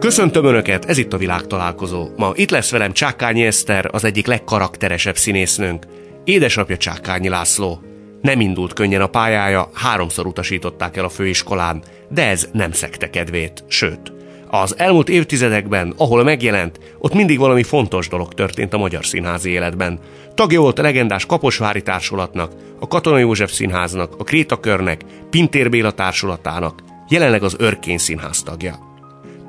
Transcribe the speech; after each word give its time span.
Köszöntöm 0.00 0.44
Önöket, 0.44 0.84
ez 0.84 0.98
itt 0.98 1.12
a 1.12 1.16
világ 1.16 1.46
találkozó. 1.46 2.08
Ma 2.16 2.32
itt 2.34 2.50
lesz 2.50 2.70
velem 2.70 2.92
Csákányi 2.92 3.46
Eszter, 3.46 3.88
az 3.92 4.04
egyik 4.04 4.26
legkarakteresebb 4.26 5.16
színésznőnk. 5.16 5.86
Édesapja 6.24 6.76
Csákányi 6.76 7.28
László. 7.28 7.80
Nem 8.20 8.40
indult 8.40 8.72
könnyen 8.72 9.00
a 9.00 9.06
pályája, 9.06 9.70
háromszor 9.74 10.26
utasították 10.26 10.96
el 10.96 11.04
a 11.04 11.08
főiskolán, 11.08 11.82
de 12.08 12.26
ez 12.28 12.48
nem 12.52 12.72
szekte 12.72 13.10
kedvét, 13.10 13.64
sőt. 13.68 14.12
Az 14.50 14.78
elmúlt 14.78 15.08
évtizedekben, 15.08 15.94
ahol 15.96 16.24
megjelent, 16.24 16.80
ott 16.98 17.14
mindig 17.14 17.38
valami 17.38 17.62
fontos 17.62 18.08
dolog 18.08 18.34
történt 18.34 18.74
a 18.74 18.78
magyar 18.78 19.04
színházi 19.04 19.50
életben. 19.50 19.98
Tagja 20.34 20.60
volt 20.60 20.78
a 20.78 20.82
legendás 20.82 21.26
Kaposvári 21.26 21.82
Társulatnak, 21.82 22.52
a 22.80 22.86
Katona 22.86 23.18
József 23.18 23.52
Színháznak, 23.52 24.14
a 24.18 24.24
Krétakörnek, 24.24 25.00
Pintér 25.30 25.70
Béla 25.70 25.90
Társulatának, 25.90 26.82
jelenleg 27.08 27.42
az 27.42 27.56
Örkény 27.58 27.98
Színház 27.98 28.42
tagja. 28.42 28.89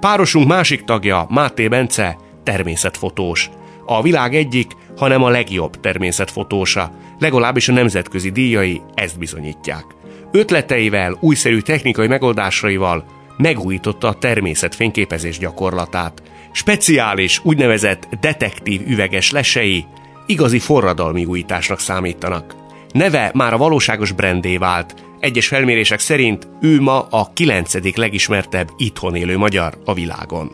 Párosunk 0.01 0.47
másik 0.47 0.83
tagja, 0.83 1.25
Máté 1.29 1.67
Bence, 1.67 2.17
természetfotós. 2.43 3.49
A 3.85 4.01
világ 4.01 4.35
egyik, 4.35 4.71
hanem 4.97 5.23
a 5.23 5.29
legjobb 5.29 5.79
természetfotósa, 5.79 6.91
legalábbis 7.19 7.67
a 7.67 7.71
nemzetközi 7.71 8.29
díjai 8.29 8.81
ezt 8.95 9.19
bizonyítják. 9.19 9.85
Ötleteivel, 10.31 11.17
újszerű 11.19 11.59
technikai 11.59 12.07
megoldásaival 12.07 13.05
megújította 13.37 14.07
a 14.07 14.13
természet 14.13 14.75
fényképezés 14.75 15.37
gyakorlatát. 15.37 16.21
Speciális, 16.51 17.39
úgynevezett 17.43 18.07
detektív 18.21 18.81
üveges 18.87 19.31
lesei 19.31 19.85
igazi 20.25 20.59
forradalmi 20.59 21.25
újításnak 21.25 21.79
számítanak. 21.79 22.55
Neve 22.91 23.31
már 23.33 23.53
a 23.53 23.57
valóságos 23.57 24.11
brandé 24.11 24.57
vált, 24.57 24.95
egyes 25.21 25.47
felmérések 25.47 25.99
szerint 25.99 26.47
ő 26.61 26.81
ma 26.81 27.07
a 27.09 27.31
kilencedik 27.33 27.95
legismertebb 27.95 28.69
itthon 28.77 29.15
élő 29.15 29.37
magyar 29.37 29.77
a 29.85 29.93
világon. 29.93 30.51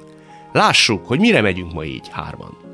Lássuk, 0.53 1.07
hogy 1.07 1.19
mire 1.19 1.41
megyünk 1.41 1.73
ma 1.73 1.83
így 1.83 2.07
hárman. 2.11 2.65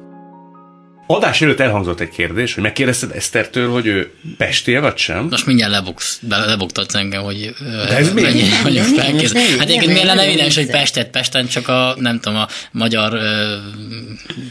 Adás 1.08 1.42
előtt 1.42 1.60
elhangzott 1.60 2.00
egy 2.00 2.10
kérdés, 2.10 2.54
hogy 2.54 2.64
megkérdezted 2.64 3.12
Esztertől, 3.12 3.72
hogy 3.72 3.86
ő 3.86 4.14
pestél 4.38 4.82
vagy 4.82 4.98
sem? 4.98 5.28
Most 5.30 5.46
mindjárt 5.46 5.72
lebuksz, 5.72 6.20
lebuktatsz 6.30 6.96
engem, 6.96 7.24
hogy 7.24 7.54
De 7.60 7.98
ez 7.98 8.14
mennyi 8.14 8.42
mi? 8.42 8.50
vagyok 8.64 8.90
Mi? 8.90 8.96
felkész. 8.96 9.34
Hát 9.34 9.68
egyébként 9.68 9.92
miért 9.92 10.06
lenne 10.06 10.22
nem, 10.22 10.30
evidens, 10.30 10.56
hogy. 10.56 10.70
Pestet, 10.70 11.10
Pesten 11.10 11.48
csak 11.48 11.68
a, 11.68 11.96
nem 12.00 12.20
tudom, 12.20 12.40
a 12.40 12.48
magyar 12.72 13.14
ö, 13.14 13.56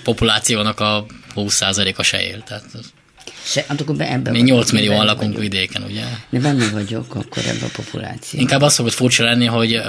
populációnak 0.02 0.80
a 0.80 1.06
20%-a 1.36 2.02
se 2.02 2.22
él. 2.22 2.42
Tehát 2.42 2.64
Se, 3.44 3.64
hát 3.68 3.80
akkor 3.80 3.96
be, 3.96 4.12
ebbe 4.12 4.30
mi 4.30 4.40
vagyok, 4.40 4.56
8 4.56 4.70
millióan 4.70 5.04
lakunk 5.04 5.34
vagyok. 5.34 5.50
vidéken, 5.50 5.82
ugye? 5.82 6.04
De 6.30 6.38
benne 6.38 6.70
vagyok 6.70 7.14
akkor 7.14 7.42
ebbe 7.46 7.64
a 7.64 7.70
populáció. 7.72 8.40
Inkább 8.40 8.62
az 8.62 8.72
szokott 8.72 8.92
furcsa 8.92 9.24
lenni, 9.24 9.46
hogy 9.46 9.80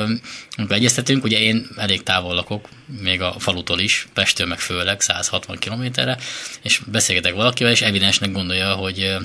amikor 0.58 0.76
egyeztetünk, 0.76 1.24
ugye 1.24 1.40
én 1.40 1.68
elég 1.78 2.04
távol 2.04 2.34
lakok, 2.34 2.70
még 3.02 3.22
a 3.22 3.36
falutól 3.38 3.80
is, 3.80 4.08
Pestől 4.14 4.48
meg 4.48 4.60
főleg 4.60 5.02
160 5.02 5.58
kilométerre, 5.58 6.18
és 6.62 6.82
beszélgetek 6.86 7.34
valakivel, 7.34 7.72
és 7.72 7.82
evidensnek 7.82 8.32
gondolja, 8.32 8.74
hogy 8.74 9.18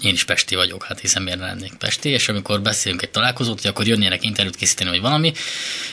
én 0.00 0.12
is 0.12 0.24
Pesti 0.24 0.54
vagyok, 0.54 0.84
hát 0.84 1.00
hiszen 1.00 1.22
miért 1.22 1.38
lennék 1.38 1.72
Pesti, 1.78 2.08
és 2.08 2.28
amikor 2.28 2.62
beszélünk 2.62 3.02
egy 3.02 3.10
találkozót, 3.10 3.60
hogy 3.60 3.70
akkor 3.70 3.86
jönnének 3.86 4.24
interjút 4.24 4.56
készíteni, 4.56 4.90
vagy 4.90 5.00
valami, 5.00 5.32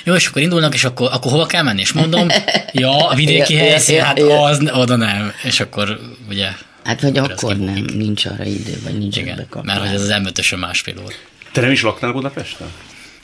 jó, 0.04 0.16
és 0.16 0.28
akkor 0.28 0.42
indulnak, 0.42 0.74
és 0.74 0.84
akkor, 0.84 1.10
akkor 1.12 1.32
hova 1.32 1.46
kell 1.46 1.64
menni? 1.64 1.82
És 1.82 1.92
mondom, 1.92 2.28
ja, 2.72 3.08
a 3.08 3.16
vidéki 3.16 3.56
helyszín, 3.56 4.02
hát 4.02 4.20
az, 4.20 4.72
oda 4.74 4.96
nem. 4.96 5.34
És 5.44 5.60
akkor 5.60 6.00
ugye, 6.30 6.50
Hát 6.86 7.02
vagy 7.02 7.18
Akkor 7.18 7.58
nem, 7.58 7.84
nincs 7.94 8.26
arra 8.26 8.44
idő, 8.44 8.80
vagy 8.84 8.98
nincs 8.98 9.18
igen, 9.18 9.48
mert 9.62 9.80
hogy 9.80 9.94
ez 9.94 10.02
az 10.02 10.22
m 10.54 10.56
másfél 10.60 11.00
óra. 11.00 11.16
Te 11.52 11.62
nem 11.62 11.72
is 11.72 11.82
laktál 11.82 12.12
Budapesten? 12.12 12.68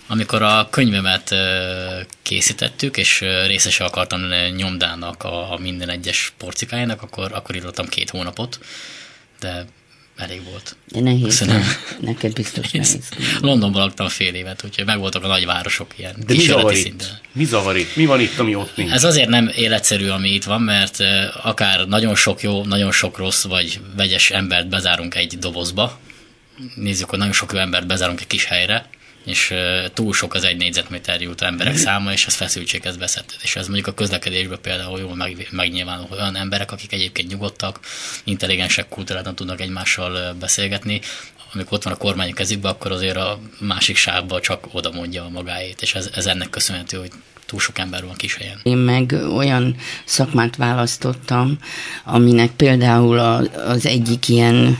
Amikor 0.08 0.42
a 0.42 0.68
könyvemet 0.70 1.36
készítettük, 2.22 2.98
és 2.98 3.20
részese 3.46 3.84
akartam 3.84 4.30
lenni 4.30 4.56
nyomdának 4.56 5.24
a, 5.24 5.54
a 5.54 5.58
minden 5.58 5.90
egyes 5.90 6.34
porcikájának, 6.38 7.02
akkor, 7.02 7.32
akkor 7.34 7.56
írtam 7.56 7.88
két 7.88 8.10
hónapot, 8.10 8.60
de 9.40 9.66
elég 10.22 10.44
volt. 10.50 10.76
De 10.88 11.00
nehéz. 11.00 11.24
Köszönöm. 11.24 11.56
nem. 11.60 11.66
Neked 12.00 12.34
biztos 12.34 12.72
nehéz. 12.72 13.00
Londonban 13.42 13.82
laktam 13.82 14.08
fél 14.08 14.34
évet, 14.34 14.64
úgyhogy 14.66 14.86
megvoltak 14.86 15.24
a 15.24 15.28
nagyvárosok 15.28 15.94
ilyen 15.98 16.16
De 16.28 16.34
mi 16.34 16.40
zavar 16.40 16.74
itt? 16.74 16.84
szinten. 16.84 17.20
Mi 17.32 17.46
zavar 17.46 17.78
itt? 17.78 17.96
Mi 17.96 18.06
van 18.06 18.20
itt, 18.20 18.40
ami 18.40 18.56
ott 18.56 18.76
nincs? 18.76 18.92
Ez 18.92 19.04
azért 19.04 19.30
nem 19.30 19.52
életszerű, 19.56 20.08
ami 20.08 20.30
itt 20.30 20.44
van, 20.44 20.62
mert 20.62 20.98
akár 21.44 21.88
nagyon 21.88 22.16
sok 22.16 22.42
jó, 22.42 22.64
nagyon 22.66 22.92
sok 22.92 23.18
rossz, 23.18 23.44
vagy 23.44 23.80
vegyes 23.96 24.32
embert 24.32 24.70
bezárunk 24.70 25.16
egy 25.16 25.38
dobozba, 25.40 26.00
nézzük, 26.76 27.10
hogy 27.10 27.20
nagyon 27.20 27.34
sok 27.34 27.54
jó 27.54 27.60
embert 27.60 27.88
bezárunk 27.88 28.20
egy 28.20 28.28
kis 28.28 28.46
helyre, 28.46 28.90
és 29.26 29.54
túl 29.94 30.14
sok 30.14 30.34
az 30.34 30.44
egy 30.44 30.58
négyzetméter 30.58 31.22
jutó 31.22 31.46
emberek 31.46 31.76
száma, 31.76 32.12
és 32.12 32.26
ez 32.26 32.34
feszültséghez 32.34 32.98
vezet. 32.98 33.38
És 33.42 33.56
ez 33.56 33.66
mondjuk 33.66 33.88
a 33.88 33.94
közlekedésben 33.94 34.62
például 34.62 35.00
jól 35.00 35.16
meg, 35.16 35.48
megnyilvánul, 35.52 36.08
olyan 36.12 36.36
emberek, 36.36 36.72
akik 36.72 36.94
egyébként 36.94 37.30
nyugodtak, 37.30 37.80
intelligensek, 38.24 38.90
kultúráltan 38.90 39.36
tudnak 39.36 39.62
egymással 39.62 40.34
beszélgetni, 40.40 41.02
amikor 41.54 41.74
ott 41.74 41.84
van 41.84 41.94
a 41.94 41.98
kormány 41.98 42.34
kezükben, 42.34 42.72
akkor 42.72 42.92
azért 42.92 43.18
a 43.18 43.40
másik 43.60 43.96
sávba 43.96 44.40
csak 44.40 44.68
oda 44.72 44.92
mondja 44.92 45.24
a 45.24 45.30
magáét, 45.30 45.82
és 45.82 45.96
ez, 45.96 46.10
ez 46.16 46.26
ennek 46.26 46.50
köszönhető, 46.50 46.98
hogy 46.98 47.12
túl 47.46 47.60
sok 47.60 47.78
ember 47.78 48.06
van 48.06 48.16
kis 48.16 48.36
helyen. 48.36 48.60
Én 48.64 48.78
meg 48.78 49.12
olyan 49.36 49.76
szakmát 50.06 50.56
választottam, 50.56 51.58
aminek 52.04 52.52
például 52.52 53.20
az 53.68 53.86
egyik 53.86 54.28
ilyen 54.28 54.78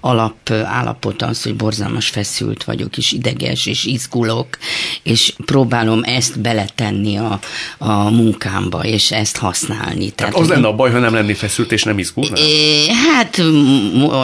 alap 0.00 0.50
állapot 0.50 1.22
az, 1.22 1.42
hogy 1.42 1.54
borzalmas 1.54 2.08
feszült 2.08 2.64
vagyok, 2.64 2.96
és 2.96 3.12
ideges, 3.12 3.66
és 3.66 3.84
izgulok, 3.84 4.58
és 5.02 5.34
próbálom 5.44 6.02
ezt 6.02 6.40
beletenni 6.40 7.16
a, 7.16 7.38
a 7.78 8.10
munkámba, 8.10 8.84
és 8.84 9.10
ezt 9.10 9.36
használni. 9.36 10.10
Tehát 10.10 10.34
az 10.34 10.48
lenne 10.48 10.66
a 10.66 10.74
baj, 10.74 10.90
ha 10.90 10.98
nem 10.98 11.14
lennél 11.14 11.34
feszült 11.34 11.72
és 11.72 11.82
nem 11.82 11.98
izgulnál? 11.98 12.36
É, 12.36 12.92
Hát 13.14 13.42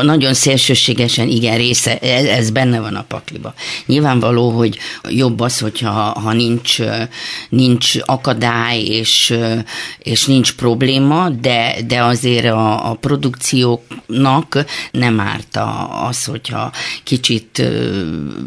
nagyon 0.02 0.34
szélsőségesen 0.34 1.28
igen, 1.28 1.56
része, 1.56 1.98
ez, 1.98 2.24
ez 2.24 2.50
benne 2.50 2.80
van 2.80 2.94
a 2.94 3.02
pakliba. 3.02 3.54
Nyilvánvaló, 3.86 4.50
hogy 4.50 4.78
jobb 5.08 5.40
az, 5.40 5.58
hogyha 5.58 5.90
ha 5.90 6.32
nincs, 6.32 6.78
nincs 7.48 7.92
akadály 8.04 8.80
és, 8.80 9.34
és 9.98 10.24
nincs 10.24 10.52
probléma, 10.52 11.28
de, 11.28 11.76
de 11.86 12.02
azért 12.02 12.46
a, 12.46 12.90
a 12.90 12.94
produkcióknak 12.94 14.64
nem 14.90 15.20
árt 15.20 15.29
a- 15.56 16.06
az, 16.06 16.24
hogyha 16.24 16.72
kicsit 17.04 17.62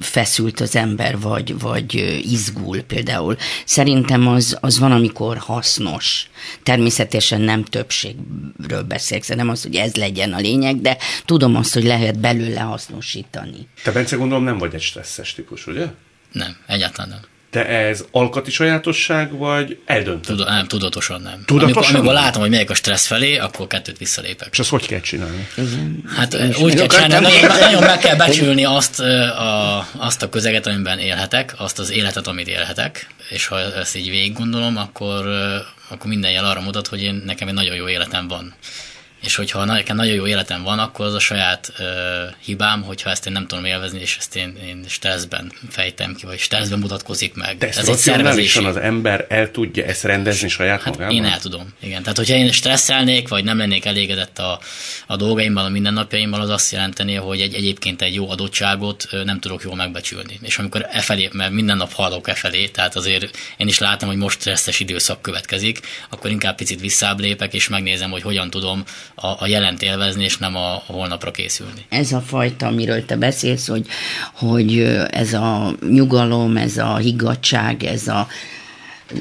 feszült 0.01 0.59
az 0.59 0.75
ember, 0.75 1.19
vagy, 1.19 1.59
vagy 1.59 1.93
izgul 2.31 2.81
például. 2.81 3.37
Szerintem 3.65 4.27
az, 4.27 4.57
az 4.61 4.79
van, 4.79 4.91
amikor 4.91 5.37
hasznos. 5.37 6.29
Természetesen 6.63 7.41
nem 7.41 7.63
többségről 7.63 8.83
beszélek, 8.87 9.35
nem 9.35 9.49
az, 9.49 9.61
hogy 9.63 9.75
ez 9.75 9.95
legyen 9.95 10.33
a 10.33 10.37
lényeg, 10.39 10.81
de 10.81 10.97
tudom 11.25 11.55
azt, 11.55 11.73
hogy 11.73 11.83
lehet 11.83 12.19
belőle 12.19 12.59
hasznosítani. 12.59 13.67
Te, 13.83 13.91
Bence, 13.91 14.15
gondolom 14.15 14.43
nem 14.43 14.57
vagy 14.57 14.73
egy 14.73 14.81
stresszes 14.81 15.33
típus, 15.33 15.67
ugye? 15.67 15.85
Nem, 16.31 16.57
egyáltalán 16.67 17.09
nem. 17.09 17.19
Te 17.53 17.67
ez 17.67 18.05
alkati 18.11 18.51
sajátosság, 18.51 19.37
vagy 19.37 19.77
eldöntöd? 19.85 20.35
Tuda, 20.35 20.49
nem, 20.51 20.67
tudatosan 20.67 21.21
nem. 21.21 21.43
Tudatosan 21.45 21.75
amikor, 21.75 21.95
amikor 21.95 22.13
látom, 22.13 22.41
hogy 22.41 22.49
megyek 22.49 22.69
a 22.69 22.73
stressz 22.73 23.05
felé, 23.05 23.37
akkor 23.37 23.67
kettőt 23.67 23.97
visszalépek. 23.97 24.47
És 24.51 24.59
azt 24.59 24.69
hogy 24.69 24.85
kell 24.85 24.99
csinálni? 24.99 25.47
Hát 26.15 26.33
Én 26.33 26.53
úgy 26.59 26.75
kell 26.75 26.87
csinálni, 26.87 27.25
nagyon, 27.25 27.57
nagyon 27.59 27.83
meg 27.83 27.97
kell 27.97 28.15
becsülni 28.15 28.65
azt 28.65 28.99
a, 28.99 29.87
azt 29.97 30.21
a 30.21 30.29
közeget, 30.29 30.67
amiben 30.67 30.99
élhetek, 30.99 31.53
azt 31.57 31.79
az 31.79 31.91
életet, 31.91 32.27
amit 32.27 32.47
élhetek, 32.47 33.07
és 33.29 33.45
ha 33.45 33.59
ezt 33.59 33.95
így 33.95 34.09
végig 34.09 34.33
gondolom, 34.33 34.77
akkor, 34.77 35.27
akkor 35.87 36.09
minden 36.09 36.31
jel 36.31 36.45
arra 36.45 36.61
mutat, 36.61 36.87
hogy 36.87 37.01
én, 37.01 37.21
nekem 37.25 37.47
egy 37.47 37.53
nagyon 37.53 37.75
jó 37.75 37.87
életem 37.87 38.27
van. 38.27 38.53
És 39.23 39.35
hogyha 39.35 39.65
nekem 39.65 39.95
nagyon 39.95 40.13
jó 40.13 40.27
életem 40.27 40.63
van, 40.63 40.79
akkor 40.79 41.05
az 41.05 41.13
a 41.13 41.19
saját 41.19 41.73
ö, 41.77 41.83
hibám, 42.45 42.81
hogyha 42.81 43.09
ezt 43.09 43.25
én 43.25 43.33
nem 43.33 43.47
tudom 43.47 43.65
élvezni, 43.65 43.99
és 43.99 44.15
ezt 44.19 44.35
én, 44.35 44.57
én 44.67 44.83
stresszben 44.87 45.51
fejtem 45.69 46.15
ki, 46.15 46.25
vagy 46.25 46.39
stresszben 46.39 46.79
mutatkozik 46.79 47.33
meg. 47.35 47.57
De 47.57 47.67
Ez 47.67 47.89
egy 47.89 47.95
szervezési. 47.97 48.65
az 48.65 48.77
ember 48.77 49.25
el 49.29 49.51
tudja 49.51 49.85
ezt 49.85 50.03
rendezni 50.03 50.47
saját 50.49 50.81
Hát 50.81 50.93
magában? 50.93 51.15
én 51.15 51.25
el 51.25 51.39
tudom, 51.39 51.73
igen. 51.81 52.01
Tehát, 52.01 52.17
hogyha 52.17 52.35
én 52.35 52.51
stresszelnék, 52.51 53.27
vagy 53.27 53.43
nem 53.43 53.57
lennék 53.57 53.85
elégedett 53.85 54.39
a, 54.39 54.59
a 55.07 55.15
dolgaimmal, 55.15 55.65
a 55.65 55.69
mindennapjaimmal, 55.69 56.41
az 56.41 56.49
azt 56.49 56.71
jelenteni, 56.71 57.13
hogy 57.15 57.41
egy, 57.41 57.53
egyébként 57.53 58.01
egy 58.01 58.13
jó 58.13 58.29
adottságot 58.29 59.07
nem 59.23 59.39
tudok 59.39 59.63
jól 59.63 59.75
megbecsülni. 59.75 60.39
És 60.41 60.57
amikor 60.57 60.87
e 60.91 61.01
felé, 61.01 61.29
mert 61.33 61.51
minden 61.51 61.77
nap 61.77 61.93
haladok 61.93 62.27
e 62.27 62.33
felé, 62.33 62.67
tehát 62.67 62.95
azért 62.95 63.37
én 63.57 63.67
is 63.67 63.79
látom, 63.79 64.09
hogy 64.09 64.17
most 64.17 64.39
stresszes 64.39 64.79
időszak 64.79 65.21
következik, 65.21 65.79
akkor 66.09 66.29
inkább 66.29 66.55
picit 66.55 66.79
visszább 66.79 67.19
lépek, 67.19 67.53
és 67.53 67.67
megnézem, 67.67 68.11
hogy 68.11 68.21
hogyan 68.21 68.49
tudom 68.49 68.83
a, 69.15 69.27
a 69.27 69.47
jelent 69.47 69.81
élvezni, 69.81 70.23
és 70.23 70.37
nem 70.37 70.55
a, 70.55 70.73
a 70.73 70.83
holnapra 70.85 71.31
készülni. 71.31 71.85
Ez 71.89 72.11
a 72.11 72.21
fajta, 72.21 72.67
amiről 72.67 73.05
te 73.05 73.15
beszélsz, 73.15 73.67
hogy, 73.67 73.87
hogy 74.33 74.79
ez 75.09 75.33
a 75.33 75.75
nyugalom, 75.89 76.57
ez 76.57 76.77
a 76.77 76.95
higgadság, 76.95 77.83
ez 77.83 78.07
a 78.07 78.27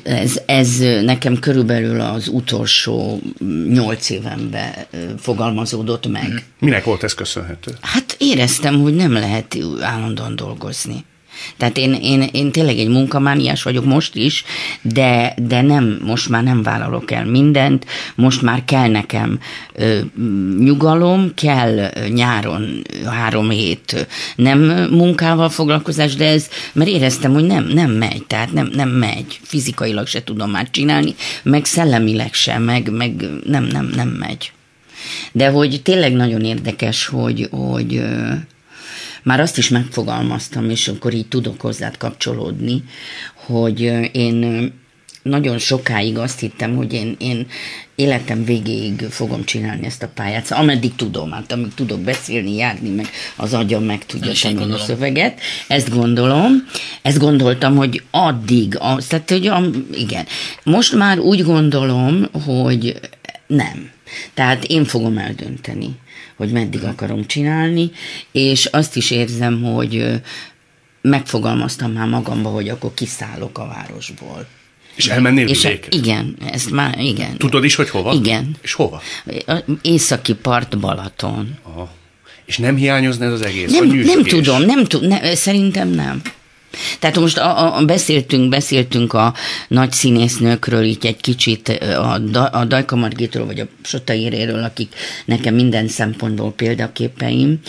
ez, 0.03 0.41
ez 0.47 0.79
nekem 1.03 1.39
körülbelül 1.39 2.01
az 2.01 2.29
utolsó 2.29 3.21
nyolc 3.69 4.11
évemben 4.11 4.73
fogalmazódott 5.19 6.07
meg. 6.07 6.45
Minek 6.59 6.85
volt 6.85 7.03
ez 7.03 7.15
köszönhető? 7.15 7.73
Hát 7.81 8.17
éreztem, 8.19 8.81
hogy 8.81 8.95
nem 8.95 9.13
lehet 9.13 9.57
állandóan 9.81 10.37
dolgozni. 10.37 11.05
Tehát 11.57 11.79
én, 11.79 11.93
én, 11.93 12.29
én 12.33 12.53
tényleg 12.53 12.79
egy 12.79 12.89
munkamániás 12.89 13.63
vagyok 13.63 13.85
most 13.85 14.15
is, 14.15 14.45
de, 14.83 15.35
de 15.37 15.63
nem, 15.63 15.99
most 16.05 16.29
már 16.29 16.43
nem 16.43 16.63
vállalok 16.63 17.11
el 17.11 17.25
mindent, 17.25 17.87
most 18.15 18.43
már 18.43 18.65
kell 18.65 18.89
nekem 18.89 19.39
ö, 19.75 19.99
nyugalom, 20.59 21.35
kell 21.35 21.91
nyáron 22.09 22.83
három 23.07 23.51
hét 23.51 24.07
nem 24.37 24.61
munkával 24.91 25.49
foglalkozás, 25.49 26.15
de 26.15 26.29
ez, 26.29 26.49
mert 26.73 26.91
éreztem, 26.91 27.33
hogy 27.33 27.45
nem, 27.45 27.65
nem 27.65 27.91
megy, 27.91 28.25
tehát 28.27 28.53
nem, 28.53 28.71
nem 28.75 28.89
megy, 28.89 29.41
fizikailag 29.43 30.07
se 30.07 30.25
tudom 30.25 30.51
már 30.51 30.71
csinálni, 30.71 31.15
meg 31.43 31.65
szellemileg 31.65 32.35
sem, 32.35 32.63
meg, 32.63 32.91
meg 32.91 33.25
nem, 33.47 33.65
nem, 33.65 33.93
nem 33.95 34.09
megy. 34.09 34.53
De 35.33 35.49
hogy 35.49 35.81
tényleg 35.83 36.13
nagyon 36.13 36.45
érdekes, 36.45 37.07
hogy, 37.07 37.49
hogy 37.51 38.03
már 39.23 39.41
azt 39.41 39.59
is 39.59 39.69
megfogalmaztam, 39.69 40.71
és 40.71 40.89
akkor 40.89 41.15
így 41.15 41.29
tudok 41.29 41.61
hozzád 41.61 41.97
kapcsolódni, 41.97 42.85
hogy 43.35 43.81
én 44.13 44.71
nagyon 45.23 45.59
sokáig 45.59 46.19
azt 46.19 46.41
hittem, 46.41 46.77
hogy 46.77 46.93
én, 46.93 47.17
én 47.19 47.47
életem 47.95 48.45
végéig 48.45 49.01
fogom 49.11 49.45
csinálni 49.45 49.87
ezt 49.87 50.03
a 50.03 50.09
pályát, 50.15 50.45
szóval 50.45 50.65
ameddig 50.65 50.95
tudom, 50.95 51.31
hát 51.31 51.53
amíg 51.53 51.75
tudok 51.75 52.01
beszélni, 52.01 52.55
járni, 52.55 52.89
meg 52.89 53.07
az 53.37 53.55
agyam 53.55 53.85
meg 53.85 54.07
tudja 54.07 54.33
tanulni 54.43 54.73
a 54.73 54.79
szöveget, 54.79 55.41
ezt 55.69 55.95
gondolom, 55.95 56.67
ezt 57.03 57.19
gondoltam, 57.19 57.77
hogy 57.77 58.03
addig, 58.11 58.77
az, 58.79 59.07
tehát 59.07 59.31
hogy 59.31 59.53
igen, 59.93 60.27
most 60.63 60.95
már 60.95 61.19
úgy 61.19 61.43
gondolom, 61.43 62.29
hogy 62.45 63.01
nem. 63.47 63.91
Tehát 64.35 64.65
én 64.65 64.85
fogom 64.85 65.19
eldönteni 65.19 65.97
hogy 66.37 66.51
meddig 66.51 66.83
akarom 66.83 67.27
csinálni, 67.27 67.91
és 68.33 68.67
azt 68.67 68.97
is 68.97 69.11
érzem, 69.11 69.63
hogy 69.63 70.21
megfogalmaztam 71.01 71.93
már 71.93 72.09
magamba, 72.09 72.49
hogy 72.49 72.69
akkor 72.69 72.95
kiszállok 72.95 73.59
a 73.59 73.67
városból. 73.67 74.47
És 74.95 75.09
elmennél 75.09 75.49
és 75.49 75.63
vidékre? 75.63 75.97
Igen, 75.97 76.37
ezt 76.53 76.71
már, 76.71 76.99
igen. 76.99 77.37
Tudod 77.37 77.65
is, 77.65 77.75
hogy 77.75 77.91
hova? 77.91 78.13
Igen. 78.13 78.57
És 78.63 78.73
hova? 78.73 79.03
Északi 79.83 80.35
part 80.35 80.79
Balaton. 80.79 81.59
Aha. 81.63 81.91
És 82.45 82.59
nem 82.59 82.77
hiányozna 82.77 83.25
ez 83.25 83.33
az 83.33 83.43
egész? 83.43 83.71
Nem, 83.71 83.87
nem 83.87 84.23
tudom, 84.23 84.63
nem 84.63 84.85
tudom, 84.85 85.09
ne, 85.09 85.35
szerintem 85.35 85.89
nem. 85.89 86.23
Tehát 86.99 87.19
most 87.19 87.39
a, 87.39 87.77
a, 87.77 87.85
beszéltünk, 87.85 88.49
beszéltünk 88.49 89.13
a 89.13 89.35
nagy 89.69 89.93
színésznőkről, 89.93 90.83
így 90.83 91.07
egy 91.07 91.21
kicsit 91.21 91.69
a, 91.69 92.21
a 92.53 92.65
Dajka 92.65 92.97
Margitról, 92.97 93.47
vagy 93.47 93.61
a 93.61 93.67
Sota 93.83 94.13
Éréről, 94.13 94.63
akik 94.65 94.95
nekem 95.25 95.55
minden 95.55 95.89
szempontból 95.89 96.53
példaképeim, 96.53 97.61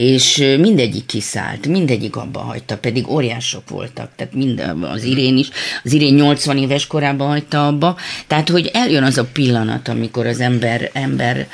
és 0.00 0.36
mindegyik 0.58 1.06
kiszállt, 1.06 1.66
mindegyik 1.66 2.16
abba 2.16 2.40
hagyta, 2.40 2.76
pedig 2.76 3.08
óriások 3.08 3.68
voltak, 3.68 4.10
tehát 4.16 4.34
mind 4.34 4.62
az 4.80 5.04
Irén 5.04 5.36
is, 5.36 5.48
az 5.84 5.92
Irén 5.92 6.14
80 6.14 6.58
éves 6.58 6.86
korában 6.86 7.28
hagyta 7.28 7.66
abba, 7.66 7.96
tehát 8.26 8.48
hogy 8.48 8.70
eljön 8.72 9.02
az 9.02 9.18
a 9.18 9.24
pillanat, 9.32 9.88
amikor 9.88 10.26
az 10.26 10.40
ember, 10.40 10.90
ember 10.92 11.48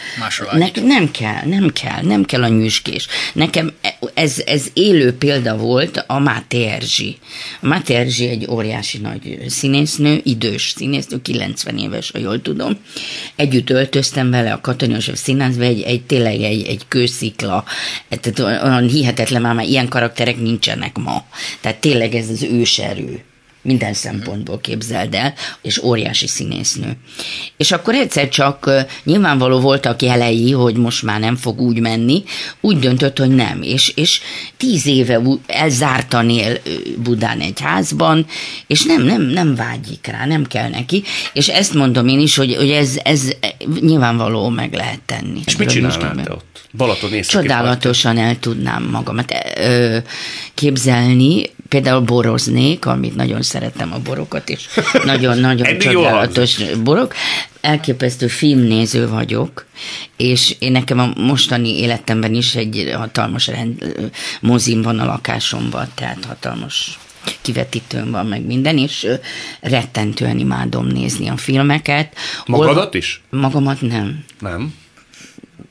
ne, 0.53 0.83
nem 0.83 1.11
kell, 1.11 1.43
nem 1.45 1.73
kell, 1.73 2.03
nem 2.03 2.25
kell 2.25 2.43
a 2.43 2.49
nyüskés. 2.49 3.07
Nekem 3.33 3.73
ez, 4.15 4.43
ez 4.47 4.67
élő 4.73 5.13
példa 5.13 5.57
volt 5.57 6.05
a 6.07 6.19
Máté 6.19 6.67
Erzsi. 6.67 7.19
A 7.61 7.67
Máté 7.67 7.95
Erzsi 7.95 8.29
egy 8.29 8.47
óriási 8.51 8.99
nagy 8.99 9.39
színésznő, 9.49 10.21
idős 10.25 10.73
színésznő, 10.77 11.23
90 11.23 11.79
éves, 11.79 12.11
ha 12.11 12.19
jól 12.19 12.43
tudom. 12.43 12.79
Együtt 13.37 13.71
öltöztem 13.71 14.31
vele 14.31 14.53
a 14.53 14.61
Katona 14.61 14.93
József 14.93 15.19
színházba, 15.19 15.63
egy, 15.63 15.81
egy, 15.81 16.03
tényleg 16.03 16.41
egy, 16.41 16.67
egy 16.67 16.83
kőszikla, 16.89 17.65
tehát 18.09 18.36
olyan 18.41 18.89
hihetetlen, 18.89 19.43
már, 19.43 19.55
már 19.55 19.65
ilyen 19.65 19.89
karakterek 19.89 20.37
nincsenek 20.37 20.97
ma. 20.97 21.25
Tehát 21.61 21.81
tényleg 21.81 22.15
ez 22.15 22.29
az 22.29 22.43
őserő 22.43 23.25
minden 23.67 23.95
szempontból 23.95 24.61
képzeld 24.61 25.15
el, 25.15 25.35
és 25.63 25.83
óriási 25.83 26.27
színésznő. 26.27 26.97
És 27.57 27.73
akkor 27.73 27.95
egyszer 27.95 28.29
csak 28.29 28.71
nyilvánvaló 29.05 29.61
voltak 29.61 30.03
jelei, 30.03 30.51
hogy 30.51 30.77
most 30.77 31.03
már 31.03 31.21
nem 31.21 31.37
fog 31.37 31.61
úgy 31.61 31.81
menni, 31.81 32.23
úgy 32.61 32.79
döntött, 32.79 33.19
hogy 33.19 33.31
nem, 33.31 33.63
és, 33.63 33.93
és 33.95 34.21
tíz 34.57 34.87
éve 34.87 35.21
elzártan 35.47 36.31
él 36.31 36.59
Budán 37.03 37.41
egy 37.41 37.61
házban, 37.61 38.27
és 38.67 38.83
nem, 38.83 39.03
nem, 39.03 39.23
nem 39.23 39.55
vágyik 39.55 40.07
rá, 40.07 40.27
nem 40.27 40.47
kell 40.47 40.69
neki, 40.69 41.03
és 41.33 41.49
ezt 41.49 41.75
mondom 41.75 42.09
én 42.09 42.21
is, 42.21 42.37
hogy, 42.37 42.55
hogy 42.55 42.71
ez, 42.71 42.99
ez 43.03 43.23
nyilvánvaló 43.81 44.49
meg 44.49 44.73
lehet 44.73 45.01
tenni. 45.07 45.41
És 45.47 45.57
mit 45.57 45.69
csinálnál 45.69 46.25
te 46.25 46.33
ott? 46.33 46.45
Balaton 46.77 47.21
Csodálatosan 47.21 48.19
el 48.19 48.39
tudnám 48.39 48.83
magamat 48.83 49.35
képzelni, 50.55 51.51
például 51.77 52.01
boroznék, 52.01 52.87
amit 52.87 53.17
nagyon 53.17 53.43
szeretem 53.43 53.93
a 53.93 53.99
borokat, 53.99 54.49
és 54.49 54.69
nagyon-nagyon 55.05 55.79
csodálatos 55.79 56.57
borok. 56.83 57.15
Elképesztő 57.61 58.27
filmnéző 58.27 59.09
vagyok, 59.09 59.67
és 60.17 60.57
én 60.59 60.73
nekem 60.73 60.99
a 60.99 61.13
mostani 61.17 61.79
életemben 61.79 62.35
is 62.35 62.55
egy 62.55 62.93
hatalmas 62.97 63.47
rend, 63.47 63.95
mozim 64.41 64.83
van 64.83 64.99
a 64.99 65.05
lakásomban, 65.05 65.89
tehát 65.95 66.25
hatalmas 66.25 66.99
kivetítőm 67.41 68.11
van 68.11 68.27
meg 68.27 68.47
minden, 68.47 68.79
és 68.79 69.07
rettentően 69.61 70.39
imádom 70.39 70.87
nézni 70.87 71.29
a 71.29 71.37
filmeket. 71.37 72.15
Magadat 72.47 72.95
is? 72.95 73.23
Magamat 73.31 73.81
nem. 73.81 74.25
Nem? 74.41 74.75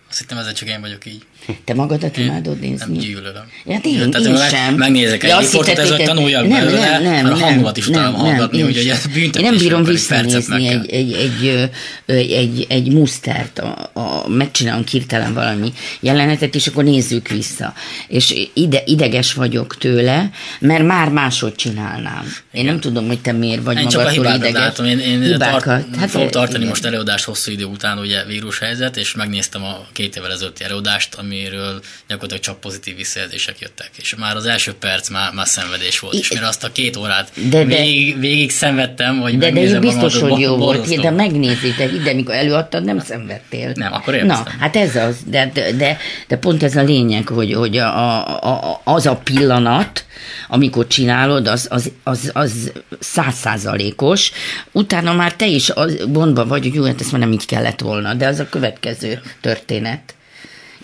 Azt 0.10 0.20
hittem, 0.20 0.38
ezzel 0.38 0.54
csak 0.54 0.70
én 0.70 0.82
vagyok 0.82 1.06
így. 1.06 1.26
Te 1.64 1.74
magadat 1.74 2.18
imádod 2.18 2.60
nézni? 2.60 2.98
Nem 2.98 3.04
gyűlölöm. 3.04 3.44
Ja, 3.66 3.80
én, 3.84 4.00
én, 4.02 4.12
én 4.26 4.38
sem. 4.38 4.76
Megnézek 4.76 5.24
egy 5.24 5.34
riportot, 5.40 5.78
ez 5.78 5.94
tanuljak 6.06 6.48
nem, 6.48 6.66
belőle, 6.66 7.00
nem, 7.00 7.26
nem, 7.26 7.34
a 7.34 7.36
hangomat 7.36 7.78
is 7.78 7.86
tudom 7.86 8.14
hallgatni, 8.14 8.62
hogy 8.62 8.78
ez 8.78 9.06
büntetés. 9.06 9.42
Én 9.42 9.50
nem 9.50 9.58
bírom 9.58 9.84
visszanézni 9.84 10.68
egy, 10.68 10.90
egy, 10.92 11.14
egy, 11.14 11.70
egy, 12.06 12.32
egy, 12.32 12.66
egy 12.70 12.92
mustert, 12.92 13.60
a, 13.60 13.90
a, 13.94 14.28
megcsinálom 14.28 14.84
kirtelen 14.84 15.34
valami 15.34 15.74
jelenetet, 16.00 16.56
és 16.56 16.68
akkor 16.68 16.84
nézzük 16.84 17.28
vissza. 17.28 17.74
És 18.08 18.48
ide, 18.54 18.82
ideges 18.86 19.34
vagyok 19.34 19.78
tőle, 19.78 20.30
mert 20.60 20.86
már 20.86 21.10
máshogy 21.10 21.56
csinálnám. 21.56 22.34
Én 22.52 22.66
nem 22.66 22.80
tudom, 22.80 23.08
hogy 23.08 23.20
te 23.20 23.32
miért 23.32 23.64
vagy 23.64 23.78
én 23.78 23.84
magadtól 23.84 24.24
csak 24.24 24.34
a 24.34 24.36
ideges. 24.36 24.62
Látom. 24.62 24.86
Én, 24.86 25.00
én 25.00 25.38
tart, 25.38 25.66
hát, 25.66 26.10
fogok 26.10 26.30
tartani 26.30 26.58
igen. 26.58 26.70
most 26.70 26.86
előadást 26.86 27.26
hosszú 27.26 27.52
idő 27.52 27.64
után, 27.64 27.98
ugye 27.98 28.24
vírushelyzet, 28.26 28.98
és 28.98 29.14
megnéztem 29.14 29.64
a 29.64 29.86
két 29.92 30.16
évvel 30.16 30.32
ezelőtti 30.32 30.64
előadást, 30.64 31.16
amiről 31.36 31.82
gyakorlatilag 32.08 32.44
csak 32.44 32.60
pozitív 32.60 32.96
visszajelzések 32.96 33.60
jöttek. 33.60 33.90
És 33.98 34.16
már 34.16 34.36
az 34.36 34.46
első 34.46 34.74
perc 34.74 35.10
már, 35.10 35.34
már 35.34 35.48
szenvedés 35.48 36.00
volt, 36.00 36.14
I, 36.14 36.18
és 36.18 36.32
mire 36.32 36.48
azt 36.48 36.64
a 36.64 36.72
két 36.72 36.98
órát 36.98 37.32
de, 37.50 37.64
de, 37.64 37.66
végig, 37.66 38.20
végig 38.20 38.52
szenvedtem, 38.52 39.20
hogy 39.20 39.38
de, 39.38 39.52
de 39.52 39.80
biztos, 39.80 40.20
hogy 40.20 40.40
jó 40.40 40.56
volt, 40.56 41.02
de 41.02 41.12
megnézi, 41.12 41.74
de 41.78 41.94
ide, 41.94 42.12
amikor 42.12 42.34
előadtad, 42.34 42.84
nem 42.84 43.00
szenvedtél. 43.00 43.72
Nem, 43.76 43.94
akkor 43.94 44.14
élveztem. 44.14 44.54
Na, 44.58 44.60
hát 44.60 44.76
ez 44.76 44.96
az, 44.96 45.18
de, 45.26 45.52
de, 45.78 45.98
de 46.28 46.38
pont 46.38 46.64
ez 46.64 46.76
a 46.76 46.82
lényeg, 46.82 47.28
hogy, 47.28 47.54
hogy 47.54 47.78
a, 47.78 48.28
a, 48.28 48.72
a, 48.72 48.82
az 48.84 49.06
a 49.06 49.16
pillanat, 49.16 50.06
amikor 50.48 50.88
csinálod, 50.88 51.48
az, 51.48 51.68
az, 51.70 51.92
az, 52.04 52.30
az 52.34 52.72
százszázalékos, 53.00 54.32
utána 54.72 55.14
már 55.14 55.34
te 55.34 55.46
is 55.46 55.70
az 55.70 55.98
gondba 56.08 56.46
vagy, 56.46 56.64
hogy 56.64 56.74
jó, 56.74 56.84
hát 56.84 57.02
ezt 57.02 57.12
már 57.12 57.22
nem 57.22 57.32
így 57.32 57.46
kellett 57.46 57.80
volna, 57.80 58.14
de 58.14 58.28
az 58.28 58.40
a 58.40 58.50
következő 58.50 59.22
történet. 59.42 60.15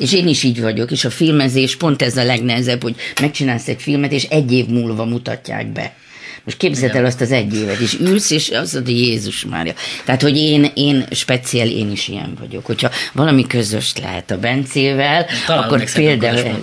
És 0.02 0.14
én 0.14 0.28
is 0.28 0.44
így 0.44 0.62
vagyok, 0.62 0.92
és 0.92 1.06
a 1.06 1.10
filmezés 1.10 1.76
pont 1.76 2.02
ez 2.02 2.18
a 2.18 2.24
legnehezebb, 2.24 2.82
hogy 2.82 2.96
megcsinálsz 3.22 3.68
egy 3.68 3.82
filmet, 3.82 4.12
és 4.12 4.24
egy 4.24 4.52
év 4.52 4.66
múlva 4.68 5.06
mutatják 5.06 5.68
be. 5.68 5.94
Most 6.44 6.58
képzeld 6.58 6.96
el 6.96 7.06
azt 7.06 7.22
az 7.22 7.32
egy 7.32 7.56
évet, 7.56 7.80
és 7.80 7.98
ülsz, 8.00 8.32
és 8.32 8.50
azt 8.50 8.74
mondod, 8.74 8.94
hogy 8.94 9.02
Jézus 9.02 9.46
Mária. 9.46 9.74
Tehát, 10.06 10.22
hogy 10.22 10.38
én, 10.38 10.72
én 10.74 11.06
speciál, 11.12 11.68
én 11.68 11.92
is 11.92 12.08
ilyen 12.08 12.34
vagyok. 12.40 12.66
Hogyha 12.66 12.90
valami 13.14 13.48
közös 13.48 13.94
lehet 14.02 14.32
a 14.32 14.40
Bencével, 14.40 15.26
Talán 15.46 15.64
akkor 15.64 15.92
például... 15.94 16.62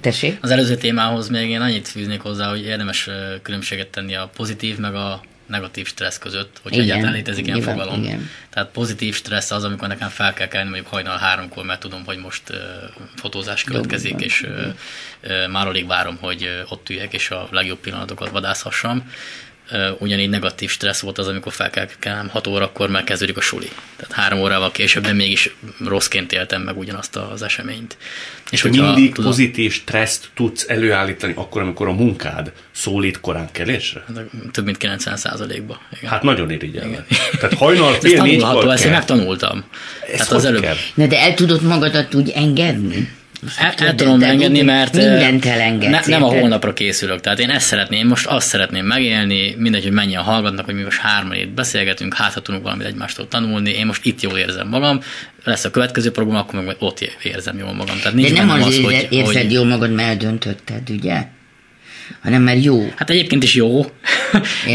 Tessék? 0.00 0.38
Az 0.40 0.50
előző 0.50 0.76
témához 0.76 1.28
még 1.28 1.50
én 1.50 1.60
annyit 1.60 1.88
fűznék 1.88 2.20
hozzá, 2.20 2.48
hogy 2.48 2.64
érdemes 2.64 3.08
különbséget 3.42 3.88
tenni 3.88 4.14
a 4.14 4.30
pozitív 4.36 4.78
meg 4.78 4.94
a 4.94 5.20
negatív 5.48 5.86
stressz 5.86 6.18
között, 6.18 6.60
hogy 6.62 6.78
egyáltalán 6.78 7.12
létezik 7.12 7.46
ilyen 7.46 7.58
igen, 7.58 7.68
fogalom. 7.70 8.02
Igen. 8.02 8.30
Tehát 8.50 8.68
pozitív 8.68 9.14
stressz 9.14 9.50
az, 9.50 9.64
amikor 9.64 9.88
nekem 9.88 10.08
fel 10.08 10.32
kell 10.32 10.48
kelni 10.48 10.68
mondjuk 10.68 10.88
hajnal 10.90 11.18
háromkor, 11.18 11.64
mert 11.64 11.80
tudom, 11.80 12.04
hogy 12.04 12.18
most 12.18 12.42
uh, 12.50 12.56
fotózás 13.16 13.64
következik, 13.64 14.10
Jó, 14.10 14.18
és 14.18 14.42
uh, 14.42 14.74
uh, 15.24 15.48
már 15.48 15.66
alig 15.66 15.86
várom, 15.86 16.16
hogy 16.20 16.42
uh, 16.42 16.72
ott 16.72 16.90
üljek, 16.90 17.12
és 17.12 17.30
a 17.30 17.48
legjobb 17.50 17.78
pillanatokat 17.78 18.30
vadászhassam 18.30 19.10
ugyanígy 19.98 20.28
negatív 20.28 20.70
stressz 20.70 21.00
volt 21.00 21.18
az, 21.18 21.26
amikor 21.26 21.52
fel 21.52 21.70
kell 21.70 21.88
kelnem 21.98 22.28
6 22.28 22.46
órakor, 22.46 22.88
mert 22.88 23.04
kezdődik 23.04 23.36
a 23.36 23.40
suli. 23.40 23.70
Tehát 23.96 24.12
három 24.12 24.40
órával 24.40 24.70
később, 24.70 25.02
de 25.02 25.12
mégis 25.12 25.54
rosszként 25.84 26.32
éltem 26.32 26.62
meg 26.62 26.78
ugyanazt 26.78 27.16
az 27.16 27.42
eseményt. 27.42 27.96
És 28.50 28.62
hogy 28.62 28.70
mindig 28.70 29.14
tudod, 29.14 29.30
pozitív 29.30 29.72
stresszt 29.72 30.28
tudsz 30.34 30.64
előállítani 30.68 31.32
akkor, 31.36 31.62
amikor 31.62 31.88
a 31.88 31.92
munkád 31.92 32.52
szólít 32.72 33.20
korán 33.20 33.48
kelésre? 33.52 34.04
Hát, 34.14 34.24
több 34.52 34.64
mint 34.64 34.76
90 34.76 35.16
százalékba. 35.16 35.80
Hát 36.04 36.22
nagyon 36.22 36.50
irigyel. 36.50 37.06
Tehát 37.38 37.54
hajnal 37.54 37.92
fél 38.00 38.22
négykor 38.22 38.68
Ezt 38.68 38.84
én 38.84 38.90
megtanultam. 38.90 39.64
Ez 40.12 40.18
hát 40.18 40.30
az 40.30 40.44
előbb. 40.44 40.66
Na 40.94 41.06
de 41.06 41.20
el 41.20 41.34
tudod 41.34 41.62
magadat 41.62 42.14
úgy 42.14 42.30
engedni? 42.30 43.16
El, 43.58 43.74
el 43.76 43.94
tudom 43.94 44.22
engedni, 44.22 44.62
mert 44.62 44.92
mindent 44.92 45.44
elengedsz, 45.44 46.06
ne, 46.06 46.12
nem 46.12 46.22
a 46.22 46.28
holnapra 46.28 46.72
készülök. 46.72 47.20
Tehát 47.20 47.38
én 47.38 47.50
ezt 47.50 47.66
szeretném, 47.66 48.08
most 48.08 48.26
azt 48.26 48.48
szeretném 48.48 48.86
megélni, 48.86 49.54
mindegy, 49.58 49.82
hogy 49.82 49.92
mennyien 49.92 50.22
hallgatnak, 50.22 50.64
hogy 50.64 50.74
mi 50.74 50.82
most 50.82 51.00
hárman 51.00 51.36
itt 51.36 51.50
beszélgetünk, 51.50 52.14
hát 52.14 52.32
ha 52.32 52.40
tudunk 52.40 52.64
valamit 52.64 52.86
egymástól 52.86 53.28
tanulni, 53.28 53.70
én 53.70 53.86
most 53.86 54.04
itt 54.04 54.20
jól 54.20 54.38
érzem 54.38 54.68
magam, 54.68 55.00
lesz 55.44 55.64
a 55.64 55.70
következő 55.70 56.10
program, 56.10 56.36
akkor 56.36 56.64
meg 56.64 56.76
ott 56.78 57.16
érzem 57.22 57.58
jól 57.58 57.72
magam. 57.72 57.96
Tehát 57.96 58.14
De 58.14 58.20
nincs 58.20 58.32
nem 58.32 58.46
bennem 58.46 58.62
azért 58.62 58.86
az, 58.86 58.92
hogy, 58.92 59.06
érzed 59.10 59.42
hogy, 59.42 59.52
jól 59.52 59.64
magad, 59.64 59.92
mert 59.92 60.08
eldöntötted, 60.08 60.90
ugye? 60.90 61.26
Hanem 62.22 62.42
mert 62.42 62.64
jó. 62.64 62.92
Hát 62.96 63.10
egyébként 63.10 63.42
is 63.42 63.54
jó, 63.54 63.82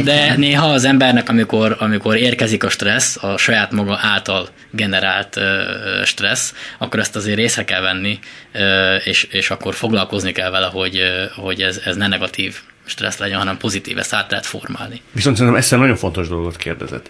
de 0.04 0.22
Értem. 0.22 0.40
néha 0.40 0.68
az 0.68 0.84
embernek, 0.84 1.30
amikor, 1.30 1.76
amikor 1.80 2.16
érkezik 2.16 2.64
a 2.64 2.70
stressz, 2.70 3.24
a 3.24 3.38
saját 3.38 3.72
maga 3.72 4.00
által 4.02 4.48
generált 4.72 5.38
ö, 5.38 5.62
stressz, 6.06 6.54
akkor 6.78 7.00
ezt 7.00 7.16
azért 7.16 7.40
észre 7.40 7.64
kell 7.64 7.82
venni, 7.82 8.20
ö, 8.52 8.96
és, 8.96 9.24
és 9.24 9.50
akkor 9.50 9.76
foglalkozni 9.76 10.32
kell 10.32 10.50
vele, 10.50 10.68
hogy, 10.68 10.98
ö, 10.98 11.24
hogy 11.36 11.62
ez, 11.62 11.82
ez 11.86 11.96
ne 11.96 12.08
negatív 12.08 12.56
stressz 12.86 13.18
legyen, 13.18 13.38
hanem 13.38 13.58
pozitív, 13.58 13.98
ezt 13.98 14.14
át 14.14 14.30
lehet 14.30 14.46
formálni. 14.46 15.02
Viszont 15.12 15.36
szerintem 15.36 15.62
Eszel 15.62 15.80
nagyon 15.80 15.96
fontos 15.96 16.28
dolgot 16.28 16.58
kérdezett. 16.58 17.10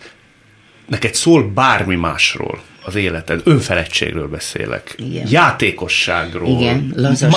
Neked 0.85 1.13
szól 1.13 1.43
bármi 1.43 1.95
másról 1.95 2.61
az 2.85 2.95
életed, 2.95 3.41
önfeledtségről 3.43 4.27
beszélek, 4.27 4.95
Igen. 4.97 5.27
játékosságról, 5.29 6.59
Igen, 6.59 6.93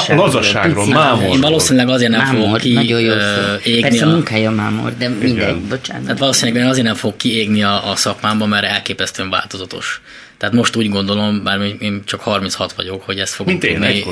lazasságról 0.09 0.85
pici- 0.85 0.97
mámorról. 0.97 1.35
Én 1.35 1.41
valószínűleg 1.41 1.89
azért 1.89 2.11
nem 2.11 2.25
fogok 2.27 2.43
Mámor, 2.43 2.61
ki 2.61 2.73
nagyon 2.73 3.01
jó 3.01 3.13
égni 3.63 3.81
Persze 3.81 4.07
a, 4.07 4.09
munkája 4.09 4.51
mámor, 4.51 4.97
de 4.97 5.09
mindegy, 5.09 5.31
Igen. 5.31 5.67
bocsánat. 5.69 6.07
Hát 6.07 6.19
valószínűleg 6.19 6.63
én 6.63 6.69
azért 6.69 6.87
nem 6.87 6.95
fog 6.95 7.17
kiégni 7.17 7.63
a, 7.63 7.91
a 7.91 7.97
szakmámban, 7.97 8.49
mert 8.49 8.65
elképesztően 8.65 9.31
változatos. 9.31 10.01
Tehát 10.39 10.55
most 10.55 10.77
úgy 10.77 10.89
gondolom, 10.89 11.43
bár 11.43 11.61
én 11.79 12.03
csak 12.05 12.21
36 12.21 12.73
vagyok, 12.73 13.03
hogy 13.03 13.19
ezt 13.19 13.35
fogom 13.35 13.53
Mint 13.53 13.73
tudni 13.73 14.05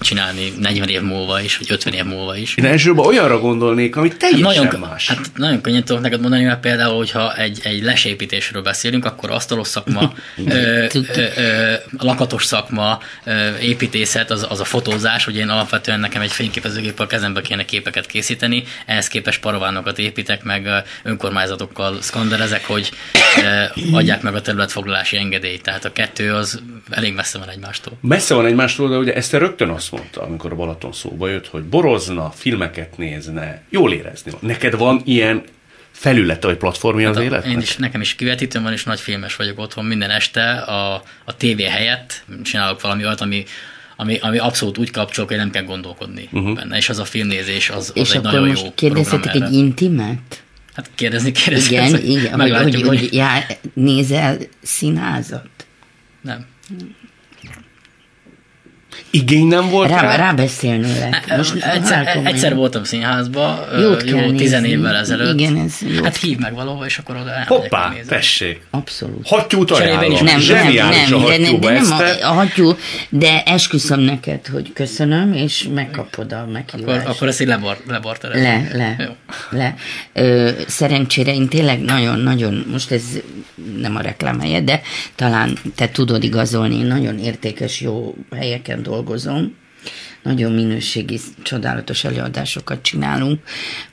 csinálni 0.00 0.52
40 0.58 0.88
év 0.88 1.02
múlva 1.02 1.40
is, 1.40 1.56
vagy 1.56 1.66
50 1.70 1.92
év 1.92 2.04
múlva 2.04 2.36
is. 2.36 2.54
Én 2.56 2.64
elsősorban 2.64 3.06
olyanra 3.06 3.38
gondolnék, 3.38 3.96
ami 3.96 4.08
teljesen 4.08 4.64
nagyon, 4.64 4.80
más. 4.80 5.08
Hát 5.08 5.30
nagyon 5.34 5.60
könnyen 5.60 5.84
tudok 5.84 6.02
neked 6.02 6.20
mondani, 6.20 6.44
mert 6.44 6.60
például, 6.60 6.96
hogyha 6.96 7.36
egy, 7.36 7.60
egy 7.62 7.82
lesépítésről 7.82 8.62
beszélünk, 8.62 9.04
akkor 9.04 9.30
asztalos 9.30 9.68
szakma, 9.68 10.12
ö, 10.46 10.84
ö, 10.92 11.24
ö, 11.36 11.72
lakatos 11.98 12.44
szakma, 12.44 12.98
ö, 13.24 13.56
építészet, 13.56 14.30
az, 14.30 14.46
az 14.48 14.60
a 14.60 14.64
fotózás, 14.64 15.24
hogy 15.24 15.36
én 15.36 15.48
alapvetően 15.48 16.00
nekem 16.00 16.22
egy 16.22 16.32
fényképezőgéppel 16.32 17.06
kezembe 17.06 17.40
kéne 17.40 17.64
képeket 17.64 18.06
készíteni, 18.06 18.64
ehhez 18.86 19.08
képest 19.08 19.40
paravánokat 19.40 19.98
építek, 19.98 20.42
meg 20.42 20.68
önkormányzatokkal 21.02 22.02
szkanderezek, 22.02 22.66
hogy 22.66 22.90
ö, 23.42 23.80
adják 23.92 24.22
meg 24.22 24.34
a 24.34 24.40
területfoglalási 24.40 25.16
engedélyt. 25.16 25.42
Tehát 25.62 25.84
a 25.84 25.92
kettő 25.92 26.32
az 26.34 26.62
elég 26.90 27.14
messze 27.14 27.38
van 27.38 27.48
egymástól. 27.48 27.92
Messze 28.00 28.34
van 28.34 28.46
egymástól, 28.46 28.88
de 28.88 28.96
ugye 28.96 29.14
Eszter 29.14 29.40
rögtön 29.40 29.68
azt 29.68 29.92
mondta, 29.92 30.22
amikor 30.22 30.52
a 30.52 30.54
Balaton 30.54 30.92
szóba 30.92 31.28
jött, 31.28 31.46
hogy 31.46 31.62
borozna, 31.62 32.30
filmeket 32.30 32.96
nézne, 32.96 33.62
jól 33.70 33.92
érezni. 33.92 34.32
Neked 34.40 34.76
van 34.76 35.00
ilyen 35.04 35.42
felülete 35.90 36.46
vagy 36.46 36.56
platformja 36.56 37.08
az 37.08 37.16
Hát 37.16 37.24
a- 37.24 37.28
életnek? 37.28 37.52
Én 37.52 37.60
is, 37.60 37.76
nekem 37.76 38.00
is 38.00 38.14
kivetítőm 38.14 38.62
van, 38.62 38.72
és 38.72 38.84
nagy 38.84 39.00
filmes 39.00 39.36
vagyok 39.36 39.58
otthon. 39.58 39.84
Minden 39.84 40.10
este 40.10 40.52
a, 40.52 41.02
a 41.24 41.36
tévé 41.36 41.64
helyett 41.64 42.24
csinálok 42.42 42.80
valami 42.80 43.04
olyat, 43.04 43.20
ami, 43.20 43.44
ami, 43.96 44.18
ami 44.20 44.38
abszolút 44.38 44.78
úgy 44.78 44.90
kapcsol, 44.90 45.26
hogy 45.26 45.36
nem 45.36 45.50
kell 45.50 45.62
gondolkodni 45.62 46.28
uh-huh. 46.32 46.54
benne. 46.54 46.76
És 46.76 46.88
az 46.88 46.98
a 46.98 47.04
filmnézés, 47.04 47.70
az, 47.70 47.76
az 47.76 47.90
És 47.94 48.10
egy 48.10 48.16
akkor 48.16 48.32
nagyon 48.32 48.48
most 48.48 48.62
jó 48.64 48.72
kérdezhetek 48.74 49.34
egy 49.34 49.42
erre. 49.42 49.50
intimet? 49.52 50.43
Hát 50.74 50.90
kérdezni, 50.94 51.32
kérdezni. 51.32 51.76
Igen, 51.76 51.94
igen, 52.04 52.30
hogy, 52.30 52.36
Meglátjuk, 52.38 52.86
hogy, 52.86 52.98
hogy 52.98 53.12
jár, 53.14 53.58
nézel 53.74 54.36
színházat? 54.62 55.46
Nem. 56.22 56.46
Igény 59.10 59.46
nem 59.46 59.68
volt 59.70 59.88
Rá, 59.90 60.00
rá? 60.00 60.16
rábeszélnélek. 60.16 61.36
Most 61.36 61.54
egyszer, 61.54 61.96
halál 61.96 62.14
komolyan. 62.14 62.34
egyszer 62.34 62.54
voltam 62.54 62.84
színházba, 62.84 63.66
Jót 63.80 64.08
jó, 64.10 64.32
tizen 64.32 64.64
évvel 64.64 64.96
ezelőtt. 64.96 65.38
Igen, 65.38 65.56
ez 65.56 65.74
jó. 65.96 66.02
Hát 66.02 66.16
hív 66.16 66.38
meg 66.38 66.54
valahova, 66.54 66.84
és 66.84 66.98
akkor 66.98 67.16
oda 67.16 67.28
elmegyek 67.30 67.48
Hoppá, 67.48 67.92
tessék. 68.08 68.60
Abszolút. 68.70 69.28
Hattyút 69.28 69.70
ajánlom. 69.70 70.12
Nem, 70.12 70.24
nem, 70.24 70.40
Zseniális 70.40 71.08
nem, 71.08 71.22
a 71.22 71.26
de, 71.26 71.36
hattyúba, 71.36 71.66
de 71.68 71.80
nem 71.80 71.92
a, 71.92 72.28
a 72.28 72.32
hattyú, 72.32 72.76
de 73.08 73.42
esküszöm 73.42 74.00
neked, 74.00 74.46
hogy 74.46 74.72
köszönöm, 74.72 75.32
és 75.32 75.68
megkapod 75.74 76.32
a 76.32 76.36
Akkor, 76.36 76.52
meghívást. 76.52 77.06
akkor 77.06 77.28
ezt 77.28 77.40
így 77.40 77.46
lebar, 77.46 77.76
lebarterezem. 77.88 78.68
Le, 78.72 78.76
le, 78.76 78.96
Jó. 79.04 79.23
Le. 79.50 79.74
Ö, 80.12 80.50
szerencsére 80.66 81.34
én 81.34 81.48
tényleg 81.48 81.80
nagyon-nagyon, 81.80 82.66
most 82.70 82.90
ez 82.90 83.02
nem 83.76 83.96
a 83.96 84.00
reklám 84.00 84.40
helye, 84.40 84.60
de 84.60 84.80
talán 85.14 85.58
te 85.74 85.88
tudod 85.88 86.24
igazolni, 86.24 86.74
én 86.74 86.86
nagyon 86.86 87.18
értékes, 87.18 87.80
jó 87.80 88.14
helyeken 88.30 88.82
dolgozom, 88.82 89.54
nagyon 90.24 90.52
minőségi, 90.52 91.20
csodálatos 91.42 92.04
előadásokat 92.04 92.82
csinálunk, 92.82 93.42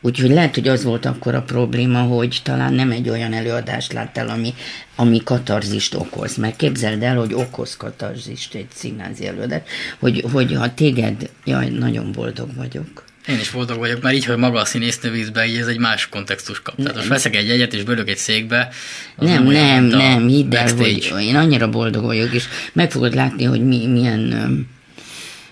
úgyhogy 0.02 0.30
lehet, 0.30 0.56
hogy 0.56 0.68
az 0.68 0.84
volt 0.84 1.06
akkor 1.06 1.36
a 1.36 1.42
probléma, 1.42 2.02
hogy 2.02 2.40
talán 2.44 2.74
nem 2.74 2.92
egy 2.92 3.10
olyan 3.10 3.34
előadást 3.34 3.94
láttál, 3.94 4.30
ami, 4.30 4.54
ami 4.96 5.22
katarzist 5.24 5.96
okoz, 5.96 6.36
mert 6.36 6.56
képzeld 6.56 7.04
el, 7.04 7.18
hogy 7.18 7.34
okoz 7.34 7.78
katarzist 7.78 8.56
egy 8.56 8.68
színházi 8.74 9.28
előadás, 9.28 9.62
hogy, 10.00 10.26
hogy 10.32 10.54
ha 10.54 10.74
téged, 10.74 11.30
jaj, 11.46 11.70
nagyon 11.70 12.12
boldog 12.12 12.56
vagyok. 12.56 13.10
Én 13.28 13.40
is 13.40 13.50
boldog 13.50 13.78
vagyok, 13.78 14.02
mert 14.02 14.16
így, 14.16 14.26
hogy 14.26 14.38
maga 14.38 14.60
a 14.60 14.66
színésznő 14.66 15.12
vízbe, 15.12 15.46
így 15.46 15.58
ez 15.58 15.68
egy 15.68 15.78
más 15.78 16.10
kontextus 16.10 16.62
kap. 16.62 16.76
Tehát 16.76 16.96
most 16.96 17.08
veszek 17.08 17.36
egy 17.36 17.48
jegyet, 17.48 17.74
és 17.74 17.84
bölök 17.84 18.10
egy 18.10 18.18
székbe. 18.18 18.70
Nem, 19.16 19.44
nem, 19.44 19.84
a 19.84 19.96
nem, 19.96 20.28
hidd 20.28 20.56
el, 20.56 20.76
hogy 20.76 21.12
én 21.22 21.36
annyira 21.36 21.70
boldog 21.70 22.04
vagyok, 22.04 22.34
és 22.34 22.44
meg 22.74 22.92
fogod 22.92 23.14
látni, 23.14 23.44
hogy 23.44 23.66
mi, 23.66 23.88
milyen, 23.88 24.68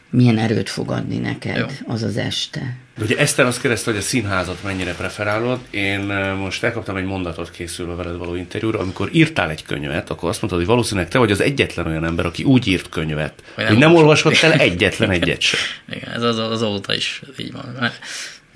milyen 0.10 0.38
erőt 0.38 0.70
fog 0.70 0.92
adni 0.92 1.18
neked 1.18 1.58
Jó. 1.58 1.66
az 1.88 2.04
az 2.04 2.18
este. 2.18 2.78
De 3.00 3.06
ugye 3.06 3.18
Eszter 3.18 3.46
azt 3.46 3.62
kérdezte, 3.62 3.91
hogy 3.91 4.00
a 4.00 4.03
színházat 4.03 4.63
mennyire 4.63 4.94
preferálod. 4.94 5.60
Én 5.70 6.00
most 6.39 6.63
elkaptam 6.63 6.96
egy 6.96 7.03
mondatot 7.03 7.51
készülve 7.51 7.94
veled 7.94 8.18
való 8.18 8.36
interjúra, 8.36 8.79
amikor 8.79 9.10
írtál 9.13 9.50
egy 9.50 9.63
könyvet, 9.63 10.10
akkor 10.10 10.29
azt 10.29 10.41
mondtad, 10.41 10.62
hogy 10.62 10.70
valószínűleg 10.70 11.10
te 11.10 11.18
vagy 11.18 11.32
az 11.32 11.41
egyetlen 11.41 11.88
olyan 11.88 12.06
ember, 12.06 12.25
aki 12.25 12.44
úgy 12.44 12.68
írt 12.68 12.89
könyvet, 12.89 13.34
Hogy 13.56 13.65
hogy 13.65 13.77
nem 13.77 13.89
nem, 13.91 13.98
olvasott. 13.98 14.36
el 14.36 14.51
egyetlen 14.53 15.10
egyet 15.10 15.41
sem. 15.41 15.60
Igen, 15.91 16.13
ez 16.13 16.22
az, 16.22 16.38
az 16.38 16.62
óta 16.62 16.94
is 16.94 17.22
így 17.38 17.51
van. 17.51 17.91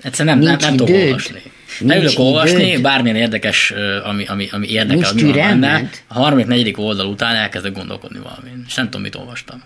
Egyszerűen 0.02 0.38
nem, 0.38 0.44
nem, 0.44 0.56
Nincs 0.56 0.62
nem 0.62 0.76
tudok 0.76 0.88
időd? 0.88 1.06
olvasni. 1.06 1.42
Nincs 1.78 1.92
Leülök 1.92 2.18
olvasni, 2.18 2.80
bármilyen 2.80 3.16
érdekes, 3.16 3.72
ami, 4.04 4.24
ami, 4.26 4.48
ami 4.52 4.68
érdekel, 4.68 5.12
Nincs 5.12 5.22
ami 5.22 5.22
van 5.22 5.60
benne. 5.60 5.90
A 6.06 6.14
34. 6.14 6.74
oldal 6.76 7.06
után 7.06 7.34
elkezdek 7.36 7.72
gondolkodni 7.72 8.18
valamin, 8.18 8.64
és 8.66 8.74
nem 8.74 8.84
tudom, 8.84 9.00
mit 9.02 9.14
olvastam. 9.14 9.62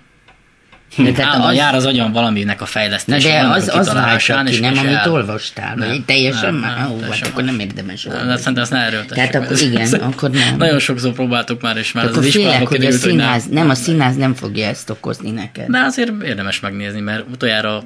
De 0.97 1.13
Tehát 1.13 1.33
tehát 1.33 1.51
az... 1.51 1.55
jár 1.57 1.75
az 1.75 1.87
agyam 1.87 2.13
valaminek 2.13 2.61
a 2.61 2.67
fejlesztése. 2.67 3.29
de 3.29 3.47
az, 3.49 3.69
az 3.69 3.93
váltott 3.93 4.49
ki, 4.51 4.61
nem 4.61 4.79
amit 4.79 4.93
el- 4.95 5.11
olvastál, 5.13 5.75
Nem, 5.75 6.03
teljesen 6.07 6.55
nem, 6.55 6.61
már, 6.63 6.77
nem, 6.79 6.91
ó, 6.91 7.01
hát 7.01 7.27
akkor 7.27 7.45
nem 7.45 7.59
érdemes 7.59 8.03
De 8.03 8.11
olvasni. 8.15 8.37
szerintem 8.39 8.63
ezt 8.63 8.73
ne 8.73 8.79
erőltessük. 8.79 9.15
Tehát 9.31 9.35
akkor 9.35 9.61
igen, 9.61 9.93
akkor 10.01 10.31
nem. 10.31 10.57
Nagyon 10.57 10.79
sokszor 10.79 11.13
próbáltuk 11.13 11.61
már, 11.63 11.77
és 11.77 11.93
már 11.93 12.05
Akkor 12.05 12.19
az 12.19 12.25
iskolában 12.27 12.67
hogy 12.67 12.77
a 12.77 12.81
hogy 12.81 12.89
nem. 12.91 12.99
színház, 12.99 13.47
nem, 13.47 13.71
a 13.71 13.75
színház 13.75 14.17
nem 14.17 14.35
fogja 14.35 14.67
ezt 14.67 14.91
okozni 14.91 15.31
neked. 15.31 15.71
De 15.71 15.79
azért 15.79 16.23
érdemes 16.23 16.61
megnézni, 16.61 17.01
mert 17.01 17.25
utoljára, 17.33 17.83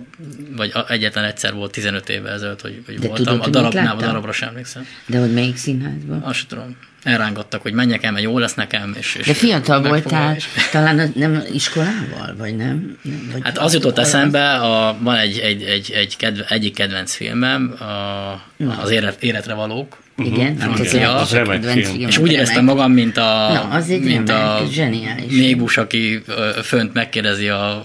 vagy 0.56 0.72
egyetlen 0.88 1.24
egyszer 1.24 1.54
volt 1.54 1.72
15 1.72 2.08
évvel 2.08 2.32
ezelőtt, 2.32 2.60
hogy, 2.60 2.82
hogy 2.86 3.06
voltam. 3.06 3.40
a 3.40 3.48
darabnál, 3.48 3.96
a 3.96 4.00
darabra 4.00 4.32
sem 4.32 4.48
emlékszem. 4.48 4.86
De 5.06 5.18
hogy 5.18 5.32
melyik 5.32 5.56
színházban? 5.56 6.20
Azt 6.22 6.46
tudom. 6.48 6.76
Elrángattak, 7.02 7.62
hogy 7.62 7.72
menjek 7.72 8.02
el, 8.02 8.12
mert 8.12 8.24
jó 8.24 8.38
lesz 8.38 8.54
nekem. 8.54 8.94
És, 8.98 9.14
és 9.14 9.26
De 9.26 9.34
fiatal 9.34 9.82
voltál, 9.82 10.34
és- 10.36 10.46
talán 10.70 10.98
az 10.98 11.08
nem 11.14 11.42
iskolával, 11.52 12.34
vagy 12.38 12.56
nem? 12.56 12.98
Vagy 13.32 13.40
Hát 13.44 13.58
az 13.58 13.72
jutott 13.74 13.98
eszembe, 13.98 14.52
a, 14.54 14.96
van 15.00 15.16
egy, 15.16 15.38
egy, 15.38 15.62
egy, 15.62 15.90
egy 15.94 16.16
kedve, 16.16 16.44
egyik 16.48 16.74
kedvenc 16.74 17.14
filmem, 17.14 17.74
a, 17.78 18.82
az 18.82 18.90
élet, 18.90 19.22
Életre 19.22 19.54
valók, 19.54 19.96
Igen, 20.16 20.60
hát 20.60 20.80
ez 20.80 20.92
Igen, 20.94 21.08
a 21.10 21.20
az 21.20 21.30
remek 21.32 21.60
kedvenc 21.60 21.88
film. 21.88 22.08
és 22.08 22.18
úgy 22.18 22.32
éreztem 22.32 22.64
magam, 22.64 22.92
mint 22.92 23.16
a, 23.16 23.22
Na, 23.52 23.68
az 23.70 23.90
egy 23.90 24.00
mint 24.02 24.28
remek, 24.28 24.44
a 24.60 24.64
zseniális. 24.72 25.36
négus, 25.38 25.76
aki 25.76 26.22
fönt 26.62 26.92
megkérdezi 26.94 27.48
a 27.48 27.84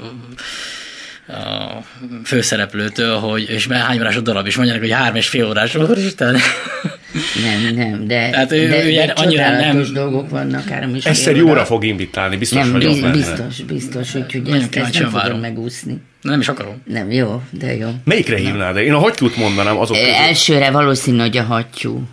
a 1.30 1.84
főszereplőtől, 2.26 3.16
hogy 3.18 3.50
és 3.50 3.68
már 3.68 3.80
hány 3.86 3.98
órás 4.00 4.16
a 4.16 4.22
darab, 4.22 4.48
és 4.48 4.56
mondják, 4.56 4.80
hogy 4.80 4.92
három 4.92 5.16
és 5.16 5.28
fél 5.28 5.46
órás. 5.48 5.76
Úristen! 5.76 6.38
Nem, 7.44 7.76
nem, 7.76 8.08
de, 8.08 8.30
Tehát 8.30 8.52
ő- 8.52 8.68
de, 8.70 9.06
de 9.06 9.12
annyira 9.16 9.50
nem- 9.50 9.94
dolgok 9.94 10.30
vannak, 10.30 10.70
is 10.96 11.06
óra. 11.42 11.48
jóra 11.48 11.66
fog 11.66 11.84
invitálni, 11.86 12.38
biztos 12.38 12.60
Nem, 12.64 12.72
vagyok 12.72 12.92
biz- 12.92 13.02
benne. 13.02 13.14
biztos, 13.14 13.62
biztos, 13.62 14.16
úgyhogy 14.16 14.50
ezt, 14.50 14.76
ezt 14.76 15.00
nem 15.00 15.12
várom. 15.12 15.40
megúszni. 15.40 15.98
Nem 16.22 16.40
is 16.40 16.48
akarom. 16.48 16.82
Nem, 16.86 17.12
jó, 17.12 17.42
de 17.52 17.76
jó. 17.76 17.90
Melyikre 18.04 18.38
hívnád? 18.38 18.74
de 18.74 18.84
Én 18.84 18.94
a 18.94 19.00
hattyút 19.00 19.38
mondanám 19.38 19.78
azok 19.78 19.98
közül. 19.98 20.12
Elsőre 20.14 20.72
valószínű, 20.72 21.18
hogy 21.20 21.38
a 21.38 21.44
hattyú 21.44 22.08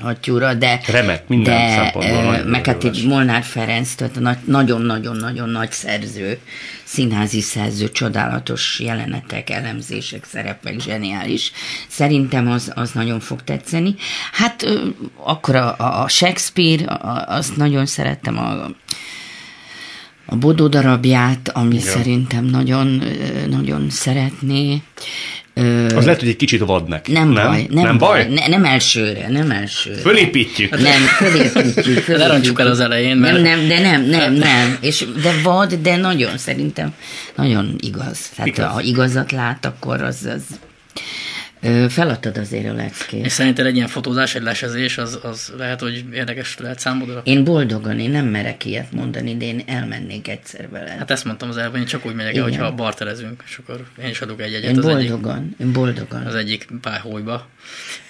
hattyúra, 0.00 0.54
de... 0.54 0.80
Remek, 0.86 1.28
minden 1.28 1.66
de, 1.66 1.74
szempontból 1.74 2.42
Meg 2.44 2.66
hát 2.66 2.84
egy 2.84 3.06
Molnár 3.06 3.42
Ferenc, 3.42 3.94
tehát 3.94 4.46
nagyon-nagyon-nagyon 4.46 5.48
nagy 5.48 5.70
szerző, 5.70 6.38
színházi 6.84 7.40
szerző, 7.40 7.90
csodálatos 7.90 8.80
jelenetek, 8.80 9.50
elemzések, 9.50 10.24
szerepek, 10.24 10.80
zseniális. 10.80 11.52
Szerintem 11.88 12.48
az, 12.50 12.72
az 12.74 12.90
nagyon 12.90 13.20
fog 13.20 13.42
tetszeni. 13.42 13.94
Hát 14.32 14.66
akkor 15.16 15.56
a, 15.56 16.02
a 16.02 16.08
Shakespeare, 16.08 16.84
a- 16.84 17.36
azt 17.36 17.56
nagyon 17.56 17.86
szerettem, 17.86 18.38
a 18.38 18.70
a 20.30 20.36
Bodó 20.36 20.68
darabját, 20.68 21.48
ami 21.48 21.74
Igen. 21.74 21.86
szerintem 21.86 22.44
nagyon, 22.44 23.02
nagyon 23.48 23.90
szeretné. 23.90 24.82
Az 25.94 26.04
lehet, 26.04 26.20
hogy 26.20 26.28
egy 26.28 26.36
kicsit 26.36 26.60
vad 26.60 26.88
neki. 26.88 27.12
Nem, 27.12 27.28
nem 27.28 27.46
baj. 27.46 27.66
Nem, 27.70 27.84
nem 27.84 27.98
baj? 27.98 28.24
baj? 28.24 28.34
Ne, 28.34 28.46
nem 28.46 28.64
elsőre, 28.64 29.28
nem 29.28 29.50
elsőre. 29.50 30.00
Fölépítjük. 30.00 30.80
Nem, 30.80 31.00
fölépítjük. 31.00 31.98
fölépítjük. 32.14 32.60
el 32.60 32.66
az 32.66 32.80
elején, 32.80 33.16
mert... 33.16 33.42
Nem, 33.42 33.42
nem, 33.42 33.68
de 33.68 33.80
nem, 33.80 34.04
nem, 34.04 34.32
nem. 34.32 34.78
És, 34.80 35.04
de 35.22 35.32
vad, 35.42 35.74
de 35.74 35.96
nagyon 35.96 36.38
szerintem 36.38 36.94
nagyon 37.34 37.74
igaz. 37.78 38.28
Tehát 38.36 38.46
igaz. 38.46 38.72
ha 38.72 38.80
igazat 38.80 39.32
lát, 39.32 39.64
akkor 39.64 40.02
az, 40.02 40.28
az 40.34 40.42
Feladtad 41.88 42.36
azért 42.36 42.68
a 42.68 42.72
leckét. 42.72 43.24
És 43.24 43.32
szerinted 43.32 43.66
egy 43.66 43.74
ilyen 43.74 43.88
fotózás, 43.88 44.34
egy 44.34 44.42
lesezés, 44.42 44.98
az, 44.98 45.18
az 45.22 45.52
lehet, 45.56 45.80
hogy 45.80 46.04
érdekes 46.12 46.58
lehet 46.58 46.78
számodra? 46.78 47.20
Én 47.24 47.44
boldogan, 47.44 47.98
én 47.98 48.10
nem 48.10 48.26
merek 48.26 48.64
ilyet 48.64 48.92
mondani, 48.92 49.36
de 49.36 49.44
én 49.44 49.62
elmennék 49.66 50.28
egyszer 50.28 50.68
vele. 50.70 50.90
Hát 50.90 51.10
ezt 51.10 51.24
mondtam 51.24 51.48
az 51.48 51.56
előbb, 51.56 51.76
én 51.76 51.84
csak 51.84 52.06
úgy 52.06 52.14
megyek 52.14 52.36
el, 52.36 52.42
hogyha 52.42 52.74
barterezünk, 52.74 53.42
és 53.46 53.58
akkor 53.62 53.84
én 54.02 54.08
is 54.08 54.20
adok 54.20 54.40
egy 54.40 54.54
egyet. 54.54 54.70
Én 54.70 54.78
az 54.78 54.84
boldogan, 54.84 55.36
egyik, 55.36 55.58
én 55.58 55.72
boldogan. 55.72 56.26
Az 56.26 56.34
egyik 56.34 56.68
pályhólyba. 56.80 57.48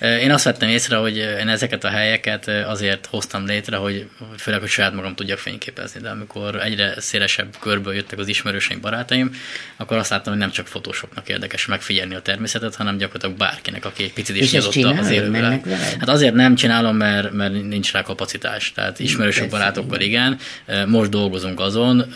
Én 0.01 0.31
azt 0.31 0.45
vettem 0.45 0.69
észre, 0.69 0.97
hogy 0.97 1.17
én 1.17 1.49
ezeket 1.49 1.85
a 1.85 1.89
helyeket 1.89 2.49
azért 2.49 3.07
hoztam 3.07 3.47
létre, 3.47 3.77
hogy 3.77 4.09
főleg, 4.37 4.61
hogy 4.61 4.69
saját 4.69 4.95
magam 4.95 5.15
tudjak 5.15 5.39
fényképezni, 5.39 6.01
de 6.01 6.09
amikor 6.09 6.61
egyre 6.63 6.95
szélesebb 7.01 7.57
körből 7.61 7.95
jöttek 7.95 8.19
az 8.19 8.29
ismerőseim, 8.29 8.81
barátaim, 8.81 9.31
akkor 9.77 9.97
azt 9.97 10.11
láttam, 10.11 10.33
hogy 10.33 10.43
nem 10.43 10.51
csak 10.51 10.67
fotósoknak 10.67 11.29
érdekes 11.29 11.67
megfigyelni 11.67 12.15
a 12.15 12.23
természetet, 12.23 12.75
hanem 12.75 12.97
gyakorlatilag 12.97 13.37
bárkinek, 13.39 13.85
aki 13.85 14.03
egy 14.03 14.13
picit 14.13 14.37
is 14.37 14.53
nyitott 14.53 14.99
az 14.99 15.11
élőre. 15.11 15.61
Hát 15.99 16.09
azért 16.09 16.35
nem 16.35 16.55
csinálom, 16.55 16.97
mert, 16.97 17.33
mert 17.33 17.53
nincs 17.53 17.93
rá 17.93 18.03
kapacitás. 18.03 18.73
Tehát 18.73 19.01
ismerősök, 19.01 19.51
barátokkal 19.51 20.01
igen. 20.01 20.39
Most 20.87 21.11
dolgozunk 21.11 21.61
azon, 21.61 22.15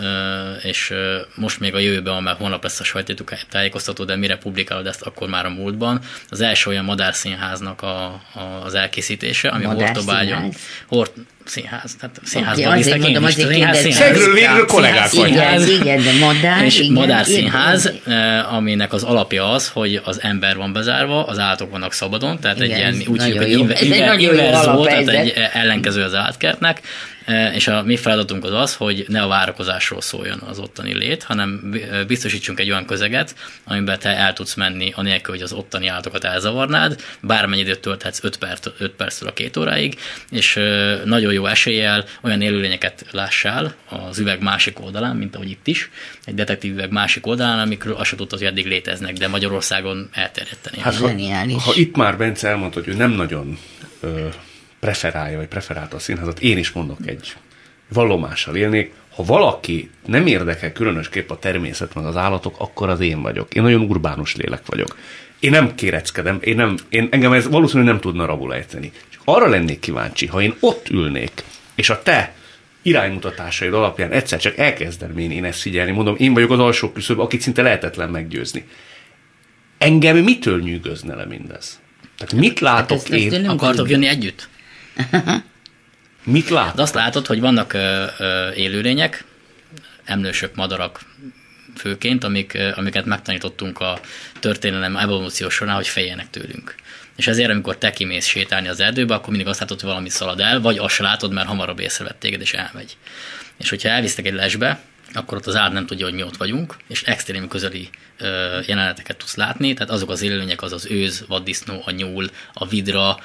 és 0.62 0.92
most 1.34 1.60
még 1.60 1.74
a 1.74 1.78
jövőben, 1.78 2.22
mert 2.22 2.38
holnap 2.38 2.62
lesz 2.62 2.80
a 2.80 2.84
sajtótájékoztató, 2.84 4.04
de 4.04 4.16
mire 4.16 4.36
publikálod 4.36 4.86
ezt, 4.86 5.02
akkor 5.02 5.28
már 5.28 5.46
a 5.46 5.50
múltban. 5.50 6.00
Az 6.28 6.40
első 6.40 6.70
olyan 6.70 6.84
madárszínháznak 6.84 7.82
a, 7.82 8.04
a, 8.34 8.62
az 8.64 8.74
elkészítése, 8.74 9.48
ami 9.48 9.64
Hortobágyon. 9.64 10.52
Hort, 10.86 11.12
színház, 11.44 11.96
tehát 12.00 12.20
színházban 12.24 12.66
okay, 12.66 12.82
viszek 12.82 13.08
én 13.08 13.22
is. 13.26 13.34
Színház, 13.34 13.76
színház. 13.76 13.98
Szegről 13.98 14.34
végül 14.34 14.66
kollégák 14.66 15.10
vagy. 15.10 15.28
Igen, 15.28 15.68
igen, 15.68 16.02
de 16.02 16.12
madár. 16.20 16.64
És 16.64 16.78
igen, 16.78 16.92
madár 16.92 17.24
színház, 17.24 17.92
eh, 18.06 18.54
aminek 18.54 18.92
az 18.92 19.02
alapja 19.02 19.50
az, 19.50 19.68
hogy 19.68 20.00
az 20.04 20.22
ember 20.22 20.56
van 20.56 20.72
bezárva, 20.72 21.24
az 21.24 21.38
állatok 21.38 21.70
vannak 21.70 21.92
szabadon, 21.92 22.38
tehát 22.40 22.56
igen, 22.56 22.70
egy 22.70 22.78
ilyen 22.78 23.02
úgy 23.08 23.22
hívjuk, 23.22 23.78
hogy 23.78 24.20
inverzó, 24.20 24.84
tehát 24.84 25.08
egy 25.08 25.34
ellenkező 25.52 26.02
az 26.02 26.14
állatkertnek, 26.14 26.80
és 27.54 27.68
a 27.68 27.82
mi 27.82 27.96
feladatunk 27.96 28.44
az 28.44 28.52
az, 28.52 28.74
hogy 28.74 29.04
ne 29.08 29.22
a 29.22 29.26
várakozásról 29.26 30.00
szóljon 30.00 30.38
az 30.38 30.58
ottani 30.58 30.94
lét, 30.94 31.22
hanem 31.22 31.74
e, 31.90 32.04
biztosítsunk 32.04 32.60
egy 32.60 32.70
olyan 32.70 32.86
közeget, 32.86 33.34
amiben 33.64 33.98
te 33.98 34.08
el 34.08 34.32
tudsz 34.32 34.54
menni, 34.54 34.92
anélkül, 34.96 35.34
hogy 35.34 35.42
az 35.42 35.52
ottani 35.52 35.86
állatokat 35.86 36.24
elzavarnád, 36.24 37.00
bármennyi 37.20 37.60
időt 37.60 37.80
tölthetsz 37.80 38.24
5, 38.24 38.36
perc, 38.36 38.66
5 38.78 38.90
perctől 38.90 39.28
a 39.28 39.32
két 39.32 39.56
óráig, 39.56 39.98
és 40.30 40.56
e, 40.56 41.00
nagyon 41.04 41.32
jó 41.32 41.46
eséllyel 41.46 42.04
olyan 42.20 42.40
élőlényeket 42.40 43.04
lássál 43.10 43.74
az 43.88 44.18
üveg 44.18 44.42
másik 44.42 44.80
oldalán, 44.80 45.16
mint 45.16 45.34
ahogy 45.34 45.50
itt 45.50 45.66
is, 45.66 45.90
egy 46.24 46.34
detektív 46.34 46.72
üveg 46.72 46.90
másik 46.90 47.26
oldalán, 47.26 47.58
amikről 47.58 47.94
azt 47.94 48.08
sem 48.08 48.18
tudtad, 48.18 48.38
hogy 48.38 48.48
eddig 48.48 48.66
léteznek, 48.66 49.12
de 49.12 49.28
Magyarországon 49.28 50.08
elterjedteni. 50.12 50.78
Hát, 50.80 50.94
ha, 50.94 51.10
ha 51.60 51.72
itt 51.74 51.96
már 51.96 52.16
Bence 52.16 52.48
elmondta, 52.48 52.78
hogy 52.78 52.88
ő 52.88 52.96
nem 52.96 53.10
nagyon 53.10 53.58
ö, 54.00 54.28
preferálja, 54.82 55.36
vagy 55.36 55.46
preferálta 55.46 55.96
a 55.96 55.98
színházat, 55.98 56.40
én 56.40 56.58
is 56.58 56.72
mondok 56.72 56.98
egy 57.06 57.36
vallomással 57.88 58.56
élnék, 58.56 58.92
ha 59.14 59.22
valaki 59.22 59.90
nem 60.06 60.26
érdekel 60.26 60.72
különösképp 60.72 61.30
a 61.30 61.38
természet 61.38 61.94
meg 61.94 62.04
az 62.04 62.16
állatok, 62.16 62.54
akkor 62.58 62.88
az 62.88 63.00
én 63.00 63.22
vagyok. 63.22 63.54
Én 63.54 63.62
nagyon 63.62 63.80
urbánus 63.80 64.36
lélek 64.36 64.66
vagyok. 64.66 64.96
Én 65.40 65.50
nem 65.50 65.74
kéreckedem, 65.74 66.38
én 66.40 66.56
nem, 66.56 66.76
én, 66.88 67.08
engem 67.10 67.32
ez 67.32 67.48
valószínűleg 67.48 67.92
nem 67.92 68.00
tudna 68.00 68.24
rabul 68.24 68.54
ejteni. 68.54 68.92
Csak 69.08 69.20
arra 69.24 69.48
lennék 69.48 69.78
kíváncsi, 69.78 70.26
ha 70.26 70.42
én 70.42 70.54
ott 70.60 70.88
ülnék, 70.88 71.44
és 71.74 71.90
a 71.90 72.02
te 72.02 72.34
iránymutatásaid 72.82 73.74
alapján 73.74 74.10
egyszer 74.10 74.38
csak 74.38 74.58
elkezdem 74.58 75.18
én, 75.18 75.30
én 75.30 75.44
ezt 75.44 75.60
figyelni, 75.60 75.90
mondom, 75.90 76.14
én 76.18 76.34
vagyok 76.34 76.50
az 76.50 76.58
alsó 76.58 76.92
küszöb, 76.92 77.20
akit 77.20 77.40
szinte 77.40 77.62
lehetetlen 77.62 78.10
meggyőzni. 78.10 78.64
Engem 79.78 80.16
mitől 80.16 80.60
nyűgözne 80.60 81.14
le 81.14 81.24
mindez? 81.24 81.80
Tehát 82.18 82.34
mit 82.34 82.60
látok 82.60 82.98
hát 82.98 83.10
ezt, 83.10 83.22
én? 83.22 83.32
Ezt 83.32 83.46
Akartok 83.46 83.90
jönni 83.90 84.06
együtt? 84.06 84.50
Mit 86.24 86.48
lát? 86.48 86.74
De 86.74 86.82
azt 86.82 86.94
látod, 86.94 87.26
hogy 87.26 87.40
vannak 87.40 87.76
élőlények, 88.54 89.24
emlősök, 90.04 90.54
madarak 90.54 91.00
főként, 91.76 92.24
amik, 92.24 92.58
amiket 92.74 93.04
megtanítottunk 93.04 93.80
a 93.80 94.00
történelem 94.40 94.96
evolúció 94.96 95.48
során, 95.48 95.74
hogy 95.74 95.88
féljenek 95.88 96.30
tőlünk. 96.30 96.74
És 97.16 97.26
ezért, 97.26 97.50
amikor 97.50 97.76
te 97.76 97.90
kimész 97.90 98.26
sétálni 98.26 98.68
az 98.68 98.80
erdőbe, 98.80 99.14
akkor 99.14 99.28
mindig 99.28 99.46
azt 99.46 99.60
látod, 99.60 99.80
hogy 99.80 99.88
valami 99.88 100.08
szalad 100.08 100.40
el, 100.40 100.60
vagy 100.60 100.78
azt 100.78 100.98
látod, 100.98 101.32
mert 101.32 101.46
hamarabb 101.46 101.78
észrevett 101.78 102.20
téged, 102.20 102.40
és 102.40 102.52
elmegy. 102.52 102.96
És 103.58 103.68
hogyha 103.68 103.88
elvisztek 103.88 104.26
egy 104.26 104.32
lesbe, 104.32 104.80
akkor 105.12 105.38
ott 105.38 105.46
az 105.46 105.56
állat 105.56 105.72
nem 105.72 105.86
tudja, 105.86 106.04
hogy 106.04 106.14
mi 106.14 106.22
ott 106.22 106.36
vagyunk, 106.36 106.76
és 106.88 107.02
extrém 107.02 107.48
közeli 107.48 107.88
ö, 108.18 108.60
jeleneteket 108.66 109.16
tudsz 109.16 109.36
látni, 109.36 109.74
tehát 109.74 109.92
azok 109.92 110.10
az 110.10 110.22
élőlények, 110.22 110.62
az 110.62 110.72
az 110.72 110.86
őz, 110.90 111.24
vaddisznó, 111.28 111.82
a 111.84 111.90
nyúl, 111.90 112.30
a 112.52 112.66
vidra, 112.66 113.18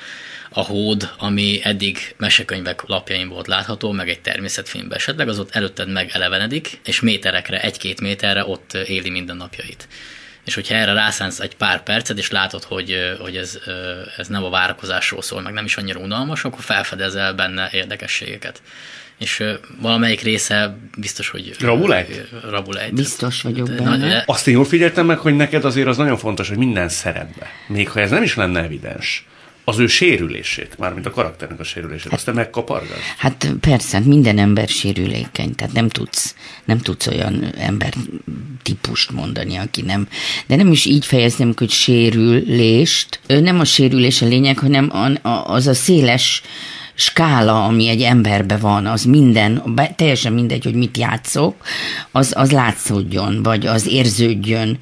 a 0.49 0.61
hód, 0.61 1.11
ami 1.17 1.59
eddig 1.63 2.15
mesekönyvek 2.17 2.83
lapjain 2.85 3.29
volt 3.29 3.47
látható, 3.47 3.91
meg 3.91 4.09
egy 4.09 4.19
természetfilmben 4.19 4.97
esetleg, 4.97 5.27
az 5.27 5.39
ott 5.39 5.55
előtted 5.55 5.89
megelevenedik, 5.89 6.79
és 6.85 6.99
méterekre, 6.99 7.61
egy-két 7.61 8.01
méterre 8.01 8.45
ott 8.45 8.73
éli 8.73 9.09
minden 9.09 9.37
napjait. 9.37 9.87
És 10.45 10.53
hogyha 10.53 10.75
erre 10.75 10.93
rászánsz 10.93 11.39
egy 11.39 11.55
pár 11.55 11.83
percet, 11.83 12.17
és 12.17 12.31
látod, 12.31 12.63
hogy, 12.63 13.15
hogy 13.19 13.37
ez, 13.37 13.59
ez 14.17 14.27
nem 14.27 14.43
a 14.43 14.49
várakozásról 14.49 15.21
szól, 15.21 15.41
meg 15.41 15.53
nem 15.53 15.65
is 15.65 15.77
annyira 15.77 15.99
unalmas, 15.99 16.43
akkor 16.43 16.63
felfedezel 16.63 17.33
benne 17.33 17.69
érdekességeket 17.71 18.61
és 19.17 19.43
valamelyik 19.81 20.21
része 20.21 20.77
biztos, 20.97 21.29
hogy 21.29 21.55
Rabulejt? 21.59 22.29
Rabulejt. 22.49 22.93
Biztos 22.93 23.41
vagyok 23.41 23.67
benne. 23.67 24.23
Azt 24.25 24.47
én 24.47 24.53
jól 24.53 24.65
figyeltem 24.65 25.05
meg, 25.05 25.17
hogy 25.17 25.35
neked 25.35 25.65
azért 25.65 25.87
az 25.87 25.97
nagyon 25.97 26.17
fontos, 26.17 26.47
hogy 26.47 26.57
minden 26.57 26.89
szerepbe. 26.89 27.47
Még 27.67 27.89
ha 27.89 27.99
ez 27.99 28.09
nem 28.09 28.23
is 28.23 28.35
lenne 28.35 28.63
evidens, 28.63 29.25
az 29.63 29.79
ő 29.79 29.87
sérülését, 29.87 30.77
mármint 30.77 31.05
a 31.05 31.11
karakternek 31.11 31.59
a 31.59 31.63
sérülését, 31.63 32.13
azt 32.13 32.25
te 32.25 32.31
megkapargad? 32.31 32.97
Hát 33.17 33.51
persze, 33.59 33.99
minden 33.99 34.37
ember 34.37 34.67
sérülékeny, 34.67 35.55
tehát 35.55 35.73
nem 35.73 35.89
tudsz, 35.89 36.35
nem 36.65 36.77
tudsz 36.77 37.07
olyan 37.07 37.53
ember 37.57 37.93
típust 38.63 39.11
mondani, 39.11 39.55
aki 39.55 39.81
nem, 39.81 40.07
de 40.45 40.55
nem 40.55 40.71
is 40.71 40.85
így 40.85 41.05
fejezném, 41.05 41.53
hogy 41.57 41.69
sérülést, 41.69 43.19
nem 43.27 43.59
a 43.59 43.65
sérülés 43.65 44.21
a 44.21 44.25
lényeg, 44.25 44.57
hanem 44.57 44.91
az 45.45 45.67
a 45.67 45.73
széles 45.73 46.41
skála, 46.97 47.63
ami 47.63 47.87
egy 47.87 48.01
emberbe 48.01 48.57
van, 48.57 48.85
az 48.85 49.03
minden, 49.03 49.75
teljesen 49.95 50.33
mindegy, 50.33 50.63
hogy 50.63 50.73
mit 50.73 50.97
játszok, 50.97 51.55
az, 52.11 52.33
az 52.35 52.51
látszódjon, 52.51 53.43
vagy 53.43 53.65
az 53.65 53.87
érződjön, 53.87 54.77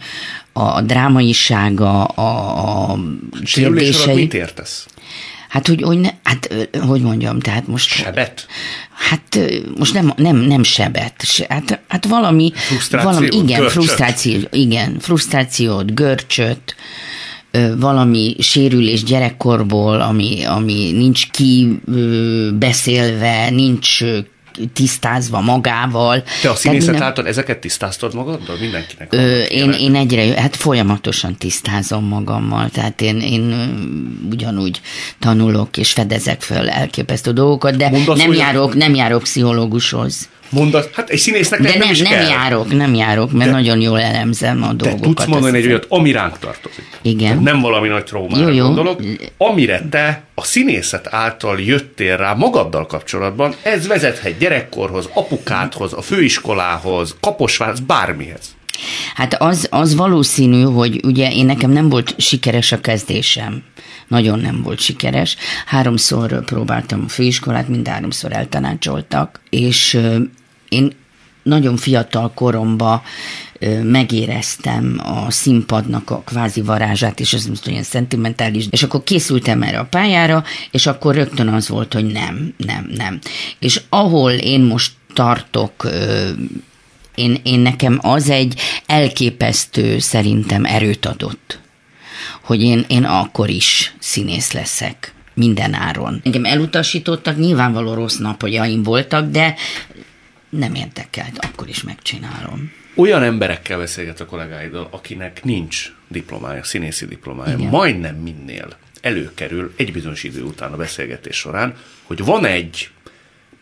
a 0.53 0.81
drámaisága, 0.81 2.03
a, 2.03 2.91
a 2.91 2.99
kérdései. 3.43 4.15
mit 4.15 4.33
értesz? 4.33 4.87
Hát, 5.49 5.67
hogy, 5.67 5.81
hogy, 5.81 5.99
ne, 5.99 6.09
hát, 6.23 6.69
hogy 6.87 7.01
mondjam, 7.01 7.39
tehát 7.39 7.67
most... 7.67 7.89
Sebet? 7.89 8.47
Hát 8.93 9.39
most 9.77 9.93
nem, 9.93 10.13
nem, 10.15 10.35
nem 10.35 10.63
sebet, 10.63 11.45
hát, 11.49 11.79
hát 11.87 12.05
valami... 12.05 12.51
Frusztrációt, 12.55 13.13
valami, 13.13 13.43
Igen, 13.43 13.59
görcsöt. 13.59 13.71
frusztráció, 13.71 14.39
igen, 14.51 14.99
frusztrációt, 14.99 15.93
görcsöt, 15.93 16.75
valami 17.77 18.35
sérülés 18.39 19.03
gyerekkorból, 19.03 20.01
ami, 20.01 20.43
ami 20.45 20.91
nincs 20.91 21.31
ki 21.31 21.79
beszélve, 22.59 23.49
nincs 23.49 24.03
tisztázva 24.73 25.41
magával. 25.41 26.23
Te 26.41 26.49
a 26.49 26.55
színészet 26.55 26.89
minden... 26.89 27.07
által 27.07 27.27
ezeket 27.27 27.57
tisztáztad 27.57 28.13
magaddal 28.13 28.57
mindenkinek? 28.59 29.13
Ö, 29.13 29.41
én, 29.41 29.71
én 29.71 29.95
egyre, 29.95 30.41
hát 30.41 30.55
folyamatosan 30.55 31.35
tisztázom 31.35 32.05
magammal, 32.05 32.69
tehát 32.69 33.01
én, 33.01 33.19
én 33.19 33.53
ugyanúgy 34.31 34.81
tanulok 35.19 35.77
és 35.77 35.91
fedezek 35.91 36.41
föl 36.41 36.69
elképesztő 36.69 37.31
dolgokat, 37.31 37.75
de 37.75 37.89
Mondasz 37.89 38.17
nem, 38.17 38.33
járok, 38.33 38.75
nem 38.75 38.95
járok 38.95 39.21
pszichológushoz 39.21 40.29
mondat, 40.49 40.89
hát 40.93 41.09
egy 41.09 41.19
színésznek 41.19 41.61
De 41.61 41.69
nem, 41.69 41.77
nem, 41.77 41.89
is 41.91 42.01
nem 42.01 42.11
kell. 42.11 42.27
járok, 42.27 42.73
nem 42.73 42.93
járok, 42.93 43.31
mert 43.31 43.49
de, 43.49 43.55
nagyon 43.55 43.81
jól 43.81 44.01
elemzem 44.01 44.63
a 44.63 44.73
dolgokat. 44.73 44.99
De 44.99 45.07
tudsz 45.07 45.25
mondani 45.25 45.57
egy 45.57 45.67
olyat, 45.67 45.85
ami 45.89 46.11
ránk 46.11 46.39
tartozik. 46.39 46.85
Igen. 47.01 47.27
Tehát 47.27 47.43
nem 47.43 47.61
valami 47.61 47.87
nagy 47.87 48.03
traumára 48.03 48.47
jó, 48.47 48.53
jó. 48.55 48.65
gondolok. 48.65 49.01
Amire 49.37 49.81
te 49.89 50.23
a 50.35 50.43
színészet 50.43 51.07
által 51.13 51.59
jöttél 51.59 52.17
rá 52.17 52.33
magaddal 52.33 52.85
kapcsolatban, 52.85 53.55
ez 53.61 53.87
vezethet 53.87 54.37
gyerekkorhoz, 54.37 55.09
apukádhoz, 55.13 55.93
a 55.93 56.01
főiskolához, 56.01 57.15
kaposvárhoz, 57.19 57.79
bármihez. 57.79 58.54
Hát 59.15 59.33
az, 59.33 59.67
az 59.71 59.95
valószínű, 59.95 60.61
hogy 60.61 60.99
ugye 61.03 61.31
én 61.31 61.45
nekem 61.45 61.71
nem 61.71 61.89
volt 61.89 62.15
sikeres 62.17 62.71
a 62.71 62.81
kezdésem. 62.81 63.63
Nagyon 64.07 64.39
nem 64.39 64.61
volt 64.61 64.79
sikeres. 64.79 65.35
Háromszor 65.65 66.45
próbáltam 66.45 67.03
a 67.05 67.09
főiskolát, 67.09 67.67
mind 67.67 67.87
háromszor 67.87 68.31
eltanácsoltak, 68.33 69.41
és 69.49 69.99
én 70.69 70.91
nagyon 71.43 71.77
fiatal 71.77 72.31
koromba 72.33 73.03
megéreztem 73.83 75.01
a 75.03 75.31
színpadnak 75.31 76.09
a 76.09 76.21
kvázi 76.25 76.61
varázsát, 76.61 77.19
és 77.19 77.33
ez 77.33 77.45
most 77.45 77.67
olyan 77.67 77.83
szentimentális, 77.83 78.65
és 78.69 78.83
akkor 78.83 79.03
készültem 79.03 79.61
erre 79.61 79.79
a 79.79 79.85
pályára, 79.85 80.43
és 80.71 80.87
akkor 80.87 81.15
rögtön 81.15 81.47
az 81.47 81.69
volt, 81.69 81.93
hogy 81.93 82.05
nem, 82.05 82.53
nem, 82.57 82.89
nem. 82.95 83.19
És 83.59 83.81
ahol 83.89 84.31
én 84.31 84.61
most 84.61 84.91
tartok, 85.13 85.87
én, 87.15 87.39
én 87.43 87.59
nekem 87.59 87.99
az 88.01 88.29
egy 88.29 88.59
elképesztő 88.85 89.99
szerintem 89.99 90.65
erőt 90.65 91.05
adott, 91.05 91.59
hogy 92.41 92.61
én, 92.61 92.85
én 92.87 93.03
akkor 93.03 93.49
is 93.49 93.93
színész 93.99 94.51
leszek 94.51 95.13
minden 95.33 95.73
áron. 95.73 96.21
Engem 96.23 96.45
elutasítottak, 96.45 97.37
nyilvánvaló 97.37 97.93
rossz 97.93 98.17
napjaim 98.17 98.83
voltak, 98.83 99.29
de 99.29 99.55
nem 100.49 100.73
érdekelt, 100.73 101.45
akkor 101.45 101.69
is 101.69 101.83
megcsinálom. 101.83 102.71
Olyan 102.95 103.23
emberekkel 103.23 103.77
beszélget 103.77 104.19
a 104.19 104.25
kollégáiddal, 104.25 104.87
akinek 104.91 105.43
nincs 105.43 105.91
diplomája, 106.07 106.63
színészi 106.63 107.05
diplomája, 107.05 107.57
Igen. 107.57 107.69
majdnem 107.69 108.15
minnél 108.15 108.67
előkerül 109.01 109.73
egy 109.77 109.91
bizonyos 109.91 110.23
idő 110.23 110.41
után 110.41 110.73
a 110.73 110.77
beszélgetés 110.77 111.35
során, 111.35 111.75
hogy 112.03 112.23
van 112.23 112.45
egy 112.45 112.89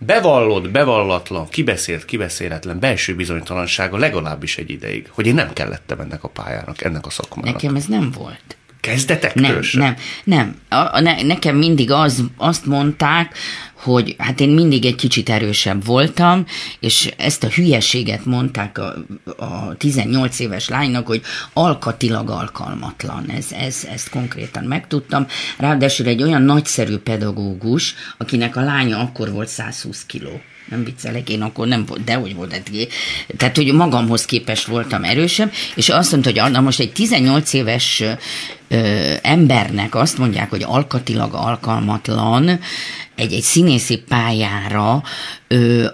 bevallott, 0.06 0.70
bevallatlan, 0.70 1.50
kibeszélt, 1.50 2.06
kibeszéletlen 2.06 2.80
belső 2.80 3.16
bizonytalansága 3.16 3.98
legalábbis 3.98 4.58
egy 4.58 4.70
ideig, 4.70 5.08
hogy 5.10 5.28
én 5.28 5.34
nem 5.34 5.54
kellettem 5.54 6.00
ennek 6.00 6.24
a 6.24 6.28
pályának, 6.28 6.84
ennek 6.84 7.06
a 7.06 7.10
szakmának. 7.10 7.54
Nekem 7.54 7.76
ez 7.76 7.86
nem 7.86 8.12
volt. 8.12 8.58
Kezdetektől 8.80 9.48
nem, 9.48 9.62
sem? 9.62 9.82
Nem, 9.82 9.96
nem. 10.24 10.56
A, 10.70 10.96
a, 10.96 11.00
ne, 11.00 11.22
nekem 11.22 11.56
mindig 11.56 11.92
az, 11.92 12.24
azt 12.38 12.66
mondták, 12.66 13.38
hogy 13.84 14.16
hát 14.18 14.40
én 14.40 14.50
mindig 14.50 14.86
egy 14.86 14.96
kicsit 14.96 15.30
erősebb 15.30 15.86
voltam, 15.86 16.46
és 16.80 17.12
ezt 17.18 17.44
a 17.44 17.48
hülyeséget 17.48 18.26
mondták 18.26 18.78
a, 18.78 18.96
a 19.38 19.76
18 19.78 20.40
éves 20.40 20.70
lánynak, 20.70 21.08
hogy 21.08 21.22
alkatilag 21.54 22.30
alkalmatlan. 22.30 23.30
Ez, 23.30 23.46
ez, 23.52 23.88
ezt 23.92 24.10
konkrétan 24.10 24.64
megtudtam. 24.64 25.28
Ráadásul 25.58 26.06
egy 26.08 26.24
olyan 26.24 26.42
nagyszerű 26.42 26.98
pedagógus, 26.98 27.96
akinek 28.18 28.56
a 28.56 28.62
lánya 28.62 29.00
akkor 29.00 29.32
volt 29.32 29.48
120 29.48 30.06
kiló 30.06 30.42
nem 30.70 30.84
viccelek, 30.84 31.30
én 31.30 31.42
akkor 31.42 31.68
nem 31.68 31.86
volt, 31.86 32.04
de 32.04 32.14
hogy 32.14 32.36
volt, 32.36 32.62
tehát 33.38 33.56
hogy 33.56 33.74
magamhoz 33.74 34.26
képest 34.26 34.66
voltam 34.66 35.04
erősebb, 35.04 35.52
és 35.76 35.90
azt 35.90 36.12
mondta, 36.12 36.32
hogy 36.32 36.52
na 36.52 36.62
most 36.62 36.80
egy 36.80 36.92
18 36.92 37.54
éves 37.54 38.04
ö, 38.68 39.14
embernek 39.22 39.96
azt 39.96 40.18
mondják, 40.18 40.50
hogy 40.50 40.64
alkatilag 40.64 41.34
alkalmatlan, 41.34 42.60
egy, 43.16 43.34
egy 43.34 43.42
színészi 43.42 43.98
pályára 43.98 45.04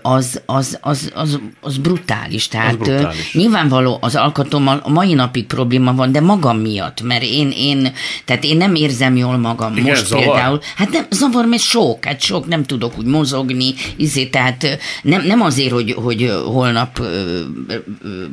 az, 0.01 0.41
az, 0.45 0.77
az, 0.81 1.11
az, 1.13 1.39
az 1.61 1.77
brutális. 1.77 2.47
Tehát 2.47 2.71
az 2.71 2.87
brutális. 2.87 3.33
nyilvánvaló 3.33 3.97
az 4.01 4.15
alkatommal 4.15 4.81
a 4.83 4.89
mai 4.89 5.13
napig 5.13 5.45
probléma 5.45 5.93
van, 5.93 6.11
de 6.11 6.21
magam 6.21 6.57
miatt, 6.57 7.01
mert 7.01 7.23
én, 7.23 7.51
én 7.55 7.93
tehát 8.25 8.43
én 8.43 8.57
nem 8.57 8.75
érzem 8.75 9.15
jól 9.15 9.37
magam 9.37 9.71
Igen, 9.77 9.85
most 9.85 10.05
zavar. 10.05 10.23
például. 10.23 10.59
Hát 10.75 10.89
nem, 10.89 11.05
zavar, 11.09 11.45
mert 11.45 11.61
sok, 11.61 12.05
hát 12.05 12.21
sok, 12.21 12.47
nem 12.47 12.63
tudok 12.63 12.97
úgy 12.97 13.05
mozogni, 13.05 13.73
izé, 13.95 14.25
tehát 14.25 14.79
nem, 15.01 15.25
nem 15.25 15.41
azért, 15.41 15.71
hogy, 15.71 15.91
hogy 15.91 16.33
holnap 16.45 17.01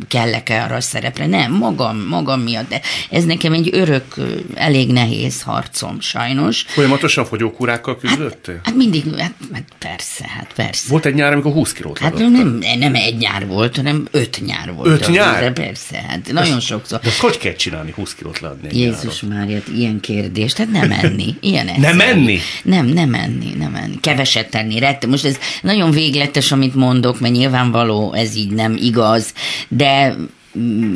kellek-e 0.09 0.63
arra 0.63 0.75
a 0.75 0.81
szerepre, 0.81 1.27
nem, 1.27 1.53
magam, 1.53 2.07
magam 2.09 2.41
miatt, 2.41 2.69
de 2.69 2.81
ez 3.11 3.25
nekem 3.25 3.53
egy 3.53 3.69
örök, 3.73 4.15
elég 4.55 4.93
nehéz 4.93 5.43
harcom, 5.43 6.01
sajnos. 6.01 6.65
Folyamatosan 6.67 7.25
fogyókúrákkal 7.25 7.97
küzdöttél? 7.97 8.55
Hát, 8.55 8.67
hát 8.67 8.75
mindig, 8.75 9.05
hát, 9.19 9.35
hát 9.53 9.65
persze, 9.79 10.25
hát 10.29 10.53
persze. 10.55 10.87
Volt 10.89 11.07
egy 11.07 11.15
nyár, 11.17 11.33
amikor 11.33 11.53
20 11.53 11.73
kilót 11.73 11.99
Hát 11.99 12.19
nem, 12.19 12.59
nem 12.79 12.95
egy 12.95 13.17
nyár 13.17 13.47
volt, 13.47 13.77
hanem 13.77 14.07
öt 14.11 14.41
nyár 14.47 14.73
volt. 14.73 14.89
Öt 14.89 15.09
nyár? 15.09 15.41
De 15.43 15.63
persze, 15.63 16.05
hát 16.09 16.33
nagyon 16.33 16.57
ezt, 16.57 16.67
sokszor. 16.67 17.01
De 17.01 17.11
hogy 17.21 17.39
kell 17.39 17.55
csinálni 17.55 17.93
20 17.95 18.15
kilót 18.15 18.41
leadni 18.41 18.79
Jézus 18.79 19.21
Mária, 19.21 19.59
ilyen 19.77 20.01
kérdés, 20.01 20.53
tehát 20.53 20.73
nem 20.73 20.93
enni. 20.93 21.35
Ilyen 21.41 21.71
nem 21.79 22.01
enni? 22.01 22.39
Nem, 22.63 22.87
nem 22.87 23.15
enni, 23.15 23.55
nem 23.59 23.75
enni. 23.75 24.01
Keveset 24.01 24.51
tenni. 24.51 24.79
Rett. 24.79 25.07
Most 25.07 25.25
ez 25.25 25.39
nagyon 25.63 25.91
végletes, 25.91 26.53
amit 26.53 26.75
mondok, 26.75 27.21
mert 27.21 27.35
nyilvánvaló 27.35 28.13
ez 28.13 28.37
így 28.37 28.51
nem 28.51 28.77
igaz, 28.81 29.33
de 29.69 30.17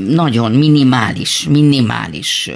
nagyon 0.08 0.52
minimális, 0.52 1.46
minimális 1.48 2.50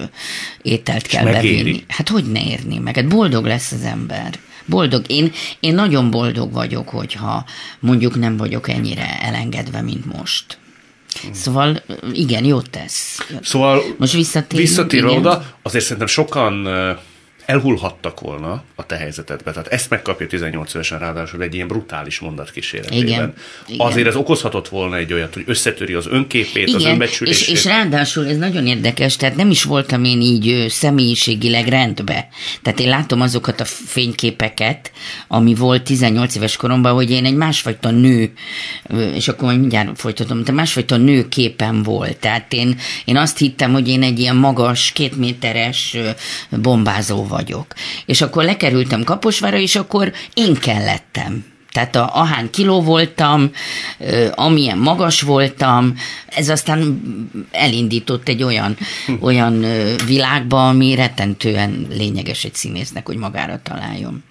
ételt 0.63 1.07
kell 1.07 1.25
bevinni. 1.25 1.85
Hát 1.89 2.09
hogy 2.09 2.25
ne 2.33 2.45
érni 2.45 2.79
meg? 2.79 2.95
Hát 2.97 3.09
boldog 3.09 3.45
lesz 3.45 3.73
az 3.73 3.83
ember. 3.83 4.39
Boldog. 4.67 5.05
Én, 5.07 5.33
én 5.61 5.75
nagyon 5.75 6.11
boldog 6.11 6.53
vagyok, 6.53 6.89
hogyha 6.89 7.45
mondjuk 7.81 8.19
nem 8.19 8.37
vagyok 8.37 8.69
ennyire 8.69 9.21
elengedve, 9.21 9.81
mint 9.81 10.17
most. 10.17 10.59
Szóval 11.33 11.83
igen, 12.13 12.45
jót 12.45 12.71
tesz. 12.71 13.29
Szóval 13.43 13.83
most 13.99 14.13
visszatér, 14.13 14.61
visszatér 14.61 15.05
oda, 15.05 15.45
azért 15.63 15.85
szerintem 15.85 16.07
sokan 16.07 16.69
elhullhattak 17.47 18.21
volna 18.21 18.63
a 18.75 18.87
te 18.87 18.97
helyzetedbe. 18.97 19.51
Tehát 19.51 19.67
ezt 19.67 19.91
megkapja 19.91 20.27
18 20.27 20.75
évesen 20.75 20.99
ráadásul 20.99 21.43
egy 21.43 21.55
ilyen 21.55 21.69
brutális 21.69 22.19
mondat 22.19 22.51
kísérletében. 22.51 23.07
Igen, 23.07 23.35
igen. 23.67 23.87
Azért 23.87 24.07
ez 24.07 24.17
okozhatott 24.17 24.69
volna 24.69 24.97
egy 24.97 25.13
olyat, 25.13 25.35
hogy 25.35 25.43
összetöri 25.47 25.95
az 25.95 26.07
önképét, 26.07 26.67
igen, 26.67 26.75
az 26.75 26.85
önbecsülését. 26.85 27.49
És, 27.49 27.53
és 27.53 27.65
ráadásul 27.65 28.29
ez 28.29 28.37
nagyon 28.37 28.67
érdekes, 28.67 29.17
tehát 29.17 29.37
nem 29.37 29.51
is 29.51 29.63
voltam 29.63 30.05
én 30.05 30.21
így 30.21 30.67
személyiségileg 30.69 31.69
rendbe. 31.69 32.29
Tehát 32.63 32.81
én 32.81 32.89
látom 32.89 33.21
azokat 33.21 33.61
a 33.61 33.65
fényképeket, 33.65 34.93
ami 35.29 35.55
volt 35.55 35.83
18 35.83 36.35
éves 36.35 36.57
koromban, 36.57 36.93
hogy 36.93 37.11
én 37.11 37.25
egy 37.25 37.37
másfajta 37.37 37.91
nő, 37.91 38.33
és 39.15 39.29
akkor 39.29 39.45
majd 39.45 39.61
mindjárt 39.61 40.01
folytatom, 40.01 40.45
de 40.45 40.53
másfajta 40.53 40.97
nő 40.97 41.29
képen 41.29 41.83
volt. 41.83 42.17
Tehát 42.17 42.53
én, 42.53 42.79
én 43.05 43.17
azt 43.17 43.39
hittem, 43.39 43.73
hogy 43.73 43.89
én 43.89 44.03
egy 44.03 44.19
ilyen 44.19 44.37
magas, 44.37 44.93
kétméteres 44.93 45.97
bombázó 46.51 47.27
vagyok. 47.35 47.75
És 48.07 48.21
akkor 48.21 48.45
lekerültem 48.45 49.05
Kaposvára, 49.05 49.57
és 49.57 49.77
akkor 49.77 50.13
én 50.35 50.55
kellettem. 50.55 51.45
Tehát 51.73 51.97
a, 51.97 52.17
ahány 52.17 52.51
kiló 52.51 52.83
voltam, 52.83 53.51
amilyen 54.35 54.79
magas 54.79 55.21
voltam, 55.21 55.95
ez 56.27 56.49
aztán 56.49 57.01
elindított 57.51 58.29
egy 58.29 58.43
olyan, 58.43 58.77
olyan 59.21 59.65
világba, 60.07 60.69
ami 60.69 60.95
rettentően 60.95 61.87
lényeges 61.91 62.45
egy 62.45 62.55
színésznek, 62.55 63.07
hogy 63.07 63.17
magára 63.17 63.61
találjon. 63.63 64.25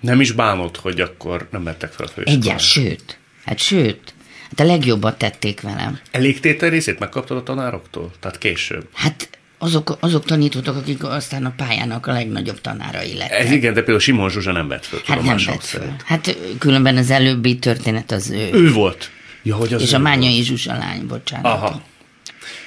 Nem 0.00 0.20
is 0.20 0.32
bánod, 0.32 0.76
hogy 0.76 1.00
akkor 1.00 1.48
nem 1.50 1.64
vettek 1.64 1.92
fel 1.92 2.06
a 2.06 2.08
főiskolára? 2.08 2.50
Egyes, 2.50 2.70
sőt. 2.70 3.18
Hát 3.44 3.58
sőt. 3.58 4.14
Hát 4.48 4.60
a 4.60 4.64
legjobbat 4.64 5.18
tették 5.18 5.60
velem. 5.60 6.00
Elég 6.10 6.40
tétel 6.40 6.70
részét 6.70 6.98
megkaptad 6.98 7.36
a 7.36 7.42
tanároktól? 7.42 8.10
Tehát 8.20 8.38
később? 8.38 8.88
Hát 8.92 9.28
azok, 9.62 9.96
azok 10.00 10.24
tanítottak, 10.24 10.76
akik 10.76 11.04
aztán 11.04 11.44
a 11.44 11.52
pályának 11.56 12.06
a 12.06 12.12
legnagyobb 12.12 12.60
tanárai 12.60 13.14
lettek. 13.14 13.38
Ez 13.38 13.50
igen, 13.50 13.72
de 13.72 13.78
például 13.78 14.00
Simon 14.00 14.30
Zsuzsa 14.30 14.52
nem 14.52 14.68
vett 14.68 14.86
föl. 14.86 15.00
Hát 15.06 15.22
nem 15.22 15.36
vett 15.46 15.64
föl. 15.64 15.94
Hát 16.04 16.36
különben 16.58 16.96
az 16.96 17.10
előbbi 17.10 17.58
történet 17.58 18.10
az 18.10 18.30
ő. 18.30 18.50
Ő 18.52 18.72
volt. 18.72 19.10
Ja, 19.42 19.56
hogy 19.56 19.74
az 19.74 19.82
És 19.82 19.92
a 19.92 19.98
Mányai 19.98 20.42
Zsuzsa 20.42 20.76
lány, 20.76 21.06
bocsánat. 21.06 21.52
Aha. 21.52 21.82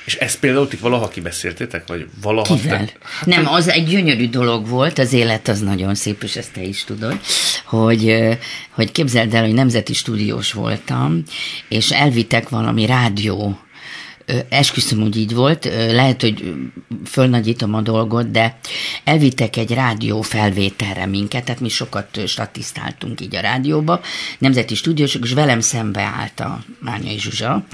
És 0.06 0.16
ezt 0.16 0.40
például 0.40 0.68
ti 0.68 0.76
valaha 0.76 1.08
kibeszéltétek, 1.08 1.88
vagy 1.88 2.08
valaha... 2.22 2.56
Kivel? 2.56 2.86
Te... 2.86 2.94
Hát 3.02 3.26
nem, 3.26 3.48
az 3.48 3.70
egy 3.70 3.88
gyönyörű 3.88 4.30
dolog 4.30 4.68
volt, 4.68 5.00
az 5.00 5.14
élet 5.14 5.48
az 5.48 5.60
nagyon 5.60 5.96
szép, 5.96 6.24
és 6.24 6.36
ezt 6.36 6.54
te 6.54 6.62
is 6.62 6.84
tudod, 6.84 7.20
hogy, 7.66 8.18
hogy 8.70 8.92
képzeld 8.92 9.34
el, 9.34 9.44
hogy 9.44 9.54
nemzeti 9.54 9.94
stúdiós 9.94 10.52
voltam, 10.52 11.24
és 11.68 11.92
elvittek 11.92 12.50
valami 12.50 12.86
rádió 12.86 13.60
esküszöm, 14.50 15.02
hogy 15.02 15.18
így 15.18 15.34
volt, 15.34 15.66
lehet, 15.92 16.22
hogy 16.22 16.54
fölnagyítom 17.06 17.74
a 17.74 17.82
dolgot, 17.82 18.32
de 18.32 18.58
elvittek 19.04 19.58
egy 19.58 19.72
rádió 19.72 20.22
felvételre 20.22 21.06
minket, 21.06 21.44
tehát 21.46 21.62
mi 21.62 21.70
sokat 21.70 22.28
statisztáltunk 22.28 23.22
így 23.22 23.36
a 23.36 23.40
rádióba, 23.40 24.02
nemzeti 24.38 24.76
stúdiósok, 24.76 25.24
és 25.24 25.34
velem 25.34 25.60
szembe 25.60 26.02
állt 26.02 26.40
a 26.40 26.64
Mányai 26.80 27.20
Zsuzsa, 27.20 27.66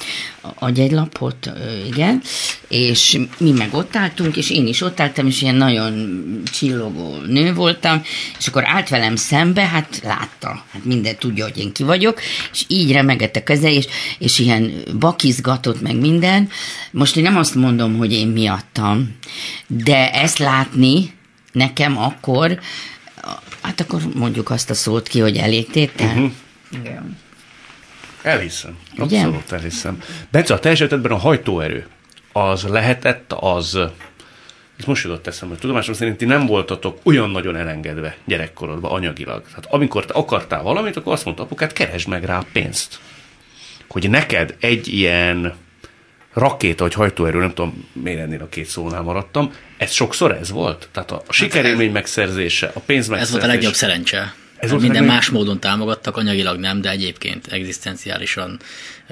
adj 0.42 0.82
egy 0.82 0.92
lapot, 0.92 1.52
igen, 1.88 2.22
és 2.68 3.20
mi 3.38 3.52
meg 3.52 3.74
ott 3.74 3.96
álltunk, 3.96 4.38
és 4.38 4.50
én 4.50 4.68
is 4.68 4.82
ott 4.82 5.00
álltam, 5.00 5.28
és 5.28 5.42
ilyen 5.42 5.56
nagyon 5.56 6.20
csillogó 6.52 7.16
nő 7.28 7.54
voltam, 7.54 8.02
és 8.40 8.48
akkor 8.48 8.64
állt 8.66 8.90
velem 8.90 9.16
szembe, 9.16 9.62
hát 9.66 10.02
látta, 10.04 10.64
hát 10.72 10.86
minden 10.86 11.18
tudja, 11.18 11.44
hogy 11.44 11.58
én 11.58 11.72
ki 11.72 11.84
vagyok, 11.84 12.22
és 12.52 12.64
így 12.68 12.92
remegett 12.92 13.36
a 13.36 13.44
keze, 13.44 13.72
és, 13.72 13.86
és 14.18 14.40
ilyen 14.40 14.72
bakizgatott 15.00 15.82
meg 15.82 15.96
minden. 15.96 16.39
Most 16.92 17.18
én 17.18 17.24
nem 17.24 17.38
azt 17.38 17.56
mondom, 17.56 17.98
hogy 17.98 18.14
én 18.14 18.28
miattam, 18.28 19.18
de 19.68 20.12
ezt 20.12 20.38
látni 20.38 21.14
nekem 21.52 21.98
akkor, 21.98 22.60
hát 23.62 23.82
akkor 23.82 24.02
mondjuk 24.16 24.50
azt 24.50 24.70
a 24.70 24.74
szót 24.74 25.08
ki, 25.08 25.20
hogy 25.20 25.38
elégtétel. 25.38 26.08
Uh-huh. 26.08 26.32
Igen. 26.72 27.18
Elhiszem. 28.22 28.78
Abszolút 28.98 29.12
Igen? 29.12 29.44
elhiszem. 29.50 30.02
Bence, 30.32 30.54
a 30.54 30.60
te 30.60 30.70
esetedben 30.70 31.12
a 31.12 31.18
hajtóerő 31.18 31.88
az 32.32 32.64
lehetett 32.64 33.34
az, 33.34 33.76
ez 34.78 34.86
most 34.86 35.04
jutott 35.04 35.28
eszembe, 35.28 35.54
hogy 35.54 35.62
tudomásom 35.62 35.94
szerint 35.94 36.18
ti 36.18 36.26
nem 36.26 36.46
voltatok 36.46 37.00
olyan 37.04 37.30
nagyon 37.30 37.56
elengedve 37.56 38.18
gyerekkorodban 38.26 38.92
anyagilag. 38.92 39.44
Tehát 39.48 39.66
amikor 39.70 40.06
te 40.06 40.14
akartál 40.14 40.64
valamit, 40.64 40.98
akkor 40.98 41.14
azt 41.14 41.26
mondta 41.26 41.44
apukát, 41.44 41.74
keresd 41.74 42.08
meg 42.08 42.24
rá 42.24 42.44
pénzt. 42.52 43.00
hogy 43.88 44.10
neked 44.10 44.56
egy 44.60 44.88
ilyen 44.88 45.54
rakéta 46.40 46.84
vagy 46.84 46.94
hajtóerő, 46.94 47.40
nem 47.40 47.54
tudom, 47.54 47.90
miért 47.94 48.20
ennél 48.20 48.42
a 48.42 48.50
két 48.50 48.66
szónál 48.66 49.02
maradtam, 49.02 49.54
ez 49.78 49.92
sokszor 49.92 50.32
ez 50.32 50.52
volt? 50.52 50.90
Tehát 50.92 51.12
a 51.12 51.24
sikerélmény 51.30 51.92
megszerzése, 51.92 52.72
a 52.74 52.80
pénz 52.80 53.08
megszerzése. 53.08 53.22
Ez 53.22 53.32
volt 53.32 53.44
a 53.44 53.48
legjobb 53.48 53.74
szerencse. 53.74 54.34
Ez 54.58 54.70
volt 54.70 54.82
Minden 54.82 55.04
más 55.04 55.30
módon 55.30 55.60
támogattak, 55.60 56.18
anyagilag 56.18 56.60
nem, 56.60 56.82
de 56.82 56.90
egyébként 56.90 57.48
egzisztenciálisan 57.48 58.60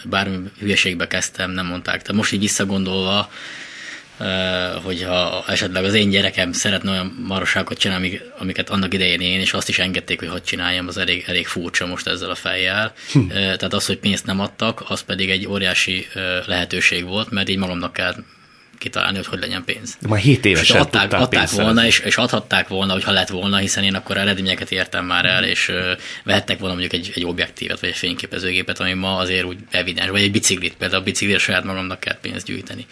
bármi 0.04 0.38
hülyeségbe 0.60 1.08
kezdtem, 1.08 1.52
nem 1.52 1.66
mondták. 1.66 2.02
Tehát 2.02 2.18
most 2.18 2.32
így 2.32 2.40
visszagondolva, 2.40 3.32
hogyha 4.84 5.44
esetleg 5.48 5.84
az 5.84 5.94
én 5.94 6.10
gyerekem 6.10 6.52
szeretne 6.52 6.92
olyan 6.92 7.24
maroságot 7.28 7.78
csinálni, 7.78 8.22
amiket 8.40 8.70
annak 8.70 8.94
idején 8.94 9.22
én, 9.22 9.40
és 9.40 9.54
azt 9.54 9.70
is 9.70 9.80
engedték, 9.80 10.20
hogy 10.20 10.28
hadd 10.28 10.44
csináljam, 10.44 10.88
az 10.88 10.98
elég, 10.98 11.24
elég 11.28 11.48
furcsa 11.48 11.86
most 11.86 12.08
ezzel 12.08 12.30
a 12.30 12.36
fejjel. 12.36 12.94
Hm. 13.12 13.28
Tehát 13.28 13.74
az, 13.74 13.86
hogy 13.86 13.98
pénzt 13.98 14.26
nem 14.26 14.40
adtak, 14.40 14.84
az 14.88 15.02
pedig 15.02 15.30
egy 15.30 15.48
óriási 15.48 16.08
lehetőség 16.46 17.06
volt, 17.06 17.30
mert 17.30 17.50
így 17.50 17.58
magamnak 17.58 17.94
kell 17.94 18.16
kitalálni, 18.78 19.18
hogy 19.18 19.26
hogy 19.26 19.40
legyen 19.40 19.64
pénz. 19.66 19.98
De 20.00 20.08
már 20.08 20.20
7 20.20 20.46
évesen 20.46 20.82
adták, 20.82 21.14
adták 21.14 21.50
volna, 21.50 21.86
és, 21.86 22.00
és 22.00 22.18
adhatták 22.18 22.68
volna, 22.68 22.94
hogyha 22.94 23.12
lett 23.12 23.28
volna, 23.28 23.58
hiszen 23.58 23.84
én 23.84 23.96
akkor 23.96 24.18
eredményeket 24.18 24.72
értem 24.72 25.06
már 25.06 25.26
el, 25.26 25.44
és 25.44 25.68
uh, 25.68 25.76
vehettek 26.24 26.60
volna 26.60 26.76
mondjuk 26.76 27.02
egy, 27.02 27.12
egy 27.16 27.26
objektívet, 27.26 27.80
vagy 27.80 27.90
egy 27.90 27.96
fényképezőgépet, 27.96 28.80
ami 28.80 28.94
ma 28.94 29.18
azért 29.18 29.46
úgy 29.46 29.58
evidens, 29.70 30.10
vagy 30.10 30.22
egy 30.22 30.32
biciklit, 30.32 30.76
például 30.76 31.02
a 31.02 31.04
biciklire 31.04 31.40
saját 31.40 31.64
magamnak 31.64 32.00
kell 32.00 32.18
pénzt 32.22 32.46
gyűjteni. 32.46 32.86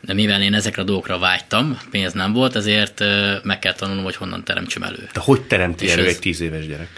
De 0.00 0.14
mivel 0.14 0.42
én 0.42 0.54
ezekre 0.54 0.82
a 0.82 0.84
dolgokra 0.84 1.18
vágytam, 1.18 1.80
pénz 1.90 2.12
nem 2.12 2.32
volt, 2.32 2.56
ezért 2.56 3.00
uh, 3.00 3.32
meg 3.42 3.58
kell 3.58 3.74
tanulnom, 3.74 4.04
hogy 4.04 4.16
honnan 4.16 4.44
teremtsem 4.44 4.82
elő. 4.82 5.08
De 5.12 5.20
hogy 5.20 5.40
teremti 5.40 5.90
elő 5.90 6.02
ez, 6.02 6.08
egy 6.08 6.18
tíz 6.18 6.40
éves 6.40 6.66
gyerek? 6.66 6.88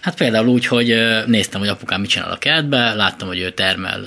Hát 0.00 0.16
például 0.16 0.46
úgy, 0.46 0.66
hogy 0.66 0.96
néztem, 1.26 1.60
hogy 1.60 1.68
apukám 1.68 2.00
mit 2.00 2.10
csinál 2.10 2.30
a 2.30 2.38
kertbe, 2.38 2.94
láttam, 2.94 3.28
hogy 3.28 3.38
ő 3.38 3.50
termel 3.50 4.00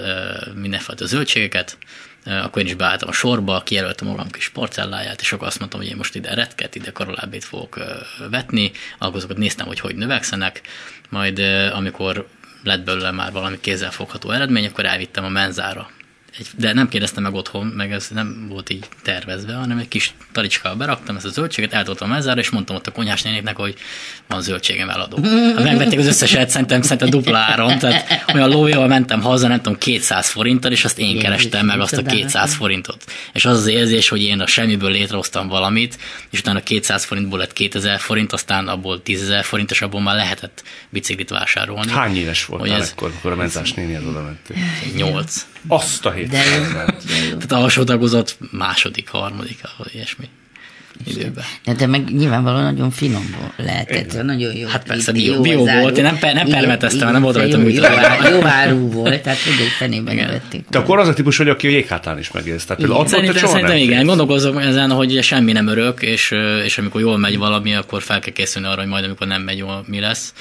mindenfajta 0.56 1.06
zöldségeket, 1.06 1.78
akkor 2.28 2.62
én 2.62 2.68
is 2.68 2.76
beálltam 2.76 3.10
a 3.10 3.12
sorba, 3.12 3.62
kijelöltem 3.62 4.08
magam 4.08 4.30
kis 4.30 4.50
porcelláját, 4.50 5.22
és 5.22 5.32
akkor 5.32 5.48
azt 5.48 5.60
mondtam, 5.60 5.80
hogy 5.80 5.90
én 5.90 5.96
most 5.96 6.16
ide 6.16 6.34
retket, 6.34 6.76
ide 6.76 6.92
karolábét 6.92 7.44
fogok 7.44 7.80
vetni, 8.30 8.72
akkor 8.98 9.16
azokat 9.16 9.38
néztem, 9.38 9.68
hogy 9.68 9.80
hogy 9.80 9.96
növekszenek, 9.96 10.62
majd 11.10 11.40
amikor 11.74 12.28
lett 12.64 12.84
belőle 12.84 13.12
már 13.12 13.32
valami 13.32 13.60
kézzelfogható 13.60 14.32
eredmény, 14.32 14.66
akkor 14.66 14.86
elvittem 14.86 15.24
a 15.24 15.30
menzára 15.30 15.90
egy, 16.40 16.48
de 16.58 16.74
nem 16.74 16.90
kérdeztem 16.90 17.24
meg 17.24 17.34
otthon, 17.34 17.66
meg 17.66 17.92
ez 17.92 18.08
nem 18.14 18.48
volt 18.50 18.70
így 18.70 18.86
tervezve, 19.04 19.54
hanem 19.54 19.78
egy 19.78 19.88
kis 19.88 20.14
talicskába 20.32 20.76
beraktam 20.76 21.16
ezt 21.16 21.26
a 21.26 21.30
zöldséget, 21.30 21.74
eltoltam 21.74 22.10
mezzára, 22.10 22.40
és 22.40 22.50
mondtam 22.50 22.76
ott 22.76 22.88
a 22.88 22.92
konyhás 22.92 23.22
nénéknek, 23.22 23.56
hogy 23.56 23.76
van 24.28 24.42
zöldségem 24.42 24.90
eladó. 24.90 25.20
Hát 25.24 25.64
megvették 25.64 26.00
az 26.00 26.06
összeset, 26.06 26.50
szerintem, 26.50 26.82
szerintem 26.82 27.10
dupla 27.10 27.38
áron, 27.38 27.80
tehát 27.80 28.24
olyan 28.34 28.50
lójával 28.50 28.88
mentem 28.88 29.22
haza, 29.22 29.48
nem 29.48 29.58
tudom, 29.58 29.78
200 29.78 30.30
forinttal, 30.30 30.72
és 30.72 30.86
azt 30.86 31.00
én 31.00 31.20
kerestem 31.20 31.66
meg 31.66 31.80
azt 31.80 31.98
a 31.98 32.02
200 32.02 32.54
forintot. 32.54 33.04
És 33.34 33.46
az 33.46 33.58
az 33.58 33.68
érzés, 33.68 34.10
hogy 34.10 34.22
én 34.22 34.40
a 34.40 34.48
semmiből 34.48 34.92
létrehoztam 34.92 35.48
valamit, 35.48 35.98
és 36.30 36.40
utána 36.40 36.60
200 36.60 37.06
forintból 37.06 37.40
lett 37.40 37.54
2000 37.54 38.00
forint, 38.00 38.34
aztán 38.34 38.68
abból 38.68 39.02
10 39.02 39.34
forint, 39.42 39.72
és 39.72 39.82
abból 39.82 40.02
már 40.02 40.16
lehetett 40.16 40.64
biciklit 40.90 41.30
vásárolni. 41.30 41.92
Hány 41.92 42.16
éves 42.16 42.46
volt 42.46 42.72
ez... 42.72 42.92
akkor, 42.92 43.12
akkor 43.18 43.32
a 43.32 43.36
menzás 43.36 43.74
néni 43.74 43.98
oda 44.08 44.22
mentél? 44.22 44.58
8. 44.96 45.46
Azt 45.68 46.06
a 46.06 46.12
hét. 46.12 46.30
De 46.30 46.44
jó. 47.30 47.38
Tehát 47.38 47.52
alsó 47.52 47.84
tagozat 47.84 48.38
második, 48.52 49.10
harmadik, 49.10 49.62
vagy 49.78 49.94
ilyesmi 49.94 50.30
időben. 51.06 51.44
De, 51.66 51.74
de 51.74 51.88
meg 51.88 52.14
nyilvánvalóan 52.14 52.64
nagyon 52.64 52.92
finom 52.92 53.36
lehetett, 53.56 54.24
nagyon 54.24 54.56
jó. 54.56 54.68
Hát 54.68 54.84
persze, 54.84 55.12
bio, 55.12 55.42
bio 55.42 55.66
volt, 55.66 55.98
én 55.98 56.04
nem, 56.04 56.18
nem 56.22 56.48
permeteztem, 56.48 57.12
nem 57.12 57.22
volt 57.22 57.36
rajta 57.36 57.58
jó, 57.58 57.68
jó, 57.68 57.84
jó 58.30 58.46
áru 58.46 58.92
volt, 58.92 59.22
tehát 59.22 59.44
tudjuk 59.44 59.68
fenében 59.68 60.16
nevettük. 60.16 60.70
De 60.70 60.78
akkor 60.78 61.00
az 61.00 61.08
a 61.08 61.14
típus 61.14 61.38
vagy, 61.38 61.50
aki 61.50 61.68
a 61.68 61.70
jéghátán 61.70 62.18
is 62.18 62.32
megélsz. 62.32 62.66
Tehát 62.66 62.82
például 62.82 63.08
szerintem, 63.08 63.48
szerintem 63.48 63.78
igen, 63.78 64.06
gondolkozom 64.06 64.58
ezen, 64.58 64.92
hogy 64.92 65.24
semmi 65.24 65.52
nem 65.52 65.68
örök, 65.68 66.02
és, 66.02 66.34
és 66.64 66.78
amikor 66.78 67.02
jól 67.02 67.18
megy 67.18 67.38
valami, 67.38 67.76
akkor 67.76 68.02
fel 68.02 68.20
kell 68.20 68.34
készülni 68.34 68.68
arra, 68.68 68.80
hogy 68.80 68.90
majd 68.90 69.04
amikor 69.04 69.28
nem 69.28 69.42
megy 69.42 69.58
jól, 69.58 69.84
mi 69.88 70.00
lesz. 70.00 70.34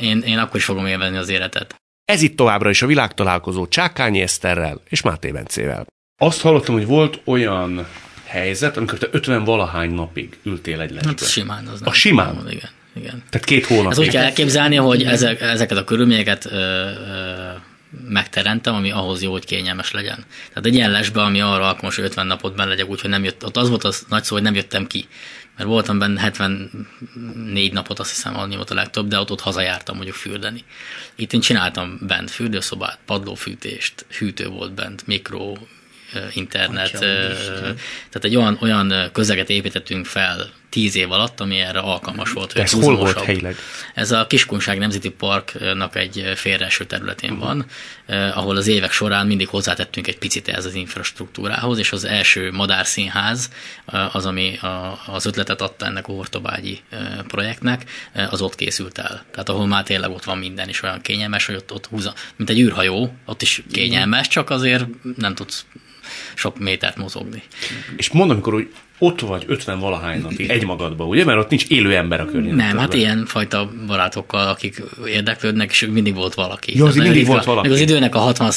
Én, 0.00 0.22
én 0.26 0.38
akkor 0.38 0.56
is 0.56 0.64
fogom 0.64 0.86
élvezni 0.86 1.16
az 1.16 1.28
életet. 1.28 1.74
Ez 2.06 2.22
itt 2.22 2.36
továbbra 2.36 2.70
is 2.70 2.82
a 2.82 2.86
világtalálkozó 2.86 3.66
Csákányi 3.68 4.20
Eszterrel 4.20 4.80
és 4.88 5.02
Máté 5.02 5.30
Bencével. 5.30 5.86
Azt 6.20 6.40
hallottam, 6.40 6.74
hogy 6.74 6.86
volt 6.86 7.20
olyan 7.24 7.86
helyzet, 8.24 8.76
amikor 8.76 8.98
te 8.98 9.06
50 9.10 9.44
valahány 9.44 9.90
napig 9.90 10.38
ültél 10.42 10.80
egy 10.80 10.90
lesbe. 10.90 11.08
Hát 11.08 11.28
simán. 11.28 11.66
Az 11.66 11.80
a 11.84 11.92
simán? 11.92 12.34
Nem, 12.34 12.46
igen, 12.46 12.70
igen. 12.94 13.22
Tehát 13.30 13.46
két 13.46 13.66
hónapig. 13.66 13.90
Ez 13.90 13.98
úgy 13.98 14.08
kell 14.08 14.24
elképzelni, 14.24 14.76
hogy 14.76 15.02
ezek, 15.02 15.40
ezeket 15.40 15.78
a 15.78 15.84
körülményeket 15.84 16.44
ö, 16.44 16.56
ö, 16.56 17.50
megteremtem, 18.08 18.74
ami 18.74 18.90
ahhoz 18.90 19.22
jó, 19.22 19.32
hogy 19.32 19.44
kényelmes 19.44 19.90
legyen. 19.90 20.24
Tehát 20.48 20.66
egy 20.66 20.74
ilyen 20.74 20.90
lesbe, 20.90 21.22
ami 21.22 21.40
arra 21.40 21.66
alkalmas, 21.66 21.94
hogy 21.96 22.04
50 22.04 22.26
napot 22.26 22.56
benne 22.56 22.68
legyek, 22.68 22.88
úgyhogy 22.88 23.10
nem 23.10 23.24
jött, 23.24 23.44
ott 23.44 23.56
az 23.56 23.68
volt 23.68 23.84
az 23.84 24.06
nagy 24.08 24.24
szó, 24.24 24.34
hogy 24.34 24.44
nem 24.44 24.54
jöttem 24.54 24.86
ki 24.86 25.08
mert 25.56 25.68
voltam 25.68 25.98
benne 25.98 26.20
74 26.20 27.72
napot, 27.72 27.98
azt 27.98 28.10
hiszem, 28.10 28.38
annyi 28.38 28.56
volt 28.56 28.70
a 28.70 28.74
legtöbb, 28.74 29.08
de 29.08 29.18
ott, 29.18 29.30
ott 29.30 29.40
hazajártam 29.40 29.94
mondjuk 29.94 30.16
fürdeni. 30.16 30.64
Itt 31.14 31.32
én 31.32 31.40
csináltam 31.40 31.98
bent 32.00 32.30
fürdőszobát, 32.30 32.98
padlófűtést, 33.06 34.06
hűtő 34.18 34.48
volt 34.48 34.74
bent, 34.74 35.06
mikro, 35.06 35.52
internet, 36.32 36.94
Atya, 36.94 36.98
tehát 38.08 38.24
egy 38.24 38.36
olyan, 38.36 38.58
olyan 38.60 39.10
közeget 39.12 39.50
építettünk 39.50 40.06
fel 40.06 40.50
tíz 40.76 40.96
év 40.96 41.12
alatt, 41.12 41.40
ami 41.40 41.58
erre 41.58 41.78
alkalmas 41.78 42.32
volt. 42.32 42.52
ez 42.52 42.72
hol 42.72 42.96
volt 42.96 43.20
helyileg? 43.20 43.56
Ez 43.94 44.10
a 44.10 44.26
Kiskunság 44.26 44.78
Nemzeti 44.78 45.10
Parknak 45.10 45.96
egy 45.96 46.32
félreeső 46.34 46.84
területén 46.84 47.30
uh-huh. 47.30 47.46
van, 47.46 47.66
eh, 48.06 48.38
ahol 48.38 48.56
az 48.56 48.66
évek 48.66 48.92
során 48.92 49.26
mindig 49.26 49.48
hozzátettünk 49.48 50.06
egy 50.06 50.18
picit 50.18 50.48
ez 50.48 50.64
az 50.64 50.74
infrastruktúrához, 50.74 51.78
és 51.78 51.92
az 51.92 52.04
első 52.04 52.50
madárszínház 52.52 53.50
az, 54.12 54.26
ami 54.26 54.56
a, 54.56 55.02
az 55.06 55.26
ötletet 55.26 55.60
adta 55.60 55.86
ennek 55.86 56.08
a 56.08 56.12
Hortobágyi 56.12 56.80
projektnek, 57.26 57.84
az 58.30 58.40
ott 58.40 58.54
készült 58.54 58.98
el. 58.98 59.24
Tehát 59.30 59.48
ahol 59.48 59.66
már 59.66 59.82
tényleg 59.82 60.10
ott 60.10 60.24
van 60.24 60.38
minden, 60.38 60.68
és 60.68 60.82
olyan 60.82 61.00
kényelmes, 61.00 61.46
hogy 61.46 61.54
ott, 61.54 61.72
ott 61.72 61.86
húzza, 61.86 62.14
mint 62.36 62.50
egy 62.50 62.58
űrhajó, 62.58 63.16
ott 63.24 63.42
is 63.42 63.62
kényelmes, 63.72 64.28
csak 64.28 64.50
azért 64.50 64.84
nem 65.16 65.34
tudsz 65.34 65.66
sok 66.34 66.58
métert 66.58 66.96
mozogni. 66.96 67.42
És 67.96 68.10
mondom, 68.10 68.36
amikor 68.36 68.54
úgy 68.54 68.68
ott 68.98 69.20
vagy 69.20 69.44
50 69.46 69.78
valahány 69.78 70.20
napig 70.20 70.50
egymagadban, 70.50 71.06
ugye? 71.06 71.24
Mert 71.24 71.38
ott 71.38 71.48
nincs 71.48 71.64
élő 71.64 71.96
ember 71.96 72.20
a 72.20 72.24
környezetben. 72.24 72.66
Nem, 72.66 72.78
hát 72.78 72.94
ilyen 72.94 73.24
fajta 73.26 73.70
barátokkal, 73.86 74.48
akik 74.48 74.82
érdeklődnek, 75.06 75.70
és 75.70 75.86
mindig 75.90 76.14
volt 76.14 76.34
valaki. 76.34 76.76
Jó, 76.76 76.86
az 76.86 76.94
mindig 76.94 77.12
ritka, 77.12 77.32
volt 77.32 77.44
valaki. 77.44 77.68
Még 77.68 77.76
az 77.76 77.82
időnek 77.82 78.14
a 78.14 78.18
60 78.18 78.50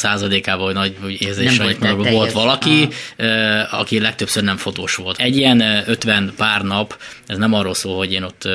ával 0.46 0.72
nagy 0.72 0.98
érzés, 1.20 1.58
hogy 1.58 1.78
volt, 1.80 2.10
volt 2.10 2.32
valaki, 2.32 2.88
ah. 3.18 3.80
aki 3.80 4.00
legtöbbször 4.00 4.44
nem 4.44 4.58
fotós 4.58 4.96
volt. 4.96 5.20
Egy 5.20 5.38
ilyen 5.38 5.62
50 5.88 6.34
pár 6.38 6.62
nap, 6.62 6.98
ez 7.26 7.38
nem 7.38 7.54
arról 7.54 7.74
szól, 7.74 7.98
hogy 7.98 8.12
én 8.12 8.24
ott 8.24 8.48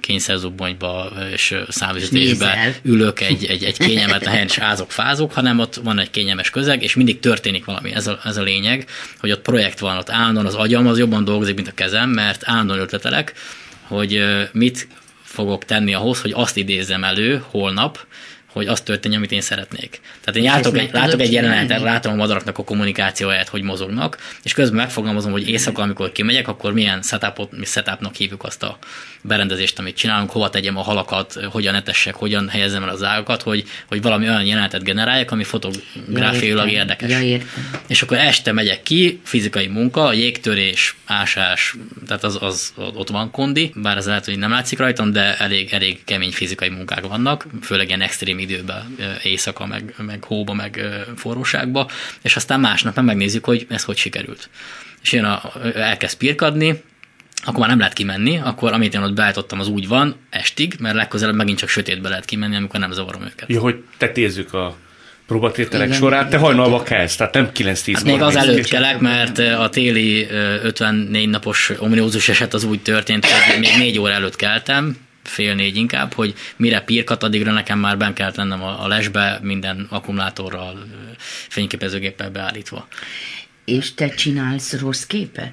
kényszerzubbonyba 0.00 1.12
és 1.32 1.54
számvizetésbe 1.68 2.74
ülök 2.82 3.20
egy, 3.20 3.44
egy, 3.44 3.64
egy 3.64 3.78
kényelmetlen 3.78 4.32
helyen, 4.32 4.46
és 4.46 4.58
ázok, 4.58 4.90
fázok, 4.90 5.32
hanem 5.32 5.58
ott 5.58 5.80
van 5.84 5.98
egy 5.98 6.10
kényelmes 6.10 6.50
közeg, 6.50 6.82
és 6.82 6.94
mindig 6.94 7.20
történik 7.20 7.64
valami. 7.64 7.94
Ez 7.94 8.06
a, 8.06 8.18
ez 8.24 8.36
a 8.36 8.41
lényeg, 8.42 8.86
hogy 9.18 9.30
ott 9.30 9.42
projekt 9.42 9.78
van, 9.78 9.96
ott 9.96 10.10
állandóan 10.10 10.46
az 10.46 10.54
agyam 10.54 10.86
az 10.86 10.98
jobban 10.98 11.24
dolgozik, 11.24 11.54
mint 11.54 11.68
a 11.68 11.74
kezem, 11.74 12.10
mert 12.10 12.42
állandóan 12.44 12.80
ötletelek, 12.80 13.32
hogy 13.82 14.24
mit 14.52 14.88
fogok 15.22 15.64
tenni 15.64 15.94
ahhoz, 15.94 16.20
hogy 16.20 16.32
azt 16.34 16.56
idézzem 16.56 17.04
elő 17.04 17.44
holnap, 17.50 18.06
hogy 18.52 18.66
az 18.66 18.80
történjen, 18.80 19.20
amit 19.20 19.32
én 19.32 19.40
szeretnék. 19.40 20.00
Tehát 20.24 20.40
én 20.40 20.52
látok 20.52 20.78
egy, 20.78 20.92
látok 20.92 21.20
egy 21.20 21.32
jelenetet, 21.32 21.80
látom 21.80 22.12
a 22.12 22.16
madaraknak 22.16 22.58
a 22.58 22.64
kommunikációját, 22.64 23.48
hogy 23.48 23.62
mozognak, 23.62 24.18
és 24.42 24.52
közben 24.52 24.76
megfogalmazom, 24.76 25.32
hogy 25.32 25.48
éjszaka, 25.48 25.82
amikor 25.82 26.12
kimegyek, 26.12 26.48
akkor 26.48 26.72
milyen 26.72 27.02
setupot, 27.02 27.58
mi 27.58 27.64
setupnak 27.64 28.14
hívjuk 28.14 28.44
azt 28.44 28.62
a 28.62 28.78
berendezést, 29.22 29.78
amit 29.78 29.96
csinálunk, 29.96 30.30
hova 30.30 30.50
tegyem 30.50 30.76
a 30.76 30.82
halakat, 30.82 31.40
hogyan 31.50 31.74
etessek, 31.74 32.14
hogyan 32.14 32.48
helyezem 32.48 32.82
el 32.82 32.88
az 32.88 33.02
ágakat, 33.02 33.42
hogy, 33.42 33.64
hogy 33.86 34.02
valami 34.02 34.28
olyan 34.28 34.44
jelenetet 34.44 34.82
generáljak, 34.82 35.30
ami 35.30 35.44
fotográfiailag 35.44 36.70
ja, 36.70 36.78
érdekes. 36.78 37.10
Ja, 37.10 37.38
és 37.86 38.02
akkor 38.02 38.16
este 38.16 38.52
megyek 38.52 38.82
ki, 38.82 39.20
fizikai 39.24 39.66
munka, 39.66 40.12
jégtörés, 40.12 40.96
ásás, 41.04 41.74
tehát 42.06 42.24
az, 42.24 42.38
az 42.40 42.72
ott 42.76 43.08
van 43.08 43.30
kondi, 43.30 43.72
bár 43.74 43.96
ez 43.96 44.06
lehet, 44.06 44.24
hogy 44.24 44.38
nem 44.38 44.50
látszik 44.50 44.78
rajtam, 44.78 45.12
de 45.12 45.36
elég, 45.36 45.72
elég 45.72 46.04
kemény 46.04 46.32
fizikai 46.32 46.68
munkák 46.68 47.06
vannak, 47.06 47.46
főleg 47.62 47.86
ilyen 47.86 48.00
extrém 48.00 48.38
időben, 48.42 48.96
éjszaka, 49.22 49.66
meg, 49.66 49.94
meg 49.98 50.24
hóba, 50.24 50.52
meg 50.52 50.80
forróságba, 51.16 51.90
és 52.22 52.36
aztán 52.36 52.60
másnap 52.60 52.96
meg 52.96 53.04
megnézzük, 53.04 53.44
hogy 53.44 53.66
ez 53.68 53.84
hogy 53.84 53.96
sikerült. 53.96 54.48
És 55.02 55.12
jön 55.12 55.24
a, 55.24 55.52
elkezd 55.74 56.16
pirkadni, 56.16 56.82
akkor 57.44 57.58
már 57.58 57.68
nem 57.68 57.78
lehet 57.78 57.92
kimenni, 57.92 58.38
akkor 58.38 58.72
amit 58.72 58.94
én 58.94 59.02
ott 59.02 59.14
beállítottam, 59.14 59.60
az 59.60 59.68
úgy 59.68 59.88
van 59.88 60.16
estig, 60.30 60.74
mert 60.78 60.94
legközelebb 60.94 61.34
megint 61.34 61.58
csak 61.58 61.68
sötétbe 61.68 62.08
lehet 62.08 62.24
kimenni, 62.24 62.56
amikor 62.56 62.80
nem 62.80 62.92
zavarom 62.92 63.22
őket. 63.22 63.48
Jó, 63.48 63.62
hogy 63.62 63.82
tetézzük 63.96 64.52
a 64.54 64.76
próbatételek 65.26 65.86
igen, 65.86 65.98
során, 65.98 66.28
te 66.28 66.36
hajnalba 66.36 66.82
kelsz, 66.82 67.16
tehát 67.16 67.34
nem 67.34 67.50
9-10 67.54 67.92
hát 67.94 68.04
Még 68.04 68.22
az 68.22 68.36
előtt 68.36 68.66
kelek, 68.66 68.98
mert 68.98 69.38
a 69.38 69.68
téli 69.68 70.26
54 70.62 71.28
napos 71.28 71.72
omniózus 71.78 72.28
eset 72.28 72.54
az 72.54 72.64
úgy 72.64 72.80
történt, 72.80 73.26
hogy 73.26 73.60
még 73.60 73.76
4 73.78 73.98
óra 73.98 74.12
előtt 74.12 74.36
keltem, 74.36 74.96
fél 75.22 75.54
négy 75.54 75.76
inkább, 75.76 76.12
hogy 76.12 76.34
mire 76.56 76.80
pirkat, 76.80 77.22
addigra 77.22 77.52
nekem 77.52 77.78
már 77.78 77.96
ben 77.96 78.14
kell 78.14 78.32
tennem 78.32 78.62
a, 78.62 78.86
lesbe 78.86 79.38
minden 79.42 79.86
akkumulátorral, 79.90 80.86
fényképezőgéppel 81.48 82.30
beállítva. 82.30 82.88
És 83.64 83.94
te 83.94 84.08
csinálsz 84.08 84.72
rossz 84.72 85.02
képet? 85.02 85.52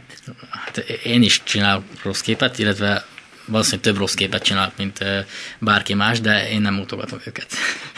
Hát 0.50 0.78
én 1.04 1.22
is 1.22 1.42
csinálok 1.44 1.84
rossz 2.04 2.22
képet, 2.22 2.60
illetve 2.60 3.06
valószínűleg 3.46 3.86
több 3.86 3.98
rossz 3.98 4.14
képet 4.14 4.44
csinálok, 4.44 4.74
mint 4.78 5.04
bárki 5.60 5.94
más, 5.94 6.20
de 6.20 6.50
én 6.50 6.62
nem 6.62 6.74
mutogatom 6.74 7.20
őket. 7.28 7.48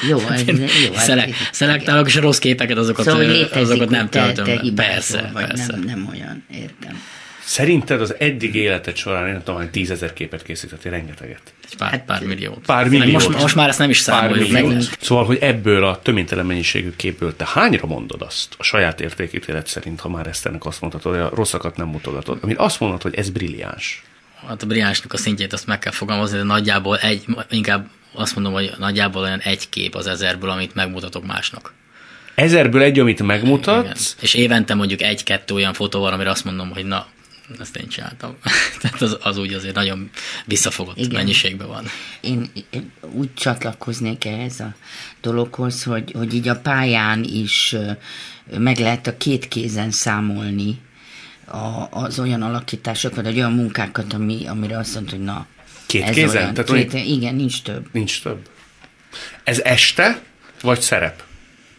Jó, 0.09 0.19
ez, 0.19 0.47
jó. 0.47 0.93
Hát 0.93 1.05
Szelek, 1.05 1.35
szelektálok, 1.51 2.07
és 2.07 2.15
a 2.15 2.21
rossz 2.21 2.37
képeket 2.37 2.77
azokat, 2.77 3.05
szóval 3.05 3.47
azokat 3.53 3.89
nem 3.89 4.09
te, 4.09 4.33
töltöm 4.33 4.45
te. 4.45 4.83
Persze, 4.83 5.29
vagy 5.33 5.45
persze. 5.45 5.71
Nem, 5.71 5.81
nem 5.81 6.07
olyan, 6.11 6.43
értem. 6.51 7.01
Szerinted 7.43 8.01
az 8.01 8.15
eddig 8.19 8.55
életed 8.55 8.95
során, 8.95 9.25
én 9.25 9.31
nem 9.31 9.43
tudom, 9.43 9.59
hogy 9.59 9.69
tízezer 9.69 10.13
képet 10.13 10.43
készítettél, 10.43 10.91
rengeteget. 10.91 11.41
Egy 11.69 11.77
pár, 11.77 11.89
Hát- 11.91 12.05
pár 12.05 12.23
millió. 12.23 12.61
Pár 12.65 12.87
millió. 12.89 13.11
Most, 13.11 13.29
most 13.29 13.55
már 13.55 13.69
ezt 13.69 13.79
nem 13.79 13.89
is 13.89 13.99
számoljuk 13.99 14.51
meg. 14.51 14.81
Szóval, 14.99 15.25
hogy 15.25 15.37
ebből 15.41 15.83
a 15.83 15.99
töménytelen 16.01 16.45
mennyiségű 16.45 16.93
képből 16.95 17.35
te 17.35 17.47
hányra 17.53 17.87
mondod 17.87 18.21
azt 18.21 18.55
a 18.57 18.63
saját 18.63 19.01
értékítélet 19.01 19.67
szerint, 19.67 19.99
ha 19.99 20.09
már 20.09 20.27
ezt 20.27 20.45
ennek 20.45 20.65
azt 20.65 20.81
mondhatod, 20.81 21.13
hogy 21.13 21.21
a 21.21 21.35
rosszakat 21.35 21.77
nem 21.77 21.87
mutogatod, 21.87 22.37
amit 22.41 22.57
azt 22.57 22.79
mondod, 22.79 23.01
hogy 23.01 23.15
ez 23.15 23.29
brilliáns. 23.29 24.03
Hát 24.47 24.63
a 24.63 24.65
brilliánsnak 24.65 25.13
a 25.13 25.17
szintjét 25.17 25.53
azt 25.53 25.67
meg 25.67 25.79
kell 25.79 25.91
fogalmazni, 25.91 26.37
de 26.37 26.43
nagyjából 26.43 26.97
egy, 26.97 27.25
inkább 27.49 27.89
azt 28.13 28.35
mondom, 28.35 28.53
hogy 28.53 28.71
nagyjából 28.77 29.21
olyan 29.21 29.39
egy 29.39 29.69
kép 29.69 29.95
az 29.95 30.07
ezerből, 30.07 30.49
amit 30.49 30.75
megmutatok 30.75 31.25
másnak. 31.25 31.73
Ezerből 32.35 32.81
egy, 32.81 32.99
amit 32.99 33.13
Igen. 33.13 33.25
megmutatsz, 33.25 34.15
És 34.21 34.33
évente 34.33 34.73
mondjuk 34.73 35.01
egy-kettő 35.01 35.53
olyan 35.53 35.73
fotó 35.73 35.99
van, 35.99 36.13
amire 36.13 36.29
azt 36.29 36.45
mondom, 36.45 36.69
hogy 36.69 36.85
na, 36.85 37.07
ezt 37.59 37.75
én 37.75 37.87
csináltam. 37.87 38.35
Tehát 38.81 39.01
az, 39.01 39.17
az 39.21 39.37
úgy 39.37 39.53
azért 39.53 39.75
nagyon 39.75 40.09
visszafogott 40.45 40.97
Igen. 40.97 41.11
Mennyiségben 41.11 41.67
van. 41.67 41.85
Én 42.21 42.49
én 42.69 42.91
úgy 43.11 43.33
csatlakoznék 43.33 44.25
ehhez 44.25 44.59
a 44.59 44.73
dologhoz, 45.21 45.83
hogy, 45.83 46.11
hogy 46.11 46.33
így 46.33 46.47
a 46.47 46.55
pályán 46.59 47.23
is 47.23 47.75
meg 48.57 48.77
lehet 48.77 49.07
a 49.07 49.17
két 49.17 49.47
kézen 49.47 49.91
számolni 49.91 50.79
a, 51.45 51.87
az 51.89 52.19
olyan 52.19 52.41
alakításokat, 52.41 53.25
vagy 53.25 53.37
olyan 53.37 53.53
munkákat, 53.53 54.13
ami, 54.13 54.47
amire 54.47 54.77
azt 54.77 54.93
mondta, 54.93 55.15
hogy 55.15 55.25
na, 55.25 55.45
Két 55.85 56.03
ez 56.03 56.15
kézen? 56.15 56.29
olyan. 56.41 56.53
Tehát 56.53 56.71
két, 56.73 56.93
olyan- 56.93 57.05
igen, 57.07 57.35
nincs 57.35 57.61
több. 57.61 57.87
nincs 57.91 58.21
több. 58.21 58.49
Ez 59.43 59.59
este, 59.59 60.21
vagy 60.61 60.81
szerep? 60.81 61.23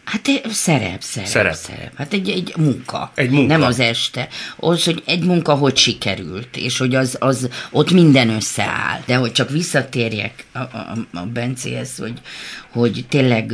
Hát 0.03 0.27
egy 0.27 0.49
szerep, 0.49 1.01
szerep, 1.01 1.27
Szerep. 1.29 1.53
szerep. 1.53 1.95
Hát 1.97 2.13
egy, 2.13 2.29
egy 2.29 2.53
munka. 2.57 3.11
Egy 3.15 3.29
munka. 3.29 3.47
Nem 3.57 3.61
az 3.61 3.79
este. 3.79 4.27
Az, 4.57 4.83
hogy 4.83 5.03
egy 5.05 5.23
munka 5.23 5.53
hogy 5.55 5.77
sikerült, 5.77 6.57
és 6.57 6.77
hogy 6.77 6.95
az, 6.95 7.17
az 7.19 7.49
ott 7.71 7.91
minden 7.91 8.29
összeáll. 8.29 9.01
De 9.05 9.15
hogy 9.15 9.31
csak 9.31 9.49
visszatérjek 9.49 10.45
a, 10.51 10.57
a, 10.59 10.97
a 11.13 11.25
Bencéhez, 11.25 11.97
hogy, 11.97 12.21
hogy 12.69 13.05
tényleg 13.09 13.53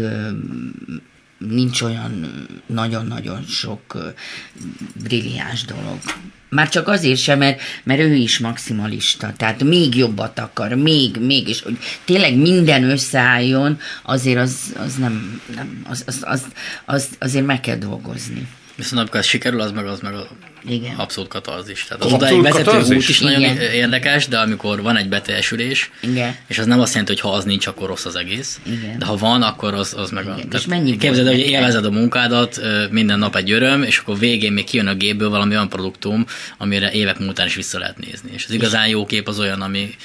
nincs 1.39 1.81
olyan 1.81 2.45
nagyon-nagyon 2.65 3.43
sok 3.43 4.13
brilliáns 5.03 5.65
dolog. 5.65 5.97
Már 6.49 6.69
csak 6.69 6.87
azért 6.87 7.19
sem, 7.19 7.37
mert, 7.37 7.61
mert 7.83 7.99
ő 7.99 8.13
is 8.13 8.39
maximalista, 8.39 9.33
tehát 9.37 9.63
még 9.63 9.95
jobbat 9.95 10.39
akar, 10.39 10.73
még, 10.73 11.17
még, 11.17 11.47
és 11.47 11.61
hogy 11.61 11.77
tényleg 12.05 12.35
minden 12.35 12.83
összeálljon, 12.83 13.79
azért 14.03 14.39
az, 14.39 14.73
az 14.77 14.95
nem, 14.95 15.41
nem 15.55 15.85
az, 15.89 16.03
az, 16.07 16.19
az, 16.21 16.45
az, 16.85 17.07
azért 17.19 17.45
meg 17.45 17.59
kell 17.59 17.77
dolgozni. 17.77 18.47
Viszont 18.79 19.01
amikor 19.01 19.19
ez 19.19 19.25
sikerül, 19.25 19.61
az 19.61 19.71
meg 19.71 19.85
az 19.87 19.99
meg 19.99 20.13
a 20.13 20.27
Igen. 20.67 20.95
abszolút 20.95 21.29
katarzis. 21.29 21.83
Tehát 21.83 22.03
az 22.03 22.11
Abszolút 22.11 22.35
odáig 22.35 22.41
vezető 22.51 22.63
katarzis? 22.63 22.95
út 23.03 23.09
is 23.09 23.19
nagyon 23.19 23.39
Igen. 23.39 23.57
érdekes, 23.57 24.27
de 24.27 24.37
amikor 24.39 24.81
van 24.81 24.97
egy 24.97 25.09
beteljesülés, 25.09 25.91
Igen. 26.01 26.35
és 26.47 26.59
az 26.59 26.65
nem 26.65 26.79
azt 26.79 26.91
jelenti, 26.91 27.11
hogy 27.11 27.21
ha 27.21 27.31
az 27.37 27.43
nincs, 27.43 27.67
akkor 27.67 27.87
rossz 27.87 28.05
az 28.05 28.15
egész. 28.15 28.59
Igen. 28.65 28.99
De 28.99 29.05
ha 29.05 29.15
van, 29.17 29.41
akkor 29.41 29.73
az, 29.73 29.93
az 29.97 30.09
meg 30.09 30.27
a... 30.27 30.33
Igen. 30.33 30.49
tehát 30.49 30.65
És 30.65 30.65
mennyi 30.65 30.97
Képzeld, 30.97 31.27
hogy 31.27 31.39
élvezed 31.39 31.85
a 31.85 31.89
munkádat, 31.91 32.61
minden 32.91 33.19
nap 33.19 33.35
egy 33.35 33.51
öröm, 33.51 33.83
és 33.83 33.97
akkor 33.97 34.19
végén 34.19 34.51
még 34.53 34.63
kijön 34.65 34.87
a 34.87 34.93
gépből 34.95 35.29
valami 35.29 35.53
olyan 35.53 35.69
produktum, 35.69 36.25
amire 36.57 36.91
évek 36.91 37.19
múltán 37.19 37.45
is 37.47 37.55
vissza 37.55 37.79
lehet 37.79 37.97
nézni. 37.97 38.29
És 38.33 38.45
az 38.45 38.53
igazán 38.53 38.87
jó 38.87 39.05
kép 39.05 39.27
az 39.27 39.39
olyan, 39.39 39.61
ami, 39.61 39.95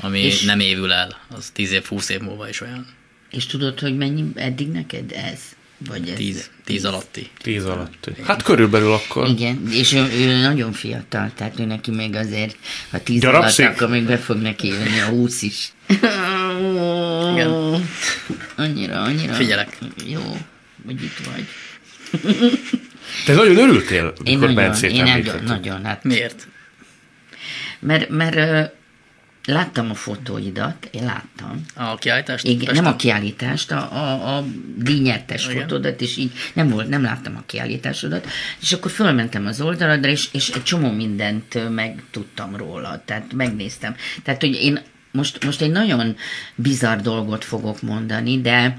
ami 0.00 0.18
És- 0.18 0.42
nem 0.42 0.60
évül 0.60 0.92
el. 0.92 1.16
Az 1.36 1.50
10 1.52 1.72
év, 1.72 1.84
20 1.84 2.08
év 2.08 2.20
múlva 2.20 2.48
is 2.48 2.60
olyan. 2.60 2.86
És 3.30 3.46
tudod, 3.46 3.80
hogy 3.80 3.96
mennyi 3.96 4.24
eddig 4.34 4.68
neked 4.68 5.12
ez? 5.32 5.38
Vagy 5.78 6.08
ez? 6.08 6.16
10, 6.16 6.50
10 6.64 6.84
alatti. 6.84 7.30
Tíz 7.42 7.64
alatt. 7.64 8.10
Hát 8.24 8.42
körülbelül 8.42 8.92
akkor. 8.92 9.28
Igen, 9.28 9.68
és 9.70 9.92
ő, 9.92 10.10
ő 10.12 10.40
nagyon 10.40 10.72
fiatal, 10.72 11.30
tehát 11.36 11.60
ő 11.60 11.64
neki 11.64 11.90
még 11.90 12.14
azért, 12.14 12.56
ha 12.90 13.02
tíz 13.02 13.20
Gyarapszik? 13.20 13.64
alatt, 13.64 13.76
akkor 13.76 13.88
még 13.88 14.04
be 14.04 14.18
fog 14.18 14.36
neki 14.36 14.66
jönni 14.66 15.00
a 15.00 15.06
húsz 15.06 15.42
is. 15.42 15.72
Igen. 17.32 17.50
Annyira, 18.56 19.02
annyira. 19.02 19.32
Figyelek. 19.32 19.78
Jó, 20.06 20.36
hogy 20.84 21.02
itt 21.02 21.18
vagy. 21.32 21.46
Te 23.26 23.34
nagyon 23.34 23.56
örültél, 23.56 24.12
mikor 24.24 24.54
Bencét 24.54 24.90
én 24.90 25.02
nagyon, 25.02 25.42
nagyon, 25.44 25.84
hát 25.84 26.04
Miért? 26.04 26.48
Mert, 27.78 28.08
mert 28.08 28.72
láttam 29.46 29.90
a 29.90 29.94
fotóidat, 29.94 30.88
én 30.90 31.04
láttam. 31.04 31.64
A 31.74 31.94
kiállítást? 31.94 32.44
Igen, 32.44 32.58
Pesten? 32.58 32.82
nem 32.82 32.92
a 32.92 32.96
kiállítást, 32.96 33.70
a, 33.70 33.92
a, 33.92 34.36
a 34.36 34.44
díjnyertes 34.76 35.44
fotódat, 35.44 36.00
és 36.00 36.16
így 36.16 36.32
nem 36.52 36.68
volt, 36.68 36.88
nem 36.88 37.02
láttam 37.02 37.36
a 37.36 37.42
kiállításodat, 37.46 38.26
és 38.60 38.72
akkor 38.72 38.90
fölmentem 38.90 39.46
az 39.46 39.60
oldaladra, 39.60 40.10
és, 40.10 40.28
és 40.32 40.48
egy 40.48 40.62
csomó 40.62 40.90
mindent 40.90 41.74
megtudtam 41.74 42.56
róla, 42.56 43.02
tehát 43.04 43.32
megnéztem. 43.32 43.94
Tehát, 44.22 44.40
hogy 44.40 44.54
én 44.62 44.80
most, 45.10 45.44
most 45.44 45.60
egy 45.60 45.70
nagyon 45.70 46.16
bizarr 46.54 46.98
dolgot 46.98 47.44
fogok 47.44 47.82
mondani, 47.82 48.40
de 48.40 48.78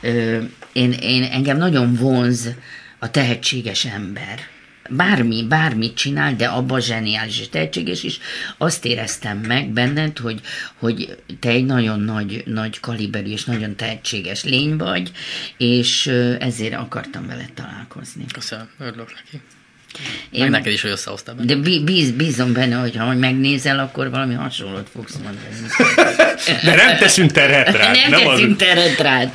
ö, 0.00 0.42
én, 0.72 0.92
én 0.92 1.22
engem 1.22 1.56
nagyon 1.56 1.94
vonz 1.94 2.48
a 2.98 3.10
tehetséges 3.10 3.84
ember. 3.84 4.38
Bármi, 4.90 5.42
bármit 5.48 5.94
csinál, 5.96 6.34
de 6.36 6.46
abban 6.46 6.80
zseniális 6.80 7.40
és 7.40 7.48
tehetséges 7.48 8.02
is. 8.02 8.18
Azt 8.58 8.84
éreztem 8.84 9.38
meg 9.38 9.68
benned, 9.68 10.18
hogy, 10.18 10.40
hogy 10.78 11.16
te 11.40 11.48
egy 11.48 11.64
nagyon 11.64 12.00
nagy, 12.00 12.42
nagy 12.46 12.80
kaliberű 12.80 13.30
és 13.30 13.44
nagyon 13.44 13.76
tehetséges 13.76 14.44
lény 14.44 14.76
vagy, 14.76 15.10
és 15.58 16.06
ezért 16.38 16.74
akartam 16.74 17.26
veled 17.26 17.52
találkozni. 17.54 18.24
Köszönöm, 18.32 18.68
örülök 18.78 19.14
neki. 19.14 19.42
Én- 20.30 20.40
Meg 20.40 20.50
neked 20.50 20.72
is, 20.72 20.80
hogy 20.82 20.90
összehoztál 20.90 21.34
benne. 21.34 21.54
De 21.54 21.60
bí- 21.60 21.84
bíz, 21.84 22.10
bízom 22.10 22.52
benne, 22.52 22.74
hogy 22.76 22.96
ha 22.96 23.14
megnézel, 23.14 23.78
akkor 23.78 24.10
valami 24.10 24.34
hasonlót 24.34 24.88
fogsz 24.92 25.14
mondani. 25.16 25.38
De 26.64 26.74
nem 26.74 26.96
teszünk 26.96 27.32
terhet 27.32 27.76
rá. 27.76 27.92
nem, 27.92 28.26
az- 28.26 28.34
teszünk 28.34 28.56
teret 28.56 28.98
rád. 29.00 29.30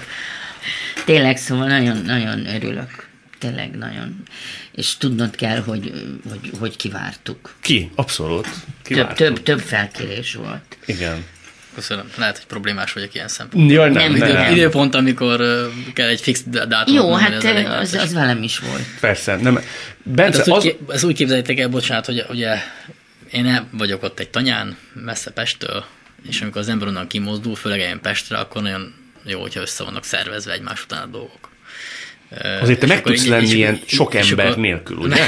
Tényleg, 1.05 1.37
szóval 1.37 1.67
nagyon, 1.67 1.97
nagyon 2.05 2.45
örülök. 2.55 3.07
Tényleg 3.39 3.77
nagyon. 3.77 4.23
És 4.71 4.97
tudnod 4.97 5.35
kell, 5.35 5.59
hogy, 5.59 5.93
hogy, 6.29 6.51
hogy 6.59 6.75
kivártuk. 6.75 7.53
Ki? 7.61 7.91
Abszolút. 7.95 8.43
Több, 8.43 8.63
Kivártuk. 8.83 9.17
több, 9.17 9.43
több 9.43 9.59
felkérés 9.59 10.33
volt. 10.33 10.77
Igen. 10.85 11.25
Köszönöm. 11.75 12.09
Lehet, 12.17 12.37
hogy 12.37 12.45
problémás 12.45 12.93
vagyok 12.93 13.13
ilyen 13.13 13.27
szempontból. 13.27 13.73
Jaj, 13.73 13.89
nem, 13.89 14.11
Nem, 14.11 14.31
nem. 14.31 14.51
Időpont, 14.51 14.95
amikor 14.95 15.37
kell 15.93 16.07
egy 16.07 16.21
fix 16.21 16.43
dátumot 16.43 16.87
Jó, 16.89 17.09
mondani, 17.09 17.63
hát 17.63 17.81
az 17.81 17.93
az, 17.93 18.01
az 18.01 18.13
velem 18.13 18.43
is 18.43 18.59
volt. 18.59 18.83
Persze, 18.99 19.35
nem. 19.35 19.55
Hát 19.55 19.63
Bence, 20.03 20.39
ezt, 20.39 20.49
az... 20.49 20.65
úgy, 20.65 20.77
ezt 20.87 21.03
úgy 21.03 21.15
képzeljétek 21.15 21.59
el, 21.59 21.67
bocsánat, 21.67 22.05
hogy 22.05 22.25
ugye 22.29 22.57
én 23.31 23.67
vagyok 23.71 24.03
ott 24.03 24.19
egy 24.19 24.29
tanyán, 24.29 24.77
messze 24.93 25.31
Pesttől, 25.31 25.85
és 26.29 26.41
amikor 26.41 26.61
az 26.61 26.69
ember 26.69 26.87
onnan 26.87 27.07
kimozdul, 27.07 27.55
főleg 27.55 27.79
ilyen 27.79 28.01
Pestre, 28.01 28.37
akkor 28.37 28.61
nagyon 28.61 28.93
jó, 29.25 29.41
hogyha 29.41 29.61
össze 29.61 29.83
vannak 29.83 30.03
szervezve 30.03 30.53
egymás 30.53 30.83
után 30.83 31.01
a 31.01 31.05
dolgok. 31.05 31.49
Azért 32.61 32.79
te 32.79 32.85
meg 32.87 33.01
tudsz 33.01 33.25
lenni 33.25 33.45
és- 33.45 33.53
ilyen 33.53 33.79
és- 33.85 33.93
sok 33.95 34.13
és 34.13 34.29
ember 34.29 34.45
akkor- 34.45 34.57
nélkül, 34.67 34.97
ugye? 34.97 35.15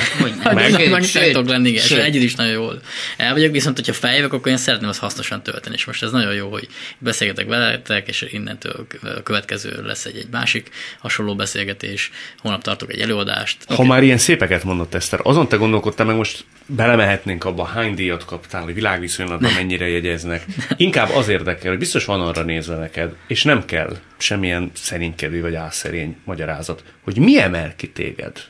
Meg, 0.54 0.66
Sőt, 0.66 0.78
meg, 0.78 0.90
meg 0.90 1.04
sőt, 1.04 1.32
tudok 1.32 1.48
lenni, 1.50 1.70
igen, 1.70 1.82
és 1.82 1.88
sőt. 1.88 2.00
együtt 2.00 2.24
is 2.24 2.36
nagyon 2.36 2.54
jól 2.54 2.82
el 3.18 3.34
vagyok, 3.34 3.52
viszont 3.52 3.76
hogyha 3.76 3.94
feljövök, 3.94 4.34
akkor 4.34 4.52
én 4.52 4.58
szeretném 4.58 4.90
azt 4.90 5.00
hasznosan 5.00 5.44
tölteni, 5.44 5.76
és 5.76 5.86
most 5.86 6.04
ez 6.04 6.12
nagyon 6.12 6.34
jó, 6.34 6.50
hogy 6.50 6.68
beszélgetek 6.98 7.48
veletek, 7.48 8.08
és 8.08 8.26
innentől 8.32 8.88
a 9.04 9.24
következő 9.24 9.84
lesz 9.86 10.06
egy, 10.06 10.18
egy 10.18 10.28
másik 10.32 10.70
hasonló 11.00 11.36
beszélgetés, 11.36 12.12
holnap 12.38 12.64
tartok 12.64 12.92
egy 12.92 13.00
előadást. 13.00 13.58
Ha 13.68 13.84
már 13.84 14.04
ilyen 14.04 14.18
szépeket 14.18 14.64
mondott 14.64 14.94
Eszter, 14.94 15.20
azon 15.24 15.48
te 15.48 15.56
gondolkodtál 15.56 16.06
meg 16.06 16.16
most 16.16 16.44
belemehetnénk 16.66 17.44
abba, 17.46 17.64
hány 17.64 17.94
díjat 17.96 18.26
kaptál, 18.26 18.64
hogy 18.64 18.74
világviszonylatban 18.74 19.52
mennyire 19.60 19.88
jegyeznek. 19.88 20.46
Inkább 20.78 21.10
az 21.10 21.28
érdekel, 21.28 21.70
hogy 21.70 21.80
biztos 21.80 22.06
van 22.06 22.22
arra 22.22 22.44
nézve 22.44 22.76
neked, 22.76 23.14
és 23.28 23.44
nem 23.44 23.66
kell 23.66 23.98
semmilyen 24.22 24.72
szerénykedő 24.74 25.42
vagy 25.42 25.56
álszerény 25.56 26.18
magyarázat, 26.24 26.84
hogy 27.02 27.18
mi 27.18 27.40
emel 27.40 27.76
ki 27.76 27.90
téged 27.90 28.44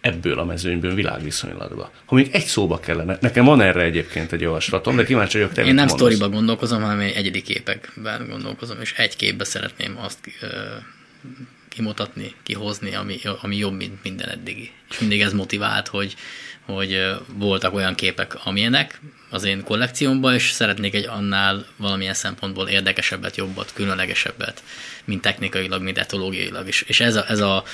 ebből 0.00 0.38
a 0.38 0.44
mezőnyből 0.44 0.94
világviszonylatba. 0.94 1.90
Ha 2.04 2.14
még 2.14 2.28
egy 2.32 2.44
szóba 2.44 2.80
kellene, 2.80 3.18
nekem 3.20 3.44
van 3.44 3.60
erre 3.60 3.82
egyébként 3.82 4.32
egy 4.32 4.40
javaslatom, 4.40 4.96
de 4.96 5.04
kíváncsi 5.04 5.38
vagyok, 5.38 5.52
te 5.52 5.64
Én 5.64 5.74
nem 5.74 5.88
sztoriba 5.88 6.28
gondolkozom, 6.28 6.82
hanem 6.82 6.98
egy 6.98 7.14
egyedi 7.14 7.42
képekben 7.42 8.26
gondolkozom, 8.28 8.80
és 8.80 8.92
egy 8.92 9.16
képbe 9.16 9.44
szeretném 9.44 9.98
azt 9.98 10.18
ö, 10.40 10.46
kimutatni, 11.68 12.34
kihozni, 12.42 12.94
ami, 12.94 13.18
ami 13.42 13.56
jobb, 13.56 13.76
mint 13.76 14.02
minden 14.02 14.28
eddigi. 14.28 14.70
És 14.90 14.98
mindig 14.98 15.20
ez 15.20 15.32
motivált, 15.32 15.88
hogy, 15.88 16.14
hogy 16.74 17.16
voltak 17.34 17.74
olyan 17.74 17.94
képek, 17.94 18.36
amilyenek 18.44 19.00
az 19.30 19.44
én 19.44 19.62
kollekciómban, 19.64 20.34
és 20.34 20.50
szeretnék 20.50 20.94
egy 20.94 21.06
annál 21.06 21.66
valamilyen 21.76 22.14
szempontból 22.14 22.68
érdekesebbet, 22.68 23.36
jobbat, 23.36 23.72
különlegesebbet, 23.72 24.62
mint 25.04 25.20
technikailag, 25.20 25.82
mint 25.82 25.98
etológiailag 25.98 26.68
is. 26.68 26.82
És 26.82 27.00
ez 27.00 27.14
a, 27.14 27.24
ez 27.28 27.40
a 27.40 27.64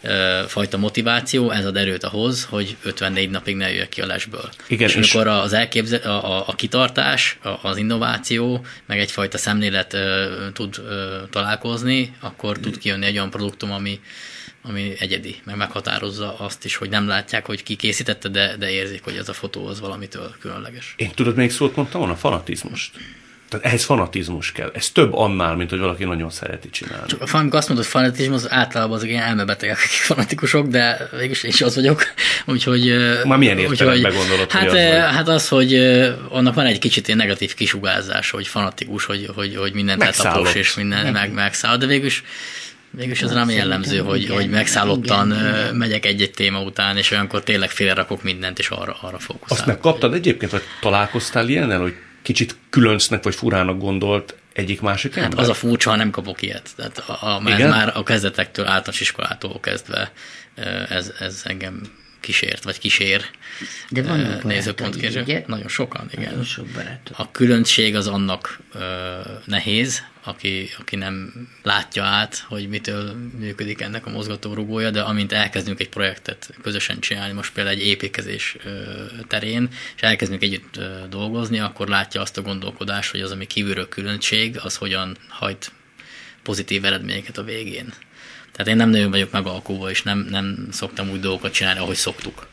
e, 0.00 0.42
fajta 0.46 0.76
motiváció, 0.76 1.50
ez 1.50 1.66
ad 1.66 1.76
erőt 1.76 2.04
ahhoz, 2.04 2.44
hogy 2.44 2.76
54 2.82 3.30
napig 3.30 3.56
ne 3.56 3.68
jöjjek 3.68 3.88
ki 3.88 4.00
a 4.00 4.06
lesből. 4.06 4.48
Igen, 4.66 4.88
és, 4.88 4.94
és 4.94 5.14
amikor 5.14 5.32
az 5.32 5.52
elképzel, 5.52 6.00
a, 6.00 6.36
a, 6.36 6.44
a 6.46 6.54
kitartás, 6.54 7.38
a, 7.42 7.68
az 7.68 7.76
innováció, 7.76 8.64
meg 8.86 8.98
egyfajta 8.98 9.38
szemlélet 9.38 9.94
e, 9.94 10.28
tud 10.52 10.76
e, 10.78 10.92
találkozni, 11.30 12.16
akkor 12.20 12.58
tud 12.58 12.78
kijönni 12.78 13.06
egy 13.06 13.16
olyan 13.16 13.30
produktum, 13.30 13.72
ami, 13.72 14.00
ami 14.68 14.92
egyedi, 14.98 15.36
meg 15.44 15.56
meghatározza 15.56 16.38
azt 16.38 16.64
is, 16.64 16.76
hogy 16.76 16.88
nem 16.88 17.06
látják, 17.06 17.46
hogy 17.46 17.62
ki 17.62 17.74
készítette, 17.74 18.28
de, 18.28 18.56
de 18.56 18.70
érzik, 18.70 19.04
hogy 19.04 19.16
ez 19.16 19.28
a 19.28 19.32
fotó 19.32 19.66
az 19.66 19.80
valamitől 19.80 20.34
különleges. 20.40 20.94
Én 20.96 21.10
tudod, 21.14 21.36
még 21.36 21.50
szót 21.50 21.76
mondtam 21.76 22.00
volna? 22.00 22.16
Fanatizmust. 22.16 22.90
Tehát 23.48 23.66
ehhez 23.66 23.84
fanatizmus 23.84 24.52
kell. 24.52 24.70
Ez 24.74 24.90
több 24.90 25.12
annál, 25.12 25.56
mint 25.56 25.70
hogy 25.70 25.78
valaki 25.78 26.04
nagyon 26.04 26.30
szereti 26.30 26.70
csinálni. 26.70 27.06
Csak 27.06 27.20
amikor 27.32 27.58
azt 27.58 27.68
mondod, 27.68 27.86
hogy 27.86 27.94
fanatizmus, 27.94 28.42
általában 28.48 28.96
azok 28.96 29.08
ilyen 29.08 29.22
elmebetegek, 29.22 29.76
akik 29.76 29.88
fanatikusok, 29.88 30.66
de 30.66 31.08
végülis 31.10 31.42
én 31.42 31.50
is 31.50 31.62
az 31.62 31.74
vagyok. 31.74 32.02
Úgyhogy... 32.46 32.94
Már 33.24 33.38
milyen 33.38 33.58
értelemben 33.58 34.14
gondolod, 34.14 34.50
hát, 34.50 34.68
hogy 34.68 34.78
az 34.78 34.88
vagy? 34.88 34.98
Hát 34.98 35.28
az, 35.28 35.48
hogy 35.48 35.74
annak 36.28 36.54
van 36.54 36.66
egy 36.66 36.78
kicsit 36.78 37.06
ilyen 37.06 37.18
negatív 37.18 37.54
kisugárzás, 37.54 38.30
hogy 38.30 38.46
fanatikus, 38.46 39.04
hogy, 39.04 39.28
hogy, 39.34 39.56
hogy 39.56 39.72
mindent 39.72 40.02
eltapos 40.02 40.54
és 40.54 40.74
minden 40.74 41.12
meg, 41.12 41.32
megszáll, 41.32 41.76
de 41.76 41.86
végülis 41.86 42.22
Mégis 42.96 43.22
ez 43.22 43.30
nem 43.30 43.50
jellemző, 43.50 43.98
hogy, 43.98 44.22
igen, 44.22 44.34
hogy 44.34 44.48
megszállottan 44.48 45.30
igen, 45.30 45.74
megyek 45.74 46.06
egy-egy 46.06 46.30
téma 46.30 46.62
után, 46.62 46.96
és 46.96 47.10
olyankor 47.10 47.42
tényleg 47.42 47.70
félrerakok 47.70 48.22
mindent, 48.22 48.58
és 48.58 48.68
arra, 48.68 48.96
arra 49.00 49.18
fókuszálok. 49.18 49.50
Azt 49.50 49.66
megkaptad 49.66 50.14
egyébként, 50.14 50.50
vagy 50.50 50.62
találkoztál 50.80 51.48
ilyennel, 51.48 51.80
hogy 51.80 51.94
kicsit 52.22 52.56
különcnek 52.70 53.22
vagy 53.22 53.34
furának 53.34 53.78
gondolt 53.78 54.34
egyik 54.52 54.80
másik 54.80 55.14
hát 55.14 55.24
ember? 55.24 55.38
az 55.38 55.48
a 55.48 55.54
furcsa, 55.54 55.90
ha 55.90 55.96
nem 55.96 56.10
kapok 56.10 56.42
ilyet. 56.42 56.70
Tehát 56.76 56.98
a, 56.98 57.34
a, 57.34 57.40
már, 57.40 57.68
már 57.68 57.92
a 57.94 58.02
kezdetektől, 58.02 58.66
általános 58.66 59.00
iskolától 59.00 59.60
kezdve 59.60 60.12
ez, 60.88 61.12
ez 61.18 61.42
engem 61.44 61.80
kísért, 62.24 62.64
vagy 62.64 62.78
kísér 62.78 63.24
De 63.90 64.02
van 64.02 64.40
nézőpontként. 64.42 65.16
Ugye? 65.16 65.44
Nagyon 65.46 65.68
sokan, 65.68 66.08
igen. 66.12 66.28
Nagyon 66.28 66.44
sok 66.44 66.66
barátok. 66.66 67.18
A 67.18 67.30
különbség 67.30 67.96
az 67.96 68.06
annak 68.06 68.58
nehéz, 69.44 70.02
aki, 70.24 70.70
aki 70.78 70.96
nem 70.96 71.48
látja 71.62 72.04
át, 72.04 72.44
hogy 72.48 72.68
mitől 72.68 73.14
működik 73.38 73.80
ennek 73.80 74.06
a 74.06 74.10
mozgatórugója, 74.10 74.90
de 74.90 75.00
amint 75.00 75.32
elkezdünk 75.32 75.80
egy 75.80 75.88
projektet 75.88 76.50
közösen 76.62 77.00
csinálni, 77.00 77.32
most 77.32 77.52
például 77.52 77.76
egy 77.76 77.86
építkezés 77.86 78.56
terén, 79.28 79.68
és 79.96 80.02
elkezdünk 80.02 80.42
együtt 80.42 80.80
dolgozni, 81.10 81.58
akkor 81.58 81.88
látja 81.88 82.20
azt 82.20 82.38
a 82.38 82.42
gondolkodást, 82.42 83.10
hogy 83.10 83.20
az, 83.20 83.30
ami 83.30 83.46
kívülről 83.46 83.88
különbség, 83.88 84.58
az 84.62 84.76
hogyan 84.76 85.16
hajt 85.28 85.72
pozitív 86.42 86.84
eredményeket 86.84 87.38
a 87.38 87.42
végén. 87.42 87.92
Tehát 88.56 88.70
én 88.70 88.76
nem 88.76 88.88
nagyon 88.88 89.10
vagyok 89.10 89.30
megalkulva, 89.30 89.90
és 89.90 90.02
nem, 90.02 90.26
nem 90.30 90.68
szoktam 90.70 91.10
úgy 91.10 91.20
dolgokat 91.20 91.52
csinálni, 91.52 91.80
ahogy 91.80 91.96
szoktuk. 91.96 92.46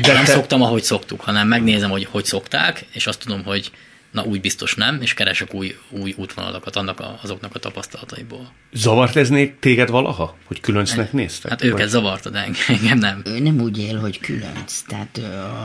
De 0.00 0.12
nem 0.12 0.24
te... 0.24 0.32
szoktam, 0.32 0.62
ahogy 0.62 0.82
szoktuk, 0.82 1.20
hanem 1.20 1.48
megnézem, 1.48 1.90
hogy 1.90 2.04
hogy 2.10 2.24
szokták, 2.24 2.84
és 2.92 3.06
azt 3.06 3.18
tudom, 3.18 3.44
hogy 3.44 3.70
na 4.10 4.24
úgy 4.24 4.40
biztos 4.40 4.74
nem, 4.74 5.00
és 5.00 5.14
keresek 5.14 5.54
új, 5.54 5.76
új 5.90 6.14
útvonalakat 6.16 6.76
annak 6.76 7.00
a, 7.00 7.18
azoknak 7.22 7.54
a 7.54 7.58
tapasztalataiból. 7.58 8.52
Zavart 8.72 9.16
ez 9.16 9.32
téged 9.60 9.90
valaha, 9.90 10.36
hogy 10.44 10.60
különcnek 10.60 11.12
néztek? 11.12 11.50
Hát 11.50 11.62
őket 11.62 11.78
vagy? 11.78 11.88
zavarta, 11.88 12.30
de 12.30 12.48
engem 12.68 12.98
nem. 12.98 13.22
Ő 13.24 13.38
nem 13.38 13.60
úgy 13.60 13.78
él, 13.78 13.98
hogy 13.98 14.18
különc. 14.18 14.80
Tehát 14.80 15.20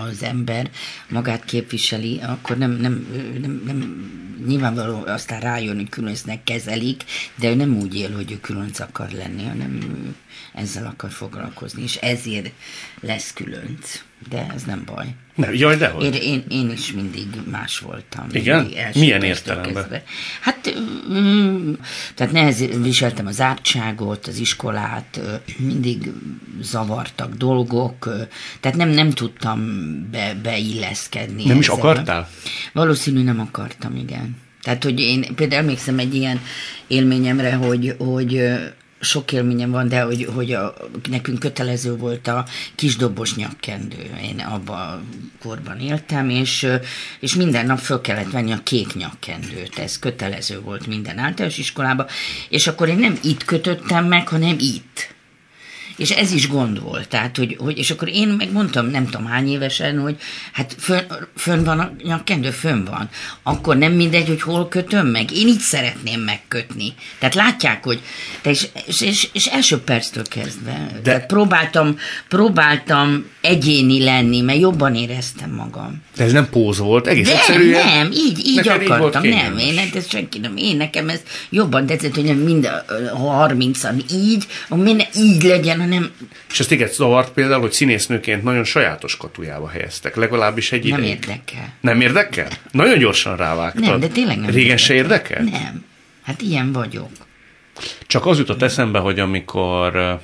az 0.10 0.24
ember 0.24 0.70
magát 1.10 1.46
képviseli, 1.46 2.20
akkor 2.22 2.58
nem, 2.58 2.72
nem, 2.72 3.08
nem, 3.42 3.62
nem 3.66 4.12
nyilvánvaló 4.48 5.04
aztán 5.06 5.40
rájön, 5.40 5.76
hogy 5.76 5.90
különcnek 5.90 6.44
kezelik, 6.44 7.04
de 7.36 7.50
ő 7.50 7.56
nem 7.56 7.78
úgy 7.78 7.96
él, 7.96 8.12
hogy 8.12 8.32
ő 8.32 8.40
különc 8.40 8.80
akar 8.80 9.10
lenni, 9.12 9.44
hanem 9.44 9.80
ő 9.82 10.16
ezzel 10.54 10.86
akar 10.86 11.12
foglalkozni, 11.12 11.84
és 11.84 11.96
ezért 11.96 12.52
lesz 13.02 13.34
különc. 13.34 14.04
De 14.30 14.48
ez 14.56 14.64
nem 14.64 14.84
baj. 14.86 15.16
Nem, 15.36 15.54
jaj, 15.54 15.78
dehogy. 15.78 16.04
Én, 16.04 16.14
én, 16.14 16.44
én 16.50 16.72
is 16.72 16.92
mindig 16.92 17.28
más 17.52 17.80
voltam. 17.80 18.26
Igen? 18.32 18.72
Milyen 18.94 19.24
értelemben? 19.24 19.74
Kezdve. 19.74 20.04
Hát, 20.42 20.74
mm, 21.12 21.74
tehát 22.16 22.34
nehez, 22.34 22.66
viseltem 22.82 23.26
az 23.26 23.42
ártságot, 23.42 24.28
az 24.28 24.38
iskolát, 24.38 25.20
mindig 25.58 26.12
zavartak 26.62 27.34
dolgok, 27.34 28.10
tehát 28.60 28.78
nem, 28.78 28.90
nem 28.90 29.10
tudtam 29.10 29.62
be, 30.12 30.34
beilleszkedni. 30.44 31.44
Nem 31.46 31.46
ezzel. 31.46 31.58
is 31.58 31.68
akartál? 31.68 32.30
Valószínű 32.74 33.24
nem 33.24 33.40
akartam, 33.40 33.96
igen. 33.96 34.38
Tehát, 34.62 34.84
hogy 34.84 35.00
én 35.00 35.36
például 35.36 35.62
emlékszem 35.62 36.00
egy 36.00 36.16
ilyen 36.16 36.42
élményemre, 36.88 37.54
hogy, 37.54 37.96
hogy 37.98 38.42
sok 39.04 39.32
élményem 39.32 39.72
van, 39.72 39.88
de 39.88 40.02
hogy, 40.02 40.28
hogy 40.34 40.52
a, 40.52 40.74
nekünk 41.10 41.40
kötelező 41.40 41.96
volt 41.96 42.28
a 42.28 42.46
kisdobos 42.76 43.36
nyakkendő. 43.36 44.12
Én 44.22 44.40
abban 44.40 44.80
a 44.80 45.02
korban 45.42 45.80
éltem, 45.80 46.30
és, 46.30 46.68
és 47.20 47.36
minden 47.36 47.66
nap 47.66 47.80
föl 47.80 48.02
kellett 48.02 48.32
venni 48.32 48.52
a 48.52 48.64
kék 48.64 48.94
nyakkendőt. 48.94 49.80
Ez 49.80 50.00
kötelező 50.00 50.62
volt 50.62 50.88
minden 50.88 51.18
általános 51.18 51.58
iskolában. 51.58 52.06
És 52.50 52.68
akkor 52.68 52.90
én 52.90 52.98
nem 52.98 53.20
itt 53.24 53.46
kötöttem 53.46 54.06
meg, 54.06 54.28
hanem 54.28 54.56
itt. 54.60 55.14
És 55.98 56.10
ez 56.10 56.32
is 56.32 56.48
gond 56.48 56.82
volt. 56.82 57.08
Tehát, 57.08 57.38
hogy, 57.38 57.58
hogy, 57.60 57.78
és 57.78 57.92
akkor 57.92 58.10
én 58.10 58.28
megmondtam, 58.28 58.90
nem 58.90 59.06
tudom 59.06 59.26
hány 59.26 59.52
évesen, 59.52 60.00
hogy 60.00 60.16
hát 60.52 60.76
fönn, 60.80 61.04
fönn 61.36 61.64
van 61.64 61.80
a 61.80 61.92
nyakkendő, 62.04 62.50
fönn 62.50 62.84
van. 62.84 63.10
Akkor 63.44 63.78
nem 63.78 63.92
mindegy, 63.92 64.28
hogy 64.28 64.42
hol 64.42 64.68
kötöm 64.68 65.08
meg. 65.08 65.32
Én 65.32 65.48
így 65.48 65.60
szeretném 65.60 66.20
megkötni. 66.20 66.94
Tehát 67.20 67.36
látják, 67.36 67.84
hogy 67.84 68.02
te 68.42 68.50
és, 68.50 68.68
és, 69.02 69.30
és, 69.34 69.46
első 69.46 69.78
perctől 69.78 70.24
kezdve. 70.28 70.88
De... 70.94 71.00
Tehát 71.02 71.26
próbáltam, 71.26 71.98
próbáltam 72.28 73.26
egyéni 73.42 74.04
lenni, 74.04 74.42
mert 74.42 74.60
jobban 74.60 74.96
éreztem 74.96 75.52
magam. 75.52 76.02
De 76.16 76.24
ez 76.24 76.32
nem 76.32 76.50
póz 76.50 76.78
volt, 76.78 77.08
egész 77.08 77.28
de 77.28 77.34
egyszerűen. 77.34 77.86
Nem, 77.86 78.12
így, 78.12 78.46
így 78.46 78.68
akartam. 78.68 79.24
Így 79.24 79.34
nem, 79.34 79.58
én 79.58 79.80
ez 79.94 80.10
senki 80.10 80.40
nem. 80.40 80.58
Én 80.58 80.78
nekem 80.78 81.10
ez 81.10 81.22
jobban 81.50 81.86
tetszett, 81.86 82.16
hogy 82.16 82.44
mind 82.44 82.66
a 82.66 83.48
30-an 83.48 84.12
így, 84.12 84.46
minden 84.70 85.08
így 85.16 85.44
legyen, 85.44 85.80
hanem... 85.84 86.12
És 86.52 86.60
ezt 86.60 86.70
téged 86.70 86.94
zavart 86.94 87.34
például, 87.34 87.62
hogy 87.62 87.72
színésznőként 87.72 88.44
nagyon 88.44 88.64
sajátos 88.64 89.18
katujába 89.18 89.70
helyeztek, 89.70 90.16
legalábbis 90.16 90.72
egy 90.72 90.90
Nem 90.90 91.00
ideig. 91.00 91.14
érdekel. 91.14 91.74
Nem 91.82 92.02
érdekel? 92.02 92.48
Nagyon 92.72 92.98
gyorsan 92.98 93.38
rávágtad. 93.38 93.84
Nem, 93.84 94.00
de 94.00 94.08
tényleg 94.08 94.38
nem 94.38 94.46
Régen 94.50 94.62
érdekel. 94.62 94.78
se 94.78 94.94
érdekel? 94.94 95.44
Nem. 95.44 95.86
Hát 96.24 96.42
ilyen 96.42 96.72
vagyok. 96.72 97.10
Csak 98.08 98.26
az 98.26 98.38
jutott 98.38 98.62
eszembe, 98.62 99.00
hogy 99.00 99.20
amikor 99.20 100.20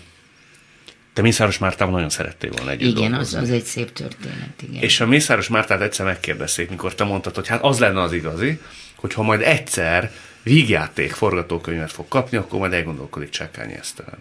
te 1.14 1.22
Mészáros 1.22 1.58
Mártával 1.58 1.94
nagyon 1.94 2.10
szerettél 2.10 2.52
volna 2.52 2.72
együtt 2.72 2.98
Igen, 2.98 3.14
az, 3.14 3.34
az 3.34 3.50
egy 3.52 3.64
szép 3.64 3.92
történet, 3.94 4.62
igen. 4.70 4.82
És 4.82 5.00
a 5.00 5.06
Mészáros 5.08 5.48
Mártát 5.48 5.82
egyszer 5.82 6.06
megkérdezték, 6.06 6.70
mikor 6.70 6.96
te 6.96 7.04
mondtad, 7.04 7.36
hogy 7.36 7.48
hát 7.48 7.64
az 7.64 7.80
lenne 7.80 8.02
az 8.02 8.14
igazi, 8.14 8.60
hogy 8.96 9.14
ha 9.14 9.22
majd 9.24 9.42
egyszer 9.42 10.12
vígjáték 10.44 11.12
forgatókönyvet 11.12 11.92
fog 11.92 12.08
kapni, 12.08 12.38
akkor 12.38 12.60
majd 12.60 12.74
elgondolkodik 12.74 13.30
Csákányi 13.30 13.74
Esztelen. 13.74 14.18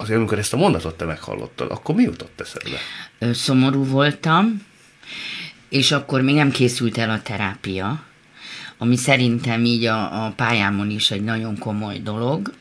Azért, 0.00 0.18
amikor 0.18 0.38
ezt 0.38 0.52
a 0.52 0.56
mondatot 0.56 0.96
te 0.96 1.04
meghallottad, 1.04 1.70
akkor 1.70 1.94
mi 1.94 2.02
jutott 2.02 2.40
eszedbe? 2.40 2.78
Szomorú 3.34 3.84
voltam, 3.84 4.62
és 5.68 5.92
akkor 5.92 6.20
még 6.20 6.34
nem 6.34 6.50
készült 6.50 6.98
el 6.98 7.10
a 7.10 7.22
terápia, 7.22 8.02
ami 8.78 8.96
szerintem 8.96 9.64
így 9.64 9.84
a, 9.84 10.26
a 10.26 10.30
pályámon 10.30 10.90
is 10.90 11.10
egy 11.10 11.24
nagyon 11.24 11.58
komoly 11.58 11.98
dolog, 11.98 12.52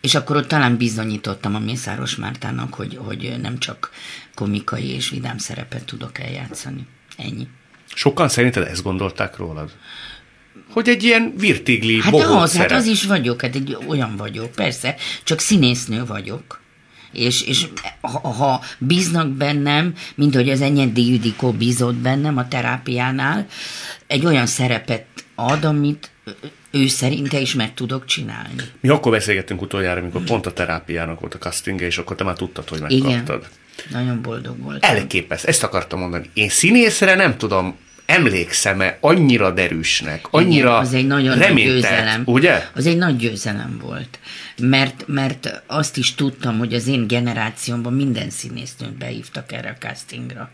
és 0.00 0.14
akkor 0.14 0.36
ott 0.36 0.48
talán 0.48 0.76
bizonyítottam 0.76 1.54
a 1.54 1.58
Mészáros 1.58 2.16
Mártának, 2.16 2.74
hogy, 2.74 2.98
hogy 3.04 3.38
nem 3.42 3.58
csak 3.58 3.90
komikai 4.34 4.88
és 4.88 5.08
vidám 5.10 5.38
szerepet 5.38 5.84
tudok 5.84 6.18
eljátszani. 6.18 6.86
Ennyi. 7.16 7.48
Sokan 7.94 8.28
szerinted 8.28 8.66
ezt 8.66 8.82
gondolták 8.82 9.36
rólad? 9.36 9.70
Hogy 10.72 10.88
egy 10.88 11.02
ilyen 11.02 11.32
virtigli 11.36 12.00
Hát 12.00 12.14
az, 12.14 12.56
hát 12.56 12.72
az 12.72 12.86
is 12.86 13.04
vagyok, 13.04 13.40
hát 13.40 13.54
egy 13.54 13.76
olyan 13.88 14.16
vagyok, 14.16 14.50
persze, 14.50 14.96
csak 15.24 15.40
színésznő 15.40 16.04
vagyok. 16.04 16.60
És, 17.12 17.42
és 17.42 17.66
ha, 18.00 18.28
ha 18.28 18.62
bíznak 18.78 19.28
bennem, 19.28 19.94
mint 20.14 20.34
hogy 20.34 20.50
az 20.50 20.60
Enyedi 20.60 21.10
Judikó 21.10 21.52
bízott 21.52 21.94
bennem 21.94 22.36
a 22.36 22.48
terápiánál, 22.48 23.46
egy 24.06 24.26
olyan 24.26 24.46
szerepet 24.46 25.04
ad, 25.34 25.64
amit 25.64 26.10
ő 26.70 26.86
szerinte 26.86 27.40
is 27.40 27.54
meg 27.54 27.74
tudok 27.74 28.04
csinálni. 28.04 28.62
Mi 28.80 28.88
akkor 28.88 29.12
beszélgettünk 29.12 29.62
utoljára, 29.62 30.00
amikor 30.00 30.24
pont 30.24 30.46
a 30.46 30.52
terápiának 30.52 31.20
volt 31.20 31.34
a 31.34 31.38
castingja, 31.38 31.86
és 31.86 31.98
akkor 31.98 32.16
te 32.16 32.24
már 32.24 32.36
tudtad, 32.36 32.68
hogy 32.68 32.80
megkaptad. 32.80 33.48
Igen. 33.88 34.02
Nagyon 34.02 34.22
boldog 34.22 34.62
voltam. 34.62 34.96
Elképesz, 34.96 35.44
ezt 35.44 35.62
akartam 35.62 35.98
mondani. 35.98 36.30
Én 36.32 36.48
színészre 36.48 37.14
nem 37.14 37.36
tudom 37.36 37.76
emlékszem-e 38.06 38.98
annyira 39.00 39.50
derűsnek, 39.50 40.26
annyira 40.30 40.68
Igen, 40.68 40.80
az 40.80 40.94
egy 40.94 41.06
nagyon 41.06 41.38
nagy 41.38 41.46
reménytelt, 41.46 41.74
győzelem. 41.74 42.22
ugye? 42.24 42.68
Az 42.74 42.86
egy 42.86 42.96
nagy 42.96 43.16
győzelem 43.16 43.78
volt. 43.82 44.18
Mert, 44.58 45.04
mert 45.06 45.62
azt 45.66 45.96
is 45.96 46.14
tudtam, 46.14 46.58
hogy 46.58 46.74
az 46.74 46.86
én 46.86 47.06
generációmban 47.06 47.92
minden 47.92 48.30
színésznőt 48.30 48.98
behívtak 48.98 49.52
erre 49.52 49.68
a 49.68 49.86
castingra. 49.86 50.50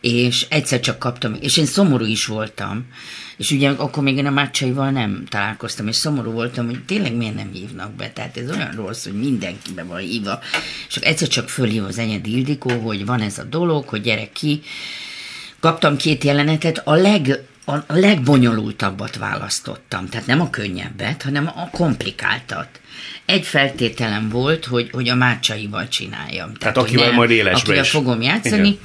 És 0.00 0.46
egyszer 0.48 0.80
csak 0.80 0.98
kaptam, 0.98 1.36
és 1.40 1.56
én 1.56 1.66
szomorú 1.66 2.04
is 2.04 2.26
voltam. 2.26 2.86
És 3.36 3.50
ugye 3.50 3.70
akkor 3.70 4.02
még 4.02 4.16
én 4.16 4.26
a 4.26 4.30
Mácsaival 4.30 4.90
nem 4.90 5.24
találkoztam, 5.28 5.86
és 5.86 5.96
szomorú 5.96 6.30
voltam, 6.30 6.66
hogy 6.66 6.84
tényleg 6.84 7.14
miért 7.16 7.34
nem 7.34 7.50
hívnak 7.52 7.92
be. 7.92 8.10
Tehát 8.10 8.36
ez 8.36 8.50
olyan 8.50 8.70
rossz, 8.70 9.04
hogy 9.04 9.18
mindenki 9.18 9.72
be 9.74 9.82
van 9.82 9.98
hívva. 9.98 10.38
És 10.88 10.96
egyszer 10.96 11.28
csak 11.28 11.48
fölhív 11.48 11.84
az 11.84 11.98
Enyed 11.98 12.26
Ildikó, 12.26 12.70
hogy 12.70 13.06
van 13.06 13.20
ez 13.20 13.38
a 13.38 13.44
dolog, 13.44 13.88
hogy 13.88 14.00
gyere 14.00 14.28
ki. 14.32 14.60
Kaptam 15.60 15.96
két 15.96 16.24
jelenetet, 16.24 16.82
a 16.84 16.94
leg 16.94 17.38
a 17.68 17.84
legbonyolultabbat 17.86 19.16
választottam, 19.16 20.08
tehát 20.08 20.26
nem 20.26 20.40
a 20.40 20.50
könnyebbet, 20.50 21.22
hanem 21.22 21.46
a 21.54 21.70
komplikáltat. 21.70 22.80
Egy 23.24 23.46
feltételem 23.46 24.28
volt, 24.28 24.64
hogy, 24.64 24.90
hogy 24.92 25.08
a 25.08 25.14
mácsaival 25.14 25.88
csináljam. 25.88 26.54
Tehát 26.54 26.76
akivel 26.76 27.06
nem, 27.06 27.14
majd 27.14 27.30
élesbe 27.30 27.60
akivel 27.60 27.82
is. 27.82 27.90
fogom 27.90 28.22
játszani, 28.22 28.68
Igen. 28.68 28.78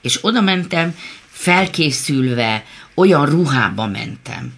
és 0.00 0.18
oda 0.24 0.40
mentem, 0.40 0.96
felkészülve, 1.28 2.64
olyan 2.94 3.26
ruhába 3.26 3.86
mentem, 3.86 4.52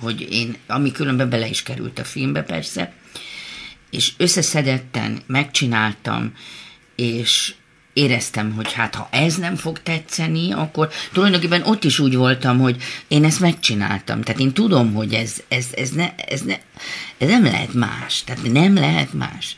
hogy 0.00 0.32
én, 0.32 0.56
ami 0.66 0.92
különben 0.92 1.30
bele 1.30 1.48
is 1.48 1.62
került 1.62 1.98
a 1.98 2.04
filmbe 2.04 2.42
persze, 2.42 2.92
és 3.90 4.12
összeszedetten 4.16 5.22
megcsináltam, 5.26 6.32
és 6.96 7.54
éreztem, 7.92 8.52
hogy 8.52 8.72
hát 8.72 8.94
ha 8.94 9.08
ez 9.12 9.36
nem 9.36 9.56
fog 9.56 9.82
tetszeni, 9.82 10.52
akkor 10.52 10.90
tulajdonképpen 11.12 11.62
ott 11.62 11.84
is 11.84 11.98
úgy 11.98 12.16
voltam, 12.16 12.58
hogy 12.58 12.82
én 13.08 13.24
ezt 13.24 13.40
megcsináltam. 13.40 14.22
Tehát 14.22 14.40
én 14.40 14.52
tudom, 14.52 14.94
hogy 14.94 15.14
ez, 15.14 15.36
ez, 15.48 15.66
ez, 15.74 15.90
ne, 15.90 16.14
ez, 16.14 16.40
ne, 16.40 16.56
ez 17.18 17.28
nem 17.28 17.44
lehet 17.44 17.72
más. 17.72 18.24
Tehát 18.24 18.52
nem 18.52 18.74
lehet 18.74 19.12
más. 19.12 19.56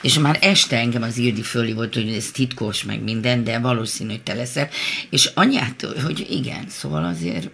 És 0.00 0.18
már 0.18 0.38
este 0.40 0.76
engem 0.78 1.02
az 1.02 1.16
Ildi 1.16 1.42
volt, 1.74 1.94
hogy 1.94 2.12
ez 2.12 2.30
titkos, 2.30 2.84
meg 2.84 3.02
minden, 3.02 3.44
de 3.44 3.58
valószínű, 3.58 4.10
hogy 4.10 4.22
te 4.22 4.34
leszel. 4.34 4.68
És 5.10 5.30
anyát, 5.34 5.86
hogy 6.04 6.26
igen, 6.30 6.64
szóval 6.68 7.04
azért... 7.04 7.50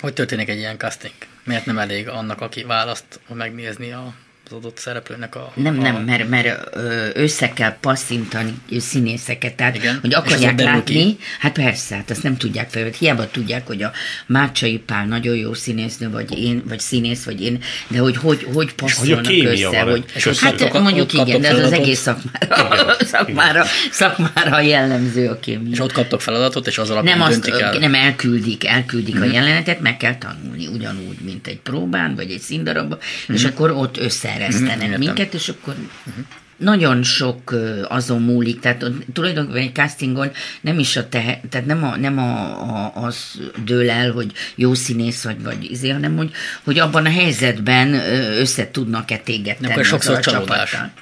Hogy 0.00 0.12
történik 0.12 0.48
egy 0.48 0.58
ilyen 0.58 0.78
casting? 0.78 1.14
Miért 1.44 1.66
nem 1.66 1.78
elég 1.78 2.08
annak, 2.08 2.40
aki 2.40 2.62
választ 2.62 3.20
megnézni 3.28 3.92
a 3.92 4.14
az 4.50 4.56
adott 4.56 4.78
szereplőnek 4.78 5.34
a... 5.34 5.52
Nem, 5.54 5.78
a... 5.78 5.82
nem, 5.82 5.96
mert, 5.96 6.28
mert 6.28 6.76
össze 7.14 7.52
kell 7.52 7.76
passzintani 7.80 8.54
színészeket, 8.78 9.54
tehát 9.54 9.76
Igen? 9.76 9.98
hogy 10.00 10.14
akarják 10.14 10.60
látni, 10.60 10.94
ki? 10.94 11.16
hát 11.38 11.52
persze, 11.52 11.94
hát 11.94 12.10
azt 12.10 12.22
nem 12.22 12.36
tudják 12.36 12.70
fel, 12.70 12.88
hiába 12.98 13.30
tudják, 13.30 13.66
hogy 13.66 13.82
a 13.82 13.92
Mácsai 14.26 14.78
Pál 14.78 15.06
nagyon 15.06 15.36
jó 15.36 15.54
színésznő, 15.54 16.10
vagy 16.10 16.38
én, 16.38 16.62
vagy 16.68 16.80
színész, 16.80 17.24
vagy 17.24 17.42
én, 17.42 17.62
de 17.88 17.98
hogy 17.98 18.16
hogy, 18.16 18.46
hogy 18.54 18.74
passzolnak 18.74 19.26
hogy 19.26 19.44
össze, 19.44 19.80
hogy, 19.80 20.04
és 20.14 20.40
hát 20.40 20.60
ott, 20.60 20.80
mondjuk 20.80 21.10
ott 21.14 21.28
igen, 21.28 21.40
de 21.40 21.48
ez 21.48 21.64
az 21.64 21.72
egész 21.72 22.00
szakmára, 22.00 22.96
szakmára, 23.00 23.64
szakmára 23.90 24.60
jellemző 24.60 25.28
a 25.28 25.40
kémia. 25.40 25.70
És 25.70 25.80
ott 25.80 25.92
kaptok 25.92 26.20
feladatot, 26.20 26.66
és 26.66 26.78
az 26.78 26.90
alapján 26.90 27.18
nem 27.18 27.26
azt, 27.26 27.46
el. 27.48 27.78
Nem 27.78 27.94
elküldik, 27.94 28.66
elküldik 28.66 29.14
mm-hmm. 29.14 29.22
a 29.22 29.26
mhm. 29.26 29.34
jelenetet, 29.34 29.80
meg 29.80 29.96
kell 29.96 30.18
tanulni, 30.18 30.66
ugyanúgy, 30.66 31.18
mint 31.24 31.46
egy 31.46 31.58
próbán, 31.58 32.14
vagy 32.14 32.30
egy 32.30 32.40
színdarabban, 32.40 32.98
mm-hmm. 32.98 33.34
és 33.34 33.44
akkor 33.44 33.70
ott 33.70 33.98
össze 33.98 34.38
eresztenek 34.40 34.88
mm-hmm, 34.88 34.98
minket, 34.98 35.34
és 35.34 35.48
akkor 35.48 35.74
mm-hmm. 35.74 36.20
nagyon 36.56 37.02
sok 37.02 37.54
azon 37.88 38.22
múlik, 38.22 38.60
tehát 38.60 38.84
tulajdonképpen 39.12 39.62
egy 39.62 39.72
castingon 39.72 40.30
nem 40.60 40.78
is 40.78 40.96
a 40.96 41.08
te, 41.08 41.40
tehát 41.50 41.66
nem, 41.66 41.84
a, 41.84 41.96
nem 41.96 42.18
a, 42.18 42.60
a, 42.62 42.92
az 42.94 43.40
dől 43.64 43.90
el, 43.90 44.10
hogy 44.10 44.32
jó 44.54 44.74
színész 44.74 45.24
vagy, 45.24 45.42
vagy 45.42 45.70
izé, 45.70 45.88
hanem 45.88 46.16
hogy, 46.16 46.30
hogy 46.64 46.78
abban 46.78 47.06
a 47.06 47.10
helyzetben 47.10 47.94
össze 48.38 48.70
tudnak-e 48.70 49.16
téged 49.16 49.56
tenni. 49.56 49.72
Akkor 49.72 49.84
sokszor 49.84 50.20
csalódás. 50.20 50.70
Csapattal. 50.70 50.92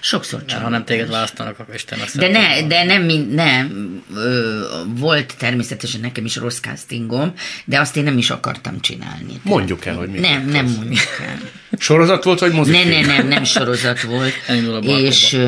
Sokszor 0.00 0.44
csak. 0.44 0.62
Ha 0.62 0.68
nem 0.68 0.84
téged 0.84 1.10
választanak, 1.10 1.58
akkor 1.58 1.74
Isten 1.74 2.00
azt 2.00 2.18
De, 2.18 2.28
ne, 2.28 2.66
de 2.66 2.84
nem, 2.84 3.02
nem 3.30 4.02
ö, 4.14 4.60
volt 4.86 5.34
természetesen 5.38 6.00
nekem 6.00 6.24
is 6.24 6.36
rossz 6.36 6.58
castingom, 6.60 7.32
de 7.64 7.80
azt 7.80 7.96
én 7.96 8.04
nem 8.04 8.18
is 8.18 8.30
akartam 8.30 8.80
csinálni. 8.80 9.40
Mondjuk 9.42 9.84
el, 9.84 9.94
hogy 9.96 10.08
mi 10.08 10.18
Nem, 10.18 10.46
nem 10.48 10.64
mondjuk 10.64 11.18
el. 11.20 11.38
Sorozat 11.78 12.24
volt, 12.24 12.38
vagy 12.38 12.52
mozifilm? 12.52 12.88
Nem, 12.88 13.00
nem, 13.00 13.16
nem, 13.16 13.28
nem 13.28 13.44
sorozat 13.44 14.02
volt. 14.02 14.34
és, 14.82 15.38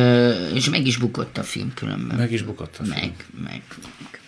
és 0.55 0.69
meg 0.69 0.87
is 0.87 0.97
bukott 0.97 1.39
a 1.39 1.43
film 1.43 1.73
különben. 1.75 2.17
Meg 2.17 2.33
is 2.33 2.43
bukott 2.43 2.77
a 2.79 2.85
film. 2.85 2.89
Meg, 2.89 3.13
meg, 3.45 3.63
meg. 3.79 4.21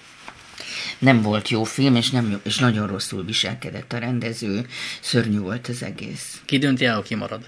Nem 0.98 1.22
volt 1.22 1.48
jó 1.48 1.64
film, 1.64 1.96
és, 1.96 2.10
nem 2.10 2.30
jó, 2.30 2.36
és 2.42 2.58
nagyon 2.58 2.86
rosszul 2.86 3.24
viselkedett 3.24 3.92
a 3.92 3.98
rendező. 3.98 4.66
Szörnyű 5.00 5.38
volt 5.38 5.68
az 5.68 5.82
egész. 5.82 6.40
Ki 6.44 6.58
dönti 6.58 6.84
el, 6.84 7.02
ki 7.02 7.14
marad? 7.14 7.40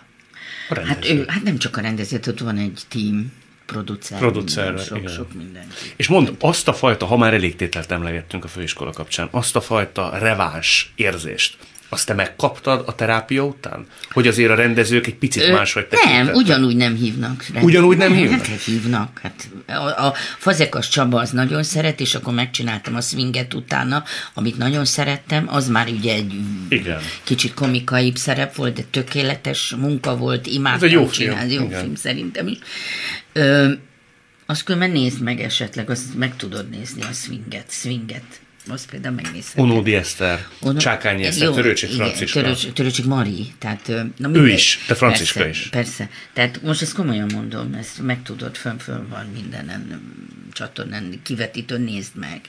Hát, 0.79 1.09
ő, 1.09 1.25
hát 1.29 1.43
nem 1.43 1.59
csak 1.59 1.77
a 1.77 1.81
rendező, 1.81 2.21
ott 2.29 2.39
van 2.39 2.57
egy 2.57 2.81
team, 2.89 3.33
producer, 3.67 4.19
producer 4.19 4.79
sok, 4.79 4.99
igen. 4.99 5.13
sok 5.13 5.35
mindenki. 5.35 5.75
És 5.97 6.09
mond, 6.09 6.35
azt 6.41 6.69
a 6.69 6.73
fajta, 6.73 7.07
ha 7.07 7.17
már 7.17 7.35
elég 7.35 7.57
tételt 7.57 7.91
emlegettünk 7.91 8.45
a 8.45 8.49
főiskola 8.49 8.93
kapcsán, 8.93 9.29
azt 9.31 9.57
a 9.57 9.61
fajta 9.61 10.19
reváns 10.19 10.93
érzést, 10.95 11.57
azt 11.93 12.07
te 12.07 12.15
megkaptad 12.15 12.83
a 12.87 12.95
terápia 12.95 13.45
után? 13.45 13.87
Hogy 14.11 14.27
azért 14.27 14.51
a 14.51 14.55
rendezők 14.55 15.07
egy 15.07 15.15
picit 15.15 15.43
Ö, 15.43 15.53
máshogy 15.53 15.87
tekintettek? 15.87 16.25
Nem, 16.25 16.35
ugyanúgy 16.35 16.77
nem 16.77 16.95
hívnak. 16.95 17.43
Rendezők. 17.43 17.63
Ugyanúgy 17.69 17.97
nem, 17.97 18.09
nem 18.13 18.19
hívnak? 18.19 18.47
Hát 18.47 18.61
hívnak. 18.61 19.21
Hát 19.23 19.49
a, 19.67 20.07
a 20.07 20.15
Fazekas 20.39 20.89
Csaba 20.89 21.21
az 21.21 21.31
nagyon 21.31 21.63
szeret, 21.63 22.01
és 22.01 22.15
akkor 22.15 22.35
megcsináltam 22.35 22.95
a 22.95 23.01
swinget 23.01 23.55
utána, 23.55 24.05
amit 24.35 24.59
nagyon 24.59 24.85
szerettem, 24.85 25.45
az 25.49 25.69
már 25.69 25.89
ugye 25.89 26.15
egy 26.15 26.33
Igen. 26.69 27.01
kicsit 27.25 27.55
komikaibb 27.55 28.17
szerep 28.17 28.55
volt, 28.55 28.75
de 28.75 28.83
tökéletes 28.91 29.75
munka 29.79 30.17
volt, 30.17 30.47
imádtam 30.47 30.75
Ez 30.77 30.83
egy 30.83 30.93
jó 30.93 31.09
csinálni, 31.09 31.49
film. 31.51 31.63
jó 31.63 31.67
Igen. 31.69 31.81
film 31.81 31.95
szerintem 31.95 32.47
is. 32.47 32.59
Ö, 33.33 33.73
azt 34.47 34.63
különben 34.63 34.91
nézd 34.91 35.21
meg 35.23 35.41
esetleg, 35.41 35.91
azt 35.91 36.15
meg 36.19 36.37
tudod 36.37 36.69
nézni 36.69 37.03
a 37.03 37.13
swinget, 37.13 37.67
swinget 37.69 38.41
azt 38.71 38.91
például 38.91 39.15
megnézhetem. 39.15 39.65
Unódi 39.65 39.95
Eszter, 39.95 40.47
Uno... 40.61 40.79
Csákányi 40.79 41.25
Eszter, 41.25 41.51
Törőcsik 41.51 41.91
Franciska. 41.91 42.41
Törőcs, 42.41 42.67
Törőcsik 42.67 43.05
Mari. 43.05 43.47
Tehát, 43.59 43.93
na 44.17 44.31
ő 44.33 44.49
is, 44.49 44.85
te 44.87 44.95
Franciska 44.95 45.39
persze, 45.39 45.61
is. 45.61 45.69
Persze. 45.69 46.09
Tehát 46.33 46.63
most 46.63 46.83
ezt 46.83 46.95
komolyan 46.95 47.31
mondom, 47.35 47.75
ezt 47.75 48.03
meg 48.03 48.23
tudod, 48.23 48.57
fönn, 48.57 48.77
fönn 48.77 49.09
van 49.09 49.27
mindenen 49.35 50.01
csatornán, 50.53 51.21
kivetítő, 51.23 51.79
nézd 51.79 52.17
meg 52.17 52.41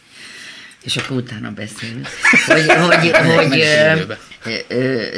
és 0.84 0.98
akkor 0.98 1.18
utána 1.18 1.52
beszélünk. 1.52 2.08
Hogy, 2.46 2.72
hogy, 2.88 3.12
hogy, 3.12 3.64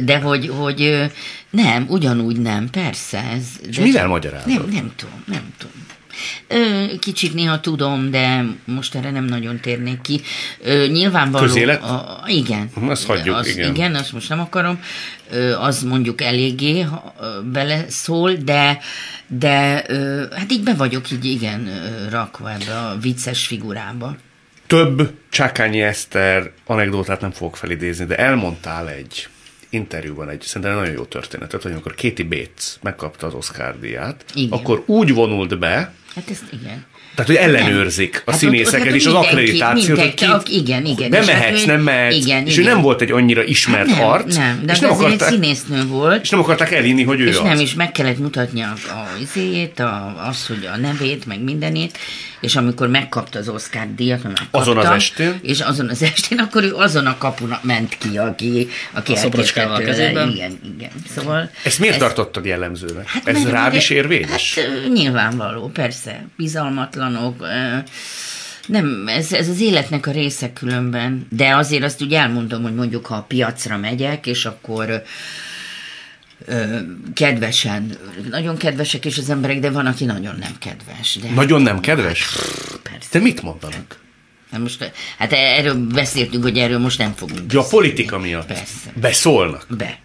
de 0.03 0.17
hogy, 0.17 0.47
hogy 0.47 1.11
nem, 1.49 1.85
ugyanúgy 1.89 2.39
nem, 2.39 2.69
persze. 2.69 3.17
Ez, 3.17 3.43
és 3.67 3.79
mivel 3.79 4.07
magyarázod? 4.07 4.47
Nem, 4.47 4.69
nem 4.69 4.91
tudom, 4.95 5.23
nem 5.27 5.53
tudom. 5.57 5.85
Kicsit 6.99 7.33
néha 7.33 7.59
tudom, 7.59 8.11
de 8.11 8.45
most 8.65 8.95
erre 8.95 9.11
nem 9.11 9.25
nagyon 9.25 9.59
térnék 9.59 10.01
ki. 10.01 10.21
Nyilvánvaló... 10.87 11.45
Közélet? 11.45 11.83
A, 11.83 12.23
igen. 12.27 12.69
Azt 12.87 13.05
hagyjuk, 13.05 13.35
az, 13.35 13.47
igen. 13.47 13.69
Igen, 13.69 13.95
azt 13.95 14.11
most 14.11 14.29
nem 14.29 14.39
akarom. 14.39 14.79
Az 15.59 15.83
mondjuk 15.83 16.21
eléggé 16.21 16.85
bele 17.51 17.85
szól, 17.89 18.33
de, 18.33 18.79
de 19.27 19.85
hát 20.31 20.51
így 20.51 20.63
be 20.63 20.73
vagyok 20.73 21.11
így 21.11 21.25
igen 21.25 21.69
rakva 22.09 22.51
ebbe 22.51 22.77
a 22.77 22.97
vicces 23.01 23.45
figurába. 23.45 24.15
Több 24.67 25.13
Csákányi 25.29 25.81
Eszter 25.81 26.51
anekdótát 26.65 27.21
nem 27.21 27.31
fogok 27.31 27.57
felidézni, 27.57 28.05
de 28.05 28.15
elmondtál 28.15 28.89
egy 28.89 29.27
interjúban 29.73 30.29
egy 30.29 30.41
szerintem 30.41 30.77
nagyon 30.77 30.93
jó 30.93 31.03
történetet, 31.03 31.61
hogy 31.61 31.71
amikor 31.71 31.95
Katie 31.95 32.25
Bates 32.25 32.75
megkapta 32.81 33.27
az 33.27 33.33
Oscar 33.33 33.79
díját, 33.79 34.25
igen. 34.33 34.59
akkor 34.59 34.83
úgy 34.85 35.13
vonult 35.13 35.59
be, 35.59 35.93
Hát 36.15 36.29
ezt 36.29 36.43
igen. 36.61 36.85
Tehát, 37.15 37.31
hogy 37.31 37.39
ellenőrzik 37.39 38.21
a 38.25 38.31
hát 38.31 38.39
színészeket 38.39 38.87
ott, 38.87 38.93
és 38.93 39.05
az 39.05 39.13
akkreditációt, 39.13 39.99
hogy 39.99 40.13
ki, 40.43 40.55
igen, 40.57 40.85
igen. 40.85 41.09
Nem 41.09 41.25
mehetsz, 41.25 41.57
hát, 41.57 41.65
nem 41.65 41.81
mehetsz. 41.81 42.15
Igen, 42.15 42.45
és 42.45 42.57
igen. 42.57 42.65
ő 42.65 42.73
nem 42.73 42.81
volt 42.81 43.01
egy 43.01 43.11
annyira 43.11 43.43
ismert 43.43 43.87
hát 43.87 43.97
nem, 43.97 44.07
arc. 44.07 44.35
Nem, 44.35 44.61
de 44.65 44.73
és 44.73 44.79
nem 44.79 44.91
akarták, 44.91 45.21
egy 45.21 45.33
színésznő 45.33 45.85
volt. 45.85 46.21
És 46.21 46.29
nem 46.29 46.39
akarták 46.39 46.71
elinni, 46.71 47.03
hogy 47.03 47.19
ő 47.19 47.27
És 47.27 47.35
az. 47.35 47.43
nem, 47.43 47.59
és 47.59 47.73
meg 47.73 47.91
kellett 47.91 48.19
mutatnia 48.19 48.73
a, 48.87 48.91
a 48.91 49.07
izéjét, 49.21 49.79
a, 49.79 50.23
az, 50.27 50.47
hogy 50.47 50.69
a 50.73 50.77
nevét, 50.77 51.25
meg 51.25 51.43
mindenét, 51.43 51.97
és 52.43 52.55
amikor 52.55 52.87
megkapta 52.87 53.39
az 53.39 53.49
Oscar 53.49 53.87
díjat, 53.95 54.23
megkapta, 54.23 54.57
azon 54.57 54.77
az 54.77 54.85
estén? 54.85 55.39
És 55.41 55.59
azon 55.59 55.89
az 55.89 56.01
estén, 56.01 56.39
akkor 56.39 56.63
ő 56.63 56.75
azon 56.75 57.05
a 57.05 57.17
kapun 57.17 57.57
ment 57.61 57.97
ki, 57.97 58.17
aki, 58.17 58.67
aki 58.91 59.11
a 59.11 59.15
szobrocskával 59.15 59.75
a 59.75 59.79
kezében. 59.79 60.29
Igen, 60.29 60.59
igen. 60.75 60.91
Szóval 61.15 61.49
Ezt 61.63 61.79
miért 61.79 61.93
ez, 61.93 62.01
tartottad 62.01 62.45
jellemzőnek? 62.45 63.07
Hát 63.07 63.27
ez 63.27 63.49
rád 63.49 63.73
is 63.73 63.89
érvényes? 63.89 64.55
Hát 64.55 64.93
nyilvánvaló, 64.93 65.67
persze. 65.67 66.25
Bizalmatlanok, 66.37 67.45
nem, 68.67 69.03
ez, 69.07 69.33
ez 69.33 69.49
az 69.49 69.61
életnek 69.61 70.07
a 70.07 70.11
része 70.11 70.53
különben, 70.53 71.27
de 71.29 71.55
azért 71.55 71.83
azt 71.83 72.01
úgy 72.01 72.13
elmondom, 72.13 72.61
hogy 72.61 72.75
mondjuk 72.75 73.05
ha 73.05 73.15
a 73.15 73.25
piacra 73.27 73.77
megyek, 73.77 74.27
és 74.27 74.45
akkor 74.45 75.03
kedvesen, 77.13 77.97
nagyon 78.29 78.57
kedvesek 78.57 79.05
is 79.05 79.17
az 79.17 79.29
emberek, 79.29 79.59
de 79.59 79.69
van, 79.71 79.85
aki 79.85 80.05
nagyon 80.05 80.35
nem 80.39 80.55
kedves. 80.59 81.17
De 81.21 81.29
nagyon 81.29 81.61
nem 81.61 81.79
kedves? 81.79 82.25
Persze. 82.83 83.07
Te 83.09 83.19
mit 83.19 83.41
mondanak? 83.41 84.01
Hát 84.51 84.61
most, 84.61 84.91
hát 85.17 85.31
erről 85.33 85.75
beszéltünk, 85.75 86.43
hogy 86.43 86.57
erről 86.57 86.79
most 86.79 86.97
nem 86.97 87.13
fogunk 87.15 87.53
Ja, 87.53 87.59
a 87.59 87.67
politika 87.69 88.19
miatt. 88.19 88.47
Persze. 88.47 88.91
Beszólnak. 89.01 89.65
Be. 89.77 89.99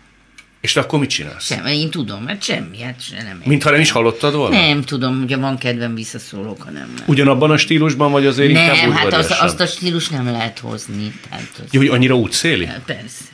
És 0.61 0.73
te 0.73 0.81
akkor 0.81 0.99
mit 0.99 1.11
csinálsz? 1.11 1.47
Sem, 1.47 1.67
én 1.67 1.91
tudom, 1.91 2.27
hát 2.27 2.43
semmi, 2.43 2.83
hát 2.83 3.03
se 3.03 3.23
nem. 3.23 3.43
Mintha 3.45 3.71
nem 3.71 3.81
is 3.81 3.91
hallottad 3.91 4.35
volna? 4.35 4.61
Nem 4.61 4.83
tudom, 4.83 5.23
ugye 5.23 5.37
van 5.37 5.59
kedvem 5.59 5.95
visszaszólok, 5.95 6.63
hanem 6.63 6.93
nem. 6.97 7.05
Ugyanabban 7.07 7.51
a 7.51 7.57
stílusban, 7.57 8.13
vagy 8.13 8.27
azért 8.27 8.49
inkább 8.51 8.75
Nem, 8.75 8.93
hát 8.93 9.05
azt, 9.05 9.15
udvariasan? 9.15 9.47
azt 9.47 9.61
a 9.61 9.67
stílus 9.67 10.09
nem 10.09 10.25
lehet 10.25 10.59
hozni. 10.59 11.13
Tehát 11.29 11.49
az, 11.57 11.65
Jó, 11.71 11.81
hogy 11.81 11.89
annyira 11.89 12.15
útszéli? 12.17 12.69
Persze. 12.87 13.25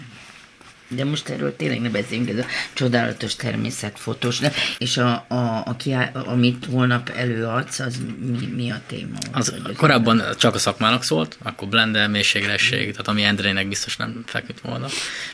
De 0.89 1.05
most 1.05 1.28
erről 1.28 1.57
tényleg 1.57 1.80
ne 1.80 1.89
beszéljünk, 1.89 2.28
ez 2.30 2.39
a 2.39 2.47
csodálatos 2.72 3.37
természetfotós. 3.37 4.39
De, 4.39 4.53
és 4.78 4.97
a, 4.97 5.24
a, 5.28 5.62
a 5.66 5.76
kiá, 5.76 6.11
amit 6.12 6.64
holnap 6.70 7.09
előadsz, 7.09 7.78
az 7.78 8.01
mi, 8.39 8.47
mi 8.47 8.70
a 8.70 8.80
téma? 8.87 9.16
Az 9.32 9.49
az- 9.64 9.76
korábban 9.76 10.22
csak 10.39 10.55
a 10.55 10.59
szakmának 10.59 11.03
szólt, 11.03 11.39
akkor 11.43 11.68
blender, 11.68 12.09
mélységresség, 12.09 12.91
tehát 12.91 13.09
ami 13.09 13.22
Endrének 13.22 13.68
biztos 13.68 13.97
nem 13.97 14.22
feküdt 14.26 14.61
volna, 14.61 14.87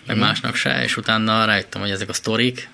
meg 0.07 0.17
másnak 0.19 0.55
se, 0.55 0.83
és 0.83 0.97
utána 0.97 1.45
rájöttem, 1.45 1.81
hogy 1.81 1.91
ezek 1.91 2.09
a 2.09 2.13
sztorik, 2.13 2.69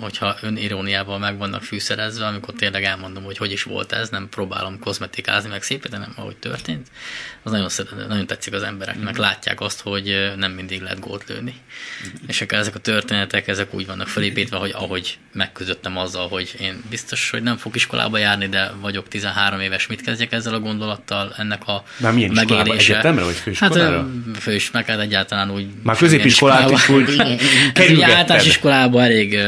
hogyha 0.00 0.36
öniróniával 0.42 1.18
meg 1.18 1.38
vannak 1.38 1.62
fűszerezve, 1.62 2.26
amikor 2.26 2.54
tényleg 2.54 2.84
elmondom, 2.84 3.22
hogy 3.22 3.36
hogy 3.36 3.52
is 3.52 3.62
volt 3.62 3.92
ez, 3.92 4.08
nem 4.08 4.28
próbálom 4.28 4.78
kozmetikázni 4.78 5.48
meg 5.50 5.62
szépen, 5.62 5.90
hanem 5.92 6.12
ahogy 6.16 6.36
történt, 6.36 6.88
az 7.42 7.52
nagyon, 7.52 7.68
szeret, 7.68 8.08
nagyon 8.08 8.26
tetszik 8.26 8.52
az 8.52 8.62
embereknek, 8.62 9.16
látják 9.16 9.60
azt, 9.60 9.80
hogy 9.80 10.32
nem 10.36 10.52
mindig 10.52 10.80
lehet 10.80 11.00
gólt 11.00 11.24
lőni. 11.28 11.54
És 12.26 12.40
akkor 12.40 12.58
ezek 12.58 12.74
a 12.74 12.78
történetek, 12.78 13.48
ezek 13.48 13.74
úgy 13.74 13.86
vannak 13.86 14.08
felépítve, 14.08 14.56
hogy 14.56 14.70
ahogy 14.74 15.18
megküzdöttem 15.32 15.96
azzal, 15.98 16.28
hogy 16.28 16.54
én 16.60 16.82
biztos, 16.90 17.30
hogy 17.30 17.42
nem 17.42 17.56
fog 17.56 17.76
iskolába 17.76 18.18
járni, 18.18 18.48
de 18.48 18.72
vagyok 18.80 19.08
13 19.08 19.60
éves, 19.60 19.86
mit 19.86 20.00
kezdjek 20.00 20.32
ezzel 20.32 20.54
a 20.54 20.60
gondolattal, 20.60 21.34
ennek 21.38 21.66
a 21.66 21.84
Már 21.96 22.12
milyen 22.12 22.30
iskolába? 22.30 22.56
megélése. 22.56 22.92
Egyetemre 22.92 23.22
vagy 23.22 23.34
főiskolára? 23.34 23.96
Hát 23.96 24.38
főis, 24.40 24.70
meg 24.70 24.86
hát 24.86 25.00
egyáltalán 25.00 25.50
úgy. 25.50 25.66
Már 25.82 25.96
középiskolát 25.96 26.70
is 26.70 26.88
úgy 26.88 27.04
kerülgetted. 27.72 28.16
általános 28.16 28.46
iskolában 28.46 29.02
elég 29.02 29.38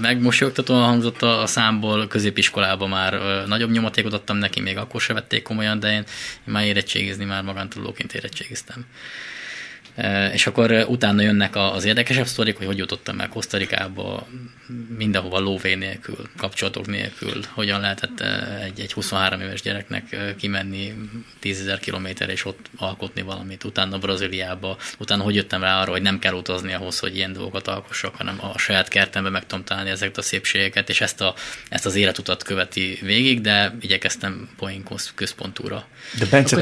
megmosolyogtatóan 0.00 0.84
hangzott 0.84 1.22
a, 1.22 1.46
számból, 1.46 2.06
középiskolában 2.06 2.88
már 2.88 3.20
nagyobb 3.46 3.70
nyomatékot 3.70 4.12
adtam 4.12 4.36
neki, 4.36 4.60
még 4.60 4.76
akkor 4.76 5.00
se 5.00 5.12
vették 5.12 5.42
komolyan, 5.42 5.80
de 5.80 5.88
én, 5.88 5.94
én 5.96 6.04
már 6.44 6.64
érettségizni, 6.64 7.24
már 7.24 7.42
magántudóként 7.42 8.14
érettségiztem. 8.14 8.86
E, 9.96 10.32
És 10.32 10.46
akkor 10.46 10.70
ö, 10.70 10.84
utána 10.84 11.22
jönnek 11.22 11.56
az 11.56 11.84
érdekesebb 11.84 12.26
sztorik, 12.26 12.56
hogy 12.56 12.66
hogy 12.66 12.78
jutottam 12.78 13.20
el 13.20 13.28
Kosztarikába, 13.28 14.26
mindenhova 14.96 15.38
lóvé 15.38 15.74
nélkül, 15.74 16.28
kapcsolatok 16.36 16.86
nélkül, 16.86 17.40
hogyan 17.50 17.80
lehetett 17.80 18.20
ö, 18.20 18.24
egy, 18.64 18.80
egy 18.80 18.92
23 18.92 19.40
éves 19.40 19.62
gyereknek 19.62 20.34
kimenni 20.38 20.94
10 21.38 21.60
ezer 21.60 21.78
kilométerre 21.78 22.32
és 22.32 22.44
ott 22.44 22.66
alkotni 22.76 23.22
valamit, 23.22 23.64
utána 23.64 23.98
Brazíliába, 23.98 24.76
utána 24.98 25.22
hogy 25.22 25.34
jöttem 25.34 25.62
rá 25.62 25.80
arra, 25.80 25.90
hogy 25.90 26.02
nem 26.02 26.18
kell 26.18 26.34
utazni 26.34 26.72
ahhoz, 26.72 26.98
hogy 26.98 27.16
ilyen 27.16 27.32
dolgokat 27.32 27.68
alkossak, 27.68 28.14
hanem 28.14 28.38
a 28.40 28.58
saját 28.58 28.88
kertemben 28.88 29.32
meg 29.32 29.46
tudom 29.46 29.64
találni 29.64 29.90
ezeket 29.90 30.18
a 30.18 30.22
szépségeket, 30.22 30.88
és 30.88 31.00
ezt, 31.00 31.20
a, 31.20 31.34
ezt 31.68 31.86
az 31.86 31.94
életutat 31.94 32.42
követi 32.42 32.98
végig, 33.02 33.40
de 33.40 33.76
igyekeztem 33.80 34.48
poén 34.56 34.82
központúra. 35.14 35.86
De 36.18 36.26
Bence, 36.30 36.56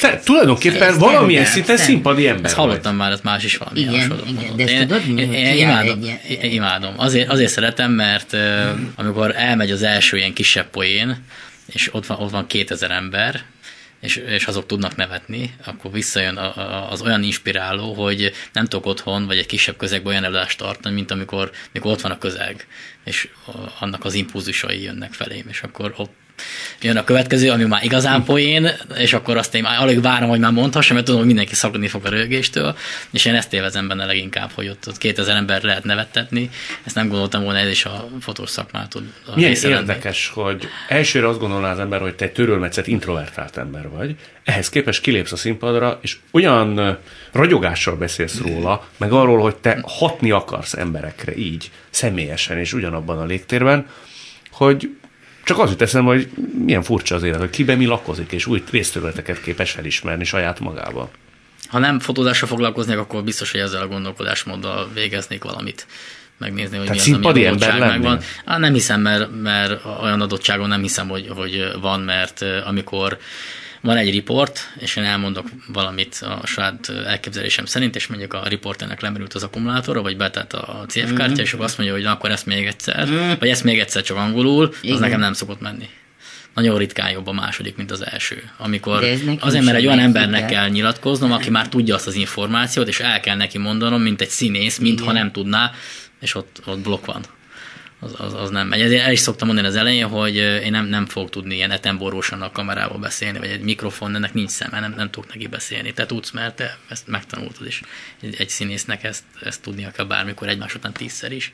te, 0.00 0.20
tulajdonképpen 0.24 0.98
valamilyen 0.98 1.44
szinten 1.44 1.76
stand-up. 1.76 2.23
Színpadi 2.24 2.36
ember 2.36 2.44
Ezt 2.44 2.54
vagy. 2.54 2.66
hallottam 2.66 2.96
már, 2.96 3.12
ezt 3.12 3.22
más 3.22 3.44
is 3.44 3.56
valami 3.56 3.80
Igen, 3.80 3.92
hasonlót 3.92 4.28
igen, 4.28 4.56
de 4.56 4.62
ezt 4.62 4.72
Én- 4.72 4.80
tudod, 4.86 5.06
mi- 5.06 5.20
én, 5.22 5.32
én, 5.32 5.56
imádom, 5.56 6.02
egy- 6.02 6.38
én 6.42 6.52
imádom. 6.52 6.94
Azért, 6.96 7.28
azért 7.30 7.50
szeretem, 7.52 7.92
mert 7.92 8.32
ö, 8.32 8.70
amikor 8.94 9.32
elmegy 9.36 9.70
az 9.70 9.82
első 9.82 10.16
ilyen 10.16 10.32
kisebb 10.32 10.66
poén, 10.70 11.24
és 11.66 11.94
ott 11.94 12.06
van, 12.06 12.18
ott 12.18 12.30
van 12.30 12.46
2000 12.46 12.90
ember, 12.90 13.42
és, 14.00 14.16
és 14.16 14.44
azok 14.46 14.66
tudnak 14.66 14.96
nevetni, 14.96 15.54
akkor 15.64 15.92
visszajön 15.92 16.36
a, 16.36 16.56
a, 16.56 16.90
az 16.90 17.02
olyan 17.02 17.22
inspiráló, 17.22 17.92
hogy 17.92 18.32
nem 18.52 18.64
tudok 18.64 18.86
otthon, 18.86 19.26
vagy 19.26 19.38
egy 19.38 19.46
kisebb 19.46 19.76
közegben 19.76 20.12
olyan 20.12 20.24
előadást 20.24 20.58
tartani, 20.58 20.94
mint 20.94 21.10
amikor, 21.10 21.50
amikor 21.72 21.90
ott 21.92 22.00
van 22.00 22.12
a 22.12 22.18
közeg, 22.18 22.66
és 23.04 23.28
annak 23.78 24.04
az 24.04 24.14
impulzusai 24.14 24.82
jönnek 24.82 25.12
felém, 25.12 25.44
és 25.48 25.60
akkor 25.62 25.94
ott 25.96 26.12
jön 26.80 26.96
a 26.96 27.04
következő, 27.04 27.50
ami 27.50 27.64
már 27.64 27.84
igazán 27.84 28.24
poén, 28.24 28.70
és 28.96 29.12
akkor 29.12 29.36
azt 29.36 29.54
én 29.54 29.62
már 29.62 29.82
alig 29.82 30.00
várom, 30.00 30.28
hogy 30.28 30.38
már 30.38 30.52
mondhassam, 30.52 30.94
mert 30.94 31.06
tudom, 31.06 31.20
hogy 31.20 31.28
mindenki 31.30 31.54
szakadni 31.54 31.88
fog 31.88 32.04
a 32.04 32.08
rögéstől, 32.08 32.76
és 33.10 33.24
én 33.24 33.34
ezt 33.34 33.52
élvezem 33.52 33.88
benne 33.88 34.04
leginkább, 34.04 34.50
hogy 34.54 34.68
ott, 34.68 34.88
ott 34.88 34.98
2000 34.98 35.36
ember 35.36 35.62
lehet 35.62 35.84
nevettetni. 35.84 36.50
Ezt 36.84 36.94
nem 36.94 37.08
gondoltam 37.08 37.42
volna, 37.42 37.58
ez 37.58 37.70
is 37.70 37.84
a 37.84 38.08
fotós 38.20 38.50
szakmától. 38.50 39.02
a 39.26 39.32
Milyen 39.34 39.50
része 39.50 39.68
lenni. 39.68 39.80
érdekes, 39.80 40.30
hogy 40.34 40.68
elsőre 40.88 41.28
azt 41.28 41.38
gondolná 41.38 41.72
az 41.72 41.78
ember, 41.78 42.00
hogy 42.00 42.14
te 42.14 42.24
egy 42.24 42.32
törölmetszett, 42.32 42.86
introvertált 42.86 43.56
ember 43.56 43.88
vagy. 43.88 44.16
Ehhez 44.44 44.68
képest 44.68 45.00
kilépsz 45.00 45.32
a 45.32 45.36
színpadra, 45.36 45.98
és 46.02 46.16
olyan 46.30 46.98
ragyogással 47.32 47.96
beszélsz 47.96 48.38
róla, 48.38 48.88
meg 48.96 49.12
arról, 49.12 49.40
hogy 49.40 49.56
te 49.56 49.78
hatni 49.82 50.30
akarsz 50.30 50.72
emberekre 50.74 51.36
így, 51.36 51.70
személyesen 51.90 52.58
és 52.58 52.72
ugyanabban 52.72 53.18
a 53.18 53.24
légtérben, 53.24 53.86
hogy 54.50 54.90
csak 55.44 55.58
az 55.58 55.70
jut 55.70 55.82
eszembe, 55.82 56.10
hogy 56.10 56.28
milyen 56.64 56.82
furcsa 56.82 57.14
az 57.14 57.22
élet, 57.22 57.38
hogy 57.38 57.50
kiben 57.50 57.76
mi 57.76 57.84
lakozik, 57.84 58.32
és 58.32 58.46
új 58.46 58.62
részterületeket 58.70 59.40
képes 59.40 59.76
elismerni 59.76 60.24
saját 60.24 60.60
magába. 60.60 61.10
Ha 61.68 61.78
nem 61.78 62.00
fotózással 62.00 62.48
foglalkoznék, 62.48 62.98
akkor 62.98 63.24
biztos, 63.24 63.50
hogy 63.50 63.60
ezzel 63.60 63.82
a 63.82 63.86
gondolkodásmóddal 63.86 64.88
végeznék 64.94 65.44
valamit 65.44 65.86
megnézni, 66.38 66.76
hogy 66.76 66.86
Tehát 66.86 67.06
mi 67.06 67.12
az, 67.12 67.18
ami 67.24 67.46
adottság 67.46 67.78
megvan. 67.78 68.20
Á, 68.44 68.58
nem 68.58 68.72
hiszem, 68.72 69.00
mert, 69.00 69.28
mert 69.42 69.84
olyan 70.02 70.20
adottságon 70.20 70.68
nem 70.68 70.80
hiszem, 70.80 71.08
hogy, 71.08 71.28
hogy 71.28 71.72
van, 71.80 72.00
mert 72.00 72.42
eh, 72.42 72.68
amikor 72.68 73.18
van 73.84 73.96
egy 73.96 74.10
riport, 74.10 74.72
és 74.78 74.96
én 74.96 75.04
elmondok 75.04 75.46
valamit 75.66 76.14
a 76.22 76.46
saját 76.46 76.88
elképzelésem 76.88 77.64
szerint, 77.64 77.96
és 77.96 78.06
mondjuk 78.06 78.32
a 78.34 78.42
riporternek 78.48 79.00
lemerült 79.00 79.34
az 79.34 79.42
akkumulátora, 79.42 80.02
vagy 80.02 80.16
betett 80.16 80.52
a 80.52 80.84
CF 80.88 81.12
kártya, 81.16 81.42
és 81.42 81.52
akkor 81.52 81.64
azt 81.64 81.76
mondja, 81.78 81.94
hogy 81.94 82.04
na, 82.04 82.10
akkor 82.10 82.30
ezt 82.30 82.46
még 82.46 82.66
egyszer, 82.66 83.08
vagy 83.38 83.48
ezt 83.48 83.64
még 83.64 83.78
egyszer 83.78 84.02
csak 84.02 84.16
angolul, 84.16 84.66
az 84.66 84.78
Igen. 84.82 84.98
nekem 84.98 85.20
nem 85.20 85.32
szokott 85.32 85.60
menni. 85.60 85.88
Nagyon 86.54 86.78
ritkán 86.78 87.10
jobb 87.10 87.26
a 87.26 87.32
második, 87.32 87.76
mint 87.76 87.90
az 87.90 88.06
első. 88.06 88.50
Amikor 88.56 89.04
azért, 89.38 89.64
mert 89.64 89.76
egy 89.76 89.86
olyan 89.86 89.98
embernek 89.98 90.40
de- 90.40 90.46
kell 90.46 90.68
nyilatkoznom, 90.68 91.32
aki 91.32 91.50
már 91.50 91.68
tudja 91.68 91.94
azt 91.94 92.06
az 92.06 92.14
információt, 92.14 92.88
és 92.88 93.00
el 93.00 93.20
kell 93.20 93.36
neki 93.36 93.58
mondanom, 93.58 94.02
mint 94.02 94.20
egy 94.20 94.28
színész, 94.28 94.78
mintha 94.78 95.12
nem 95.12 95.32
tudná, 95.32 95.72
és 96.20 96.34
ott, 96.34 96.62
ott 96.66 96.78
blokk 96.78 97.04
van. 97.04 97.22
Az, 98.04 98.14
az, 98.16 98.34
az 98.34 98.50
nem 98.50 98.66
megy. 98.66 98.80
Ezért 98.80 99.04
el 99.04 99.12
is 99.12 99.18
szoktam 99.18 99.46
mondani 99.46 99.68
az 99.68 99.76
elején, 99.76 100.08
hogy 100.08 100.36
én 100.36 100.70
nem, 100.70 100.86
nem 100.86 101.06
fogok 101.06 101.30
tudni 101.30 101.54
ilyen 101.54 101.70
etemborósan 101.70 102.42
a 102.42 102.50
kamerába 102.50 102.98
beszélni, 102.98 103.38
vagy 103.38 103.48
egy 103.48 103.60
mikrofon, 103.60 104.14
ennek 104.14 104.34
nincs 104.34 104.50
szeme, 104.50 104.80
nem, 104.80 104.94
nem 104.96 105.10
tudok 105.10 105.32
neki 105.32 105.46
beszélni. 105.46 105.92
Te 105.92 106.06
tudsz, 106.06 106.30
mert 106.30 106.56
te 106.56 106.78
ezt 106.88 107.06
megtanultad 107.06 107.66
is. 107.66 107.82
Egy, 108.20 108.34
egy 108.38 108.48
színésznek 108.48 109.04
ezt, 109.04 109.24
ezt 109.42 109.62
tudnia 109.62 109.90
kell 109.90 110.06
bármikor, 110.06 110.48
egymás 110.48 110.74
után 110.74 110.92
tízszer 110.92 111.32
is. 111.32 111.52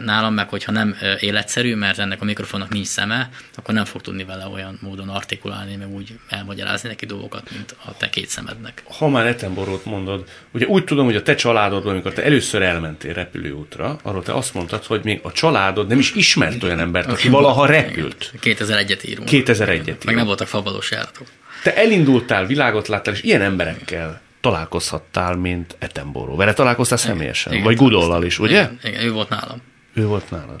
Nálam 0.00 0.34
meg, 0.34 0.48
hogyha 0.48 0.72
nem 0.72 0.96
életszerű, 1.20 1.74
mert 1.74 1.98
ennek 1.98 2.20
a 2.20 2.24
mikrofonnak 2.24 2.68
nincs 2.68 2.86
szeme, 2.86 3.28
akkor 3.56 3.74
nem 3.74 3.84
fog 3.84 4.00
tudni 4.00 4.24
vele 4.24 4.46
olyan 4.46 4.78
módon 4.82 5.08
artikulálni, 5.08 5.76
meg 5.76 5.90
úgy 5.90 6.18
elmagyarázni 6.28 6.88
neki 6.88 7.06
dolgokat, 7.06 7.50
mint 7.50 7.76
a 7.84 7.96
te 7.96 8.10
két 8.10 8.28
szemednek. 8.28 8.82
Ha 8.98 9.08
már 9.08 9.26
Etenborót 9.26 9.84
mondod, 9.84 10.28
ugye 10.52 10.66
úgy 10.66 10.84
tudom, 10.84 11.04
hogy 11.04 11.16
a 11.16 11.22
te 11.22 11.34
családodban, 11.34 11.92
amikor 11.92 12.12
te 12.12 12.24
először 12.24 12.62
elmentél 12.62 13.12
repülőútra, 13.12 13.98
arról 14.02 14.22
te 14.22 14.34
azt 14.34 14.54
mondtad, 14.54 14.84
hogy 14.84 15.04
még 15.04 15.20
a 15.22 15.32
családod 15.38 15.88
nem 15.88 15.98
is 15.98 16.12
ismert 16.14 16.62
olyan 16.62 16.78
embert, 16.80 17.08
aki 17.10 17.28
valaha 17.28 17.66
repült. 17.66 18.32
2001-et 18.42 19.04
írunk. 19.08 19.28
2001-et 19.32 19.66
Meg 19.66 19.86
írunk. 19.86 20.16
nem 20.16 20.26
voltak 20.26 20.46
fabados 20.48 20.90
járatok. 20.90 21.26
Te 21.62 21.74
elindultál, 21.76 22.46
világot 22.46 22.88
láttál, 22.88 23.14
és 23.14 23.22
ilyen 23.22 23.42
emberekkel 23.42 24.20
találkozhattál, 24.40 25.34
mint 25.36 25.76
Etenboró. 25.78 26.36
Vele 26.36 26.52
találkoztál 26.52 26.98
személyesen? 26.98 27.52
Igen, 27.52 27.64
Vagy 27.64 27.76
Gudollal 27.76 28.24
is, 28.24 28.38
ugye? 28.38 28.50
Igen, 28.60 28.78
igen, 28.84 29.02
ő 29.04 29.12
volt 29.12 29.28
nálam. 29.28 29.62
Ő 29.94 30.06
volt 30.06 30.30
nálad. 30.30 30.60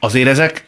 Azért 0.00 0.28
ezek, 0.28 0.64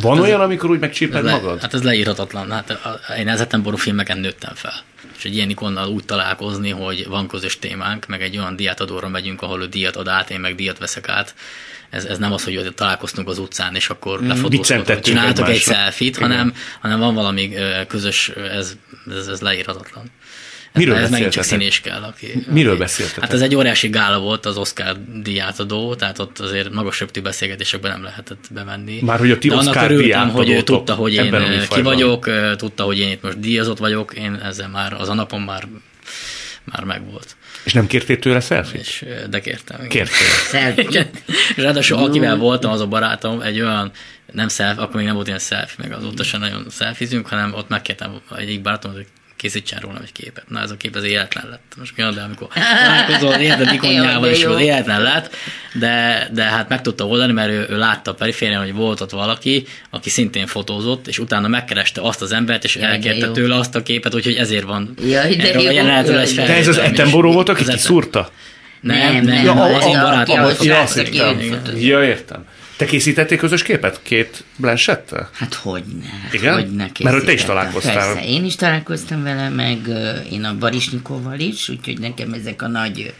van 0.00 0.20
olyan, 0.20 0.40
amikor 0.40 0.70
úgy 0.70 0.78
megcsíped 0.78 1.26
Ez 1.26 1.32
magad? 1.32 1.60
hát 1.60 1.74
ez 1.74 1.82
leírhatatlan. 1.82 2.50
Hát 2.50 2.78
én 3.18 3.28
ezetem 3.28 3.62
ború 3.62 3.76
filmeken 3.76 4.18
nőttem 4.18 4.54
fel. 4.54 4.74
És 5.18 5.24
egy 5.24 5.34
ilyen 5.34 5.50
ikonnal 5.50 5.88
úgy 5.88 6.04
találkozni, 6.04 6.70
hogy 6.70 7.06
van 7.08 7.28
közös 7.28 7.58
témánk, 7.58 8.06
meg 8.06 8.22
egy 8.22 8.36
olyan 8.38 8.56
diátadóra 8.56 9.08
megyünk, 9.08 9.42
ahol 9.42 9.62
ő 9.62 9.66
díjat 9.66 9.96
ad 9.96 10.08
át, 10.08 10.30
én 10.30 10.40
meg 10.40 10.54
díjat 10.54 10.78
veszek 10.78 11.08
át. 11.08 11.34
Ez, 11.94 12.04
ez 12.04 12.18
nem 12.18 12.32
az, 12.32 12.44
hogy 12.44 12.72
találkoztunk 12.74 13.28
az 13.28 13.38
utcán, 13.38 13.74
és 13.74 13.88
akkor 13.88 14.22
mm, 14.22 14.28
lefotóztunk, 14.28 15.00
csináltuk 15.00 15.48
egy 15.48 15.60
selfit, 15.60 16.16
hanem, 16.16 16.54
hanem 16.80 16.98
van 16.98 17.14
valami 17.14 17.50
közös, 17.88 18.28
ez, 18.28 18.76
ez, 19.10 19.26
ez 19.26 19.40
leírhatatlan. 19.40 20.10
Ez, 20.72 20.80
Miről 20.80 20.96
ez 20.96 21.10
megint 21.10 21.32
csak 21.32 21.44
színés 21.44 21.80
kell. 21.80 22.02
Aki, 22.02 22.44
Miről 22.50 22.70
aki- 22.70 22.80
beszéltetek? 22.80 23.22
Hát 23.22 23.32
ez 23.32 23.40
egy 23.40 23.54
óriási 23.54 23.88
gála 23.88 24.18
volt 24.18 24.46
az 24.46 24.56
Oscar 24.56 24.96
díjátadó, 25.22 25.94
tehát 25.94 26.18
ott 26.18 26.38
azért 26.38 26.72
magas 26.72 27.00
röptű 27.00 27.20
beszélgetésekben 27.20 27.90
nem 27.90 28.02
lehetett 28.02 28.44
bemenni. 28.50 28.98
Már 29.02 29.18
hogy 29.18 29.30
a 29.30 29.38
ti 29.38 29.48
De 29.48 29.54
annak 29.54 29.74
Oscar 29.74 29.90
örültem, 29.90 30.30
hogy 30.30 30.50
ő 30.50 30.62
tudta, 30.62 30.94
hogy 30.94 31.12
én 31.12 31.66
ki 31.68 31.82
vagyok, 31.82 32.30
tudta, 32.56 32.82
hogy 32.82 32.98
én 32.98 33.10
itt 33.10 33.22
most 33.22 33.40
díjazott 33.40 33.78
vagyok, 33.78 34.14
én 34.14 34.34
ezzel 34.34 34.68
már, 34.68 34.92
az 34.92 35.08
a 35.08 35.14
napon 35.14 35.40
már, 35.40 35.68
már 36.64 36.84
megvolt. 36.84 37.36
És 37.64 37.72
nem 37.72 37.86
kértél 37.86 38.18
tőle 38.18 38.40
selfie 38.40 38.80
És, 38.80 39.04
de 39.30 39.40
kértem. 39.40 39.76
igen. 39.76 39.88
Kértél. 39.88 40.26
Selfie. 40.50 41.10
Ráadásul 41.56 41.98
akivel 41.98 42.36
voltam, 42.36 42.72
az 42.72 42.80
a 42.80 42.86
barátom, 42.86 43.40
egy 43.40 43.60
olyan, 43.60 43.92
nem 44.32 44.48
selfie, 44.48 44.82
akkor 44.82 44.96
még 44.96 45.04
nem 45.04 45.14
volt 45.14 45.26
ilyen 45.26 45.38
selfie, 45.38 45.88
meg 45.88 45.96
azóta 45.98 46.22
sem 46.22 46.40
nagyon 46.40 46.66
selfizünk, 46.70 47.26
hanem 47.26 47.54
ott 47.54 47.68
megkértem 47.68 48.20
egyik 48.36 48.62
barátom, 48.62 48.92
hogy 48.92 49.06
készítsen 49.36 49.78
róla 49.78 49.98
egy 50.02 50.12
képet. 50.12 50.44
Na 50.48 50.60
ez 50.60 50.70
a 50.70 50.76
kép 50.76 50.96
az 50.96 51.04
életlen 51.04 51.48
lett. 51.50 51.72
Most 51.76 51.98
olyan, 51.98 52.14
de 52.14 52.20
amikor 52.20 52.48
találkozol, 52.84 53.32
érted, 53.32 53.72
ikonjával 53.72 54.30
is 54.30 54.44
az 54.44 54.60
életlen 54.60 55.02
lett, 55.02 55.34
de, 55.72 56.28
de 56.32 56.42
hát 56.42 56.68
meg 56.68 56.80
tudta 56.80 57.06
oldani, 57.06 57.32
mert 57.32 57.50
ő, 57.50 57.66
ő 57.70 57.78
látta 57.78 58.10
a 58.10 58.14
periférián, 58.14 58.62
hogy 58.62 58.74
volt 58.74 59.00
ott 59.00 59.10
valaki, 59.10 59.66
aki 59.90 60.10
szintén 60.10 60.46
fotózott, 60.46 61.06
és 61.06 61.18
utána 61.18 61.48
megkereste 61.48 62.00
azt 62.00 62.22
az 62.22 62.32
embert, 62.32 62.64
és 62.64 62.76
ja, 62.76 62.86
elkérte 62.86 63.30
tőle 63.30 63.54
azt 63.54 63.74
a 63.74 63.82
képet, 63.82 64.14
úgyhogy 64.14 64.34
ezért 64.34 64.64
van 64.64 64.94
Jaj, 65.06 65.34
de 65.34 65.60
jó, 65.60 65.70
jelenetre 65.70 66.20
egy 66.20 66.34
De 66.34 66.56
ez 66.56 66.68
az 66.68 66.78
Etenboró 66.78 67.32
volt, 67.32 67.48
aki 67.48 67.64
kiszúrta? 67.64 68.30
Nem, 68.80 69.14
nem, 69.14 69.24
nem, 69.24 69.44
ja, 69.44 69.52
a, 69.52 69.64
a, 69.64 70.24
a, 70.26 70.46
a, 70.46 70.52
ja, 70.60 70.86
ja, 71.76 72.04
értem. 72.04 72.44
Te 72.76 72.84
készítettél 72.84 73.38
közös 73.38 73.62
képet 73.62 74.00
két 74.02 74.44
Blanchettel? 74.56 75.30
Hát 75.32 75.54
hogy 75.54 75.84
ne. 75.84 76.38
Igen? 76.38 76.54
Hogy 76.54 76.70
ne 76.70 76.86
Mert 77.02 77.16
hogy 77.16 77.24
te 77.24 77.32
is 77.32 77.44
találkoztál. 77.44 77.94
Persze, 77.94 78.28
én 78.28 78.44
is 78.44 78.54
találkoztam 78.54 79.22
vele, 79.22 79.48
meg 79.48 79.78
én 80.30 80.44
a 80.44 80.58
Barisnyikovval 80.58 81.38
is, 81.38 81.68
úgyhogy 81.68 81.98
nekem 81.98 82.32
ezek 82.32 82.62
a 82.62 82.68
nagy, 82.68 83.14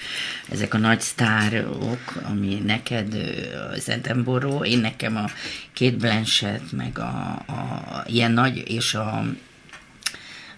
ezek 0.51 0.75
a 0.75 0.79
nagy 0.79 1.01
sztárok, 1.01 2.13
ami 2.31 2.63
neked 2.67 3.15
uh, 3.15 3.79
Zentemboró, 3.79 4.65
én 4.65 4.79
nekem 4.79 5.17
a 5.17 5.31
két 5.73 5.97
Blanchett, 5.97 6.73
meg 6.73 6.99
a, 6.99 7.43
a 7.53 8.05
ilyen 8.07 8.33
nagy, 8.33 8.63
és 8.67 8.95
a 8.95 9.25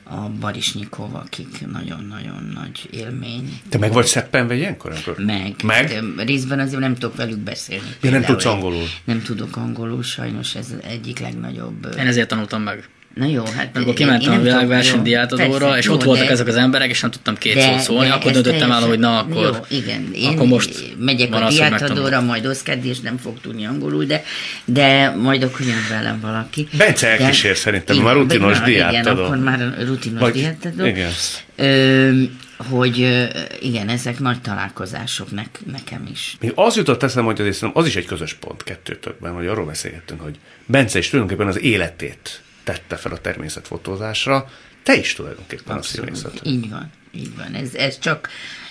a 0.08 0.28
Barisnyikov, 0.40 1.14
akik 1.14 1.66
nagyon-nagyon 1.66 2.50
nagy 2.54 2.88
élmény. 2.90 3.60
Te 3.68 3.78
meg 3.78 3.92
vagy 3.92 4.06
szeppenve 4.06 4.54
ilyenkor? 4.54 4.92
Akkor? 4.92 5.24
Meg. 5.24 5.54
meg? 5.64 5.86
De 6.16 6.22
részben 6.24 6.58
azért 6.58 6.80
nem 6.80 6.94
tudok 6.94 7.16
velük 7.16 7.38
beszélni. 7.38 7.88
Ja, 8.00 8.10
nem 8.10 8.22
tudsz 8.22 8.44
angolul? 8.44 8.84
Nem 9.04 9.22
tudok 9.22 9.56
angolul, 9.56 10.02
sajnos 10.02 10.54
ez 10.54 10.74
egyik 10.82 11.18
legnagyobb. 11.18 11.94
Én 11.98 12.06
ezért 12.06 12.28
tanultam 12.28 12.62
meg. 12.62 12.88
Na 13.16 13.26
jó, 13.26 13.42
hát... 13.56 13.70
Amikor 13.74 13.94
kimentem 13.94 14.32
a 14.32 14.38
világverseny 14.38 15.02
diátadóra, 15.02 15.78
és 15.78 15.84
jó, 15.84 15.92
ott 15.92 16.02
voltak 16.02 16.26
de, 16.26 16.32
ezek 16.32 16.46
az 16.46 16.54
emberek, 16.54 16.90
és 16.90 17.00
nem 17.00 17.10
tudtam 17.10 17.36
két 17.36 17.60
szót 17.60 17.80
szólni, 17.80 18.10
akkor 18.10 18.32
döntöttem 18.32 18.72
el, 18.72 18.80
hogy 18.80 18.98
na, 18.98 19.18
akkor, 19.18 19.42
jó, 19.42 19.78
igen, 19.78 20.10
én 20.14 20.28
akkor 20.28 20.46
most 20.46 20.94
megyek 20.98 21.34
a 21.34 21.48
diátadóra, 21.48 22.20
majd 22.20 22.46
oszkedni, 22.46 22.88
és 22.88 23.00
nem 23.00 23.16
fog 23.16 23.40
tudni 23.40 23.66
angolul, 23.66 24.04
de, 24.04 24.22
de 24.64 25.10
majd 25.10 25.42
akkor 25.42 25.60
jön 25.66 25.86
velem 25.88 26.20
valaki. 26.20 26.68
Bence 26.72 27.08
elkísér 27.08 27.56
szerintem, 27.56 27.96
már 27.96 28.14
rutinos 28.14 28.60
diátadó. 28.60 29.10
Igen, 29.10 29.24
akkor 29.24 29.36
már 29.36 29.74
rutinos 29.86 30.20
Vagy, 30.20 30.32
diátadó. 30.32 30.84
Igen. 30.84 31.10
Ö, 31.56 32.22
hogy 32.56 33.26
igen, 33.60 33.88
ezek 33.88 34.18
nagy 34.18 34.40
találkozások 34.40 35.30
ne, 35.30 35.42
nekem 35.72 36.08
is. 36.10 36.36
Még 36.40 36.52
az 36.54 36.76
jutott 36.76 37.02
eszembe, 37.02 37.32
hogy 37.32 37.48
az, 37.48 37.66
az 37.72 37.86
is 37.86 37.96
egy 37.96 38.06
közös 38.06 38.34
pont 38.34 38.62
kettőtökben, 38.62 39.32
hogy 39.32 39.46
arról 39.46 39.66
beszélgettünk, 39.66 40.20
hogy 40.20 40.34
Bence 40.66 40.98
is 40.98 41.08
tulajdonképpen 41.08 41.52
az 41.52 41.60
életét 41.60 42.40
tette 42.66 42.96
fel 42.96 43.12
a 43.12 43.18
természetfotózásra, 43.18 44.50
te 44.82 44.96
is 44.96 45.12
tulajdonképpen 45.12 45.76
Abszolút. 45.76 46.10
a 46.10 46.14
színészet. 46.14 46.46
Így 46.46 46.70
van, 46.70 46.90
így 47.12 47.36
van. 47.36 47.54
Ez, 47.54 47.74
ez 47.74 47.98
csak, 47.98 48.28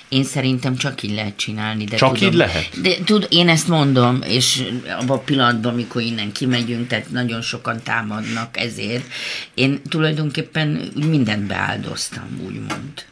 én 0.09 0.23
szerintem 0.23 0.75
csak 0.75 1.03
így 1.03 1.13
lehet 1.13 1.37
csinálni. 1.37 1.83
De 1.83 1.95
csak 1.95 2.13
tudom, 2.13 2.29
így 2.29 2.37
lehet? 2.37 2.81
De 2.81 2.95
tud, 3.03 3.27
én 3.29 3.49
ezt 3.49 3.67
mondom, 3.67 4.21
és 4.21 4.63
abban 4.99 5.17
a 5.17 5.21
pillanatban, 5.21 5.73
amikor 5.73 6.01
innen 6.01 6.31
kimegyünk, 6.31 6.87
tehát 6.87 7.09
nagyon 7.09 7.41
sokan 7.41 7.83
támadnak 7.83 8.57
ezért, 8.57 9.05
én 9.53 9.81
tulajdonképpen 9.89 10.91
mindent 10.95 11.43
beáldoztam, 11.47 12.41
úgymond. 12.45 13.05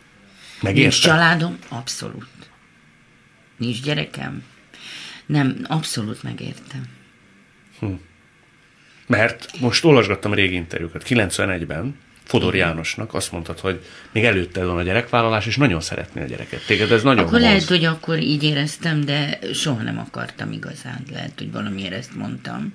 Megérte? 0.62 0.82
Nincs 0.82 1.02
családom? 1.02 1.58
Abszolút. 1.70 2.28
Nincs 3.58 3.82
gyerekem? 3.82 4.44
Nem, 5.26 5.58
abszolút 5.68 6.24
megértem. 6.24 6.86
Hm. 7.80 7.94
Mert 9.08 9.60
most 9.60 9.86
olvasgattam 9.86 10.34
régi 10.34 10.56
interjúkat, 10.56 11.04
91-ben 11.08 11.96
Fodor 12.24 12.56
Jánosnak 12.56 13.14
azt 13.14 13.32
mondtad, 13.32 13.60
hogy 13.60 13.86
még 14.12 14.24
előtte 14.24 14.66
van 14.66 14.78
a 14.78 14.82
gyerekvállalás, 14.82 15.46
és 15.46 15.58
nagyon 15.58 15.82
szeretné 15.82 16.22
a 16.22 16.26
gyereket. 16.26 16.66
Téged 16.66 16.92
ez 16.92 17.04
nagyon 17.04 17.26
Akkor 17.26 17.40
lehet, 17.40 17.64
hogy 17.64 17.86
akkor 17.86 18.20
így 18.20 18.44
éreztem, 18.44 19.06
de 19.06 19.40
soha 19.54 19.82
nem 19.82 20.00
akartam 20.00 20.52
igazán. 20.52 21.04
Lehet, 21.12 21.32
hogy 21.38 21.52
valamiért 21.52 21.94
ezt 21.94 22.16
mondtam. 22.16 22.74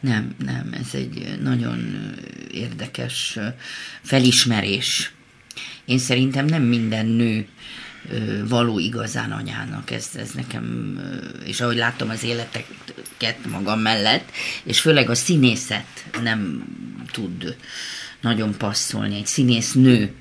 Nem, 0.00 0.34
nem, 0.44 0.76
ez 0.80 0.88
egy 0.92 1.38
nagyon 1.42 2.10
érdekes 2.52 3.38
felismerés. 4.02 5.12
Én 5.84 5.98
szerintem 5.98 6.44
nem 6.44 6.62
minden 6.62 7.06
nő 7.06 7.46
való 8.48 8.78
igazán 8.78 9.32
anyának. 9.32 9.90
Ez, 9.90 10.10
ez 10.14 10.30
nekem, 10.30 10.98
és 11.44 11.60
ahogy 11.60 11.76
látom 11.76 12.08
az 12.08 12.24
életeket 12.24 13.46
magam 13.50 13.80
mellett, 13.80 14.30
és 14.64 14.80
főleg 14.80 15.10
a 15.10 15.14
színészet 15.14 16.06
nem 16.22 16.64
tud 17.12 17.56
nagyon 18.20 18.56
passzolni. 18.56 19.16
Egy 19.16 19.26
színész 19.26 19.72
nő 19.72 20.12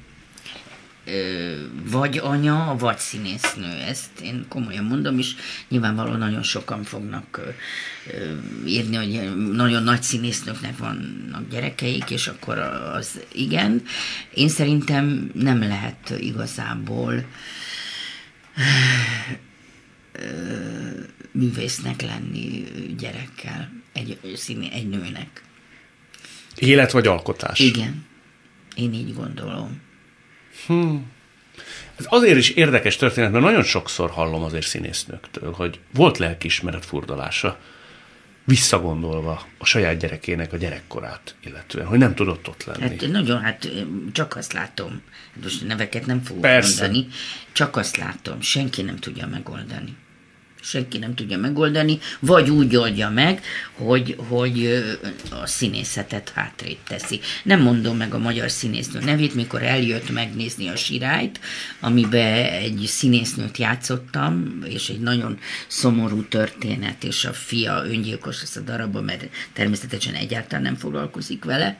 vagy 1.92 2.18
anya, 2.18 2.76
vagy 2.80 2.98
színésznő. 2.98 3.82
Ezt 3.88 4.20
én 4.24 4.46
komolyan 4.50 4.84
mondom, 4.84 5.18
és 5.18 5.36
nyilvánvalóan 5.70 6.18
nagyon 6.18 6.44
sokan 6.44 6.84
fognak 6.84 7.42
írni, 8.66 8.96
hogy 8.96 9.36
nagyon 9.52 9.84
nagy 9.84 10.02
színésznőknek 10.02 10.78
vannak 10.78 11.50
gyerekeik, 11.50 12.10
és 12.10 12.28
akkor 12.28 12.58
az 12.94 13.20
igen. 13.32 13.82
Én 14.34 14.50
szerintem 14.50 15.32
nem 15.34 15.60
lehet 15.60 16.14
igazából 16.20 17.26
művésznek 21.32 22.02
lenni 22.02 22.64
gyerekkel, 22.98 23.72
egy, 23.94 24.20
színi, 24.36 24.72
egy 24.74 24.90
nőnek. 24.90 25.44
Élet 26.56 26.92
vagy 26.92 27.08
alkotás? 27.08 27.60
Igen. 27.60 28.06
Én 28.76 28.94
így 28.94 29.14
gondolom. 29.14 29.82
Hmm. 30.66 31.14
Ez 31.96 32.06
azért 32.10 32.38
is 32.38 32.50
érdekes 32.50 32.96
történet, 32.96 33.32
mert 33.32 33.44
nagyon 33.44 33.64
sokszor 33.64 34.10
hallom 34.10 34.44
azért 34.44 34.66
színésznőktől, 34.66 35.52
hogy 35.52 35.80
volt 35.94 36.18
lelkiismeret 36.18 36.86
furdalása 36.86 37.60
visszagondolva 38.46 39.46
a 39.58 39.66
saját 39.66 39.98
gyerekének 39.98 40.54
a 40.54 40.58
gyerekkorát, 40.58 41.36
illetően, 41.44 41.86
hogy 41.86 41.98
nem 41.98 42.16
tudott 42.16 42.48
ott 42.48 42.64
lenni. 42.64 42.82
Hát 42.82 43.08
nagyon, 43.12 43.42
hát 43.42 43.72
csak 44.12 44.36
azt 44.36 44.54
látom, 44.54 45.02
most 45.44 45.68
neveket 45.68 46.06
nem 46.06 46.24
fogok 46.24 46.42
Persze. 46.42 46.82
mondani, 46.82 47.08
csak 47.52 47.76
azt 47.76 47.98
látom, 47.98 48.42
senki 48.42 48.82
nem 48.82 48.96
tudja 48.96 49.28
megoldani 49.28 49.96
senki 50.66 50.98
nem 50.98 51.16
tudja 51.16 51.38
megoldani, 51.38 52.00
vagy 52.20 52.50
úgy 52.50 52.76
oldja 52.76 53.10
meg, 53.10 53.42
hogy, 53.74 54.16
hogy 54.28 54.84
a 55.32 55.46
színészetet 55.46 56.30
hátrét 56.30 56.80
teszi. 56.88 57.20
Nem 57.44 57.62
mondom 57.62 57.98
meg 57.98 58.14
a 58.14 58.18
magyar 58.18 58.52
színésznő 58.52 59.00
nevét, 59.00 59.36
mikor 59.36 59.64
eljött 59.64 60.10
megnézni 60.10 60.68
a 60.68 60.76
sirályt, 60.76 61.40
amiben 61.80 62.44
egy 62.44 62.84
színésznőt 62.88 63.58
játszottam, 63.58 64.64
és 64.66 64.90
egy 64.90 65.00
nagyon 65.00 65.40
szomorú 65.68 66.24
történet, 66.24 67.04
és 67.04 67.26
a 67.26 67.34
fia 67.34 67.84
öngyilkos 67.86 68.40
lesz 68.40 68.56
a 68.56 68.62
darabban, 68.62 69.04
mert 69.04 69.30
természetesen 69.54 70.14
egyáltalán 70.14 70.64
nem 70.64 70.76
foglalkozik 70.76 71.44
vele, 71.44 71.80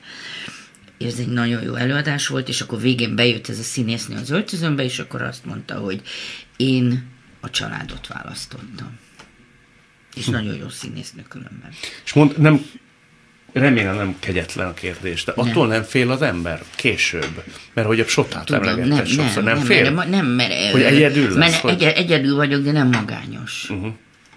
ez 0.98 1.18
egy 1.18 1.28
nagyon 1.28 1.62
jó 1.62 1.74
előadás 1.74 2.26
volt, 2.26 2.48
és 2.48 2.60
akkor 2.60 2.80
végén 2.80 3.14
bejött 3.14 3.48
ez 3.48 3.58
a 3.58 3.62
színésznő 3.62 4.16
az 4.16 4.30
öltözőmbe, 4.30 4.84
és 4.84 4.98
akkor 4.98 5.22
azt 5.22 5.44
mondta, 5.44 5.74
hogy 5.74 6.00
én 6.56 7.14
a 7.46 7.50
családot 7.50 8.06
választottam. 8.06 8.98
És 10.14 10.24
hm. 10.24 10.30
nagyon 10.30 10.56
jó 10.56 10.68
színésznő 10.68 11.22
különben. 11.28 11.70
És 12.04 12.12
mond, 12.12 12.38
nem, 12.38 12.66
remélem 13.52 13.96
nem 13.96 14.16
kegyetlen 14.18 14.68
a 14.68 14.74
kérdés, 14.74 15.24
de 15.24 15.32
nem. 15.36 15.48
attól 15.48 15.66
nem 15.66 15.82
fél 15.82 16.10
az 16.10 16.22
ember 16.22 16.62
később, 16.76 17.44
mert 17.72 17.86
hogy 17.86 18.00
a 18.00 18.06
sotát 18.06 18.50
emlegetted 18.50 18.88
nem, 18.88 19.04
sokszor, 19.04 19.42
nem, 19.42 19.56
nem 19.56 19.64
fél? 19.64 19.90
Mert, 19.90 20.10
nem, 20.10 20.26
mert, 20.26 20.70
hogy 20.70 20.82
egyedül 20.82 21.24
lesz? 21.24 21.36
Mert 21.36 21.54
hogy... 21.54 21.82
egy, 21.82 21.96
egyedül 21.96 22.36
vagyok, 22.36 22.62
de 22.62 22.72
nem 22.72 22.88
magányos. 22.88 23.70
Uh-huh. 23.70 23.92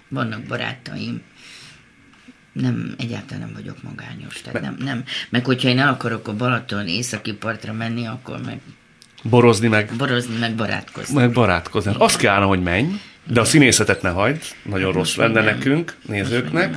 Vannak 0.08 0.42
barátaim, 0.42 1.22
nem, 2.52 2.94
egyáltalán 2.98 3.40
nem 3.40 3.52
vagyok 3.54 3.82
magányos. 3.82 4.40
Tehát 4.40 4.60
nem, 4.60 4.76
nem, 4.78 5.04
meg 5.28 5.44
hogyha 5.44 5.68
én 5.68 5.78
el 5.78 5.88
akarok 5.88 6.28
a 6.28 6.34
Balaton 6.36 6.86
északi 6.86 7.32
partra 7.32 7.72
menni, 7.72 8.06
akkor 8.06 8.40
meg 8.44 8.60
Borozni 9.22 9.68
meg. 9.68 9.90
Borozni 9.96 10.38
meg 10.38 10.54
barátkozni. 10.54 11.14
Meg 11.14 11.32
barátkozni. 11.32 11.94
Azt 11.98 12.16
kellene, 12.16 12.44
hogy 12.44 12.62
menj, 12.62 12.86
de 13.26 13.40
a 13.40 13.44
színészetet 13.44 14.02
ne 14.02 14.08
hagyd, 14.08 14.42
nagyon 14.62 14.92
rossz 14.92 15.14
lenne 15.14 15.42
nekünk, 15.42 15.96
nézőknek. 16.06 16.74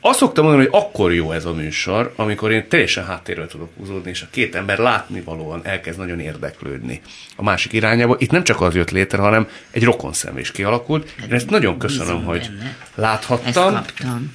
Azt 0.00 0.18
szoktam 0.18 0.44
mondani, 0.44 0.68
hogy 0.68 0.80
akkor 0.82 1.12
jó 1.12 1.32
ez 1.32 1.44
a 1.44 1.52
műsor, 1.52 2.12
amikor 2.16 2.52
én 2.52 2.68
teljesen 2.68 3.06
háttérről 3.06 3.46
tudok 3.46 3.70
húzódni, 3.78 4.10
és 4.10 4.22
a 4.22 4.26
két 4.30 4.54
ember 4.54 4.78
látnivalóan 4.78 5.60
elkezd 5.62 5.98
nagyon 5.98 6.20
érdeklődni 6.20 7.00
a 7.36 7.42
másik 7.42 7.72
irányába. 7.72 8.16
Itt 8.18 8.30
nem 8.30 8.44
csak 8.44 8.60
az 8.60 8.74
jött 8.74 8.90
létre, 8.90 9.18
hanem 9.18 9.48
egy 9.70 9.84
rokonszem 9.84 10.38
is 10.38 10.50
kialakult. 10.50 11.14
Én 11.24 11.32
ezt 11.32 11.50
nagyon 11.50 11.78
köszönöm, 11.78 12.24
hogy 12.24 12.50
láthattam. 12.94 13.74
Ezt 13.76 13.94
kaptam. 13.94 14.32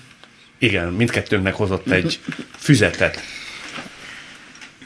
Igen, 0.58 0.88
mindkettőnknek 0.88 1.54
hozott 1.54 1.92
egy 1.92 2.20
füzetet 2.58 3.20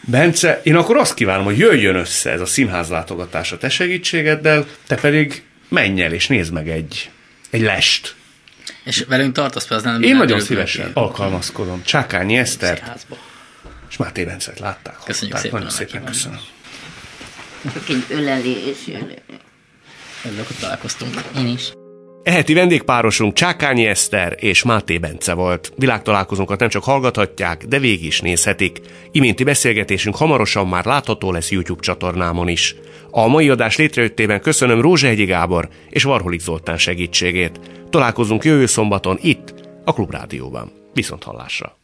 Bence, 0.07 0.61
én 0.63 0.75
akkor 0.75 0.97
azt 0.97 1.13
kívánom, 1.13 1.43
hogy 1.43 1.57
jöjjön 1.57 1.95
össze 1.95 2.31
ez 2.31 2.41
a 2.41 2.45
színházlátogatás 2.45 3.51
a 3.51 3.57
te 3.57 3.69
segítségeddel, 3.69 4.65
te 4.87 4.95
pedig 4.95 5.43
menj 5.69 6.01
el 6.01 6.13
és 6.13 6.27
nézd 6.27 6.53
meg 6.53 6.69
egy, 6.69 7.09
egy 7.49 7.61
lest. 7.61 8.15
És 8.83 9.03
velünk 9.07 9.33
tartasz 9.33 9.71
az 9.71 9.83
nem? 9.83 10.01
Én 10.01 10.15
nagyon 10.15 10.39
szívesen 10.39 10.91
alkalmazkodom. 10.93 11.83
Csákányi 11.83 12.37
Eszter 12.37 12.95
és 13.89 13.97
Máté 13.97 14.23
Bencet 14.23 14.59
látták. 14.59 14.95
Köszönjük 15.05 15.37
szépen. 15.37 15.57
Nagyon 15.57 15.73
szépen 15.73 16.03
köszönöm. 16.03 16.39
Csak 17.73 17.89
egy 17.89 18.05
ölelés. 18.09 18.77
Ezzel 20.23 20.43
hogy 20.47 20.55
találkoztunk. 20.59 21.15
Én 21.37 21.47
is. 21.47 21.71
Eheti 22.23 22.53
vendégpárosunk 22.53 23.33
Csákányi 23.33 23.85
Eszter 23.85 24.35
és 24.39 24.63
Máté 24.63 24.97
Bence 24.97 25.33
volt. 25.33 25.73
Világtalálkozónkat 25.77 26.59
nem 26.59 26.69
csak 26.69 26.83
hallgathatják, 26.83 27.65
de 27.65 27.79
végig 27.79 28.05
is 28.05 28.21
nézhetik. 28.21 28.81
Iménti 29.11 29.43
beszélgetésünk 29.43 30.15
hamarosan 30.15 30.67
már 30.67 30.85
látható 30.85 31.31
lesz 31.31 31.51
YouTube 31.51 31.81
csatornámon 31.81 32.47
is. 32.47 32.75
A 33.09 33.27
mai 33.27 33.49
adás 33.49 33.77
létrejöttében 33.77 34.41
köszönöm 34.41 34.81
Rózsehegyi 34.81 35.25
Gábor 35.25 35.69
és 35.89 36.03
Varholik 36.03 36.39
Zoltán 36.39 36.77
segítségét. 36.77 37.59
Találkozunk 37.89 38.43
jövő 38.43 38.65
szombaton 38.65 39.17
itt, 39.21 39.53
a 39.83 39.93
Klubrádióban. 39.93 40.71
Viszont 40.93 41.23
hallásra! 41.23 41.82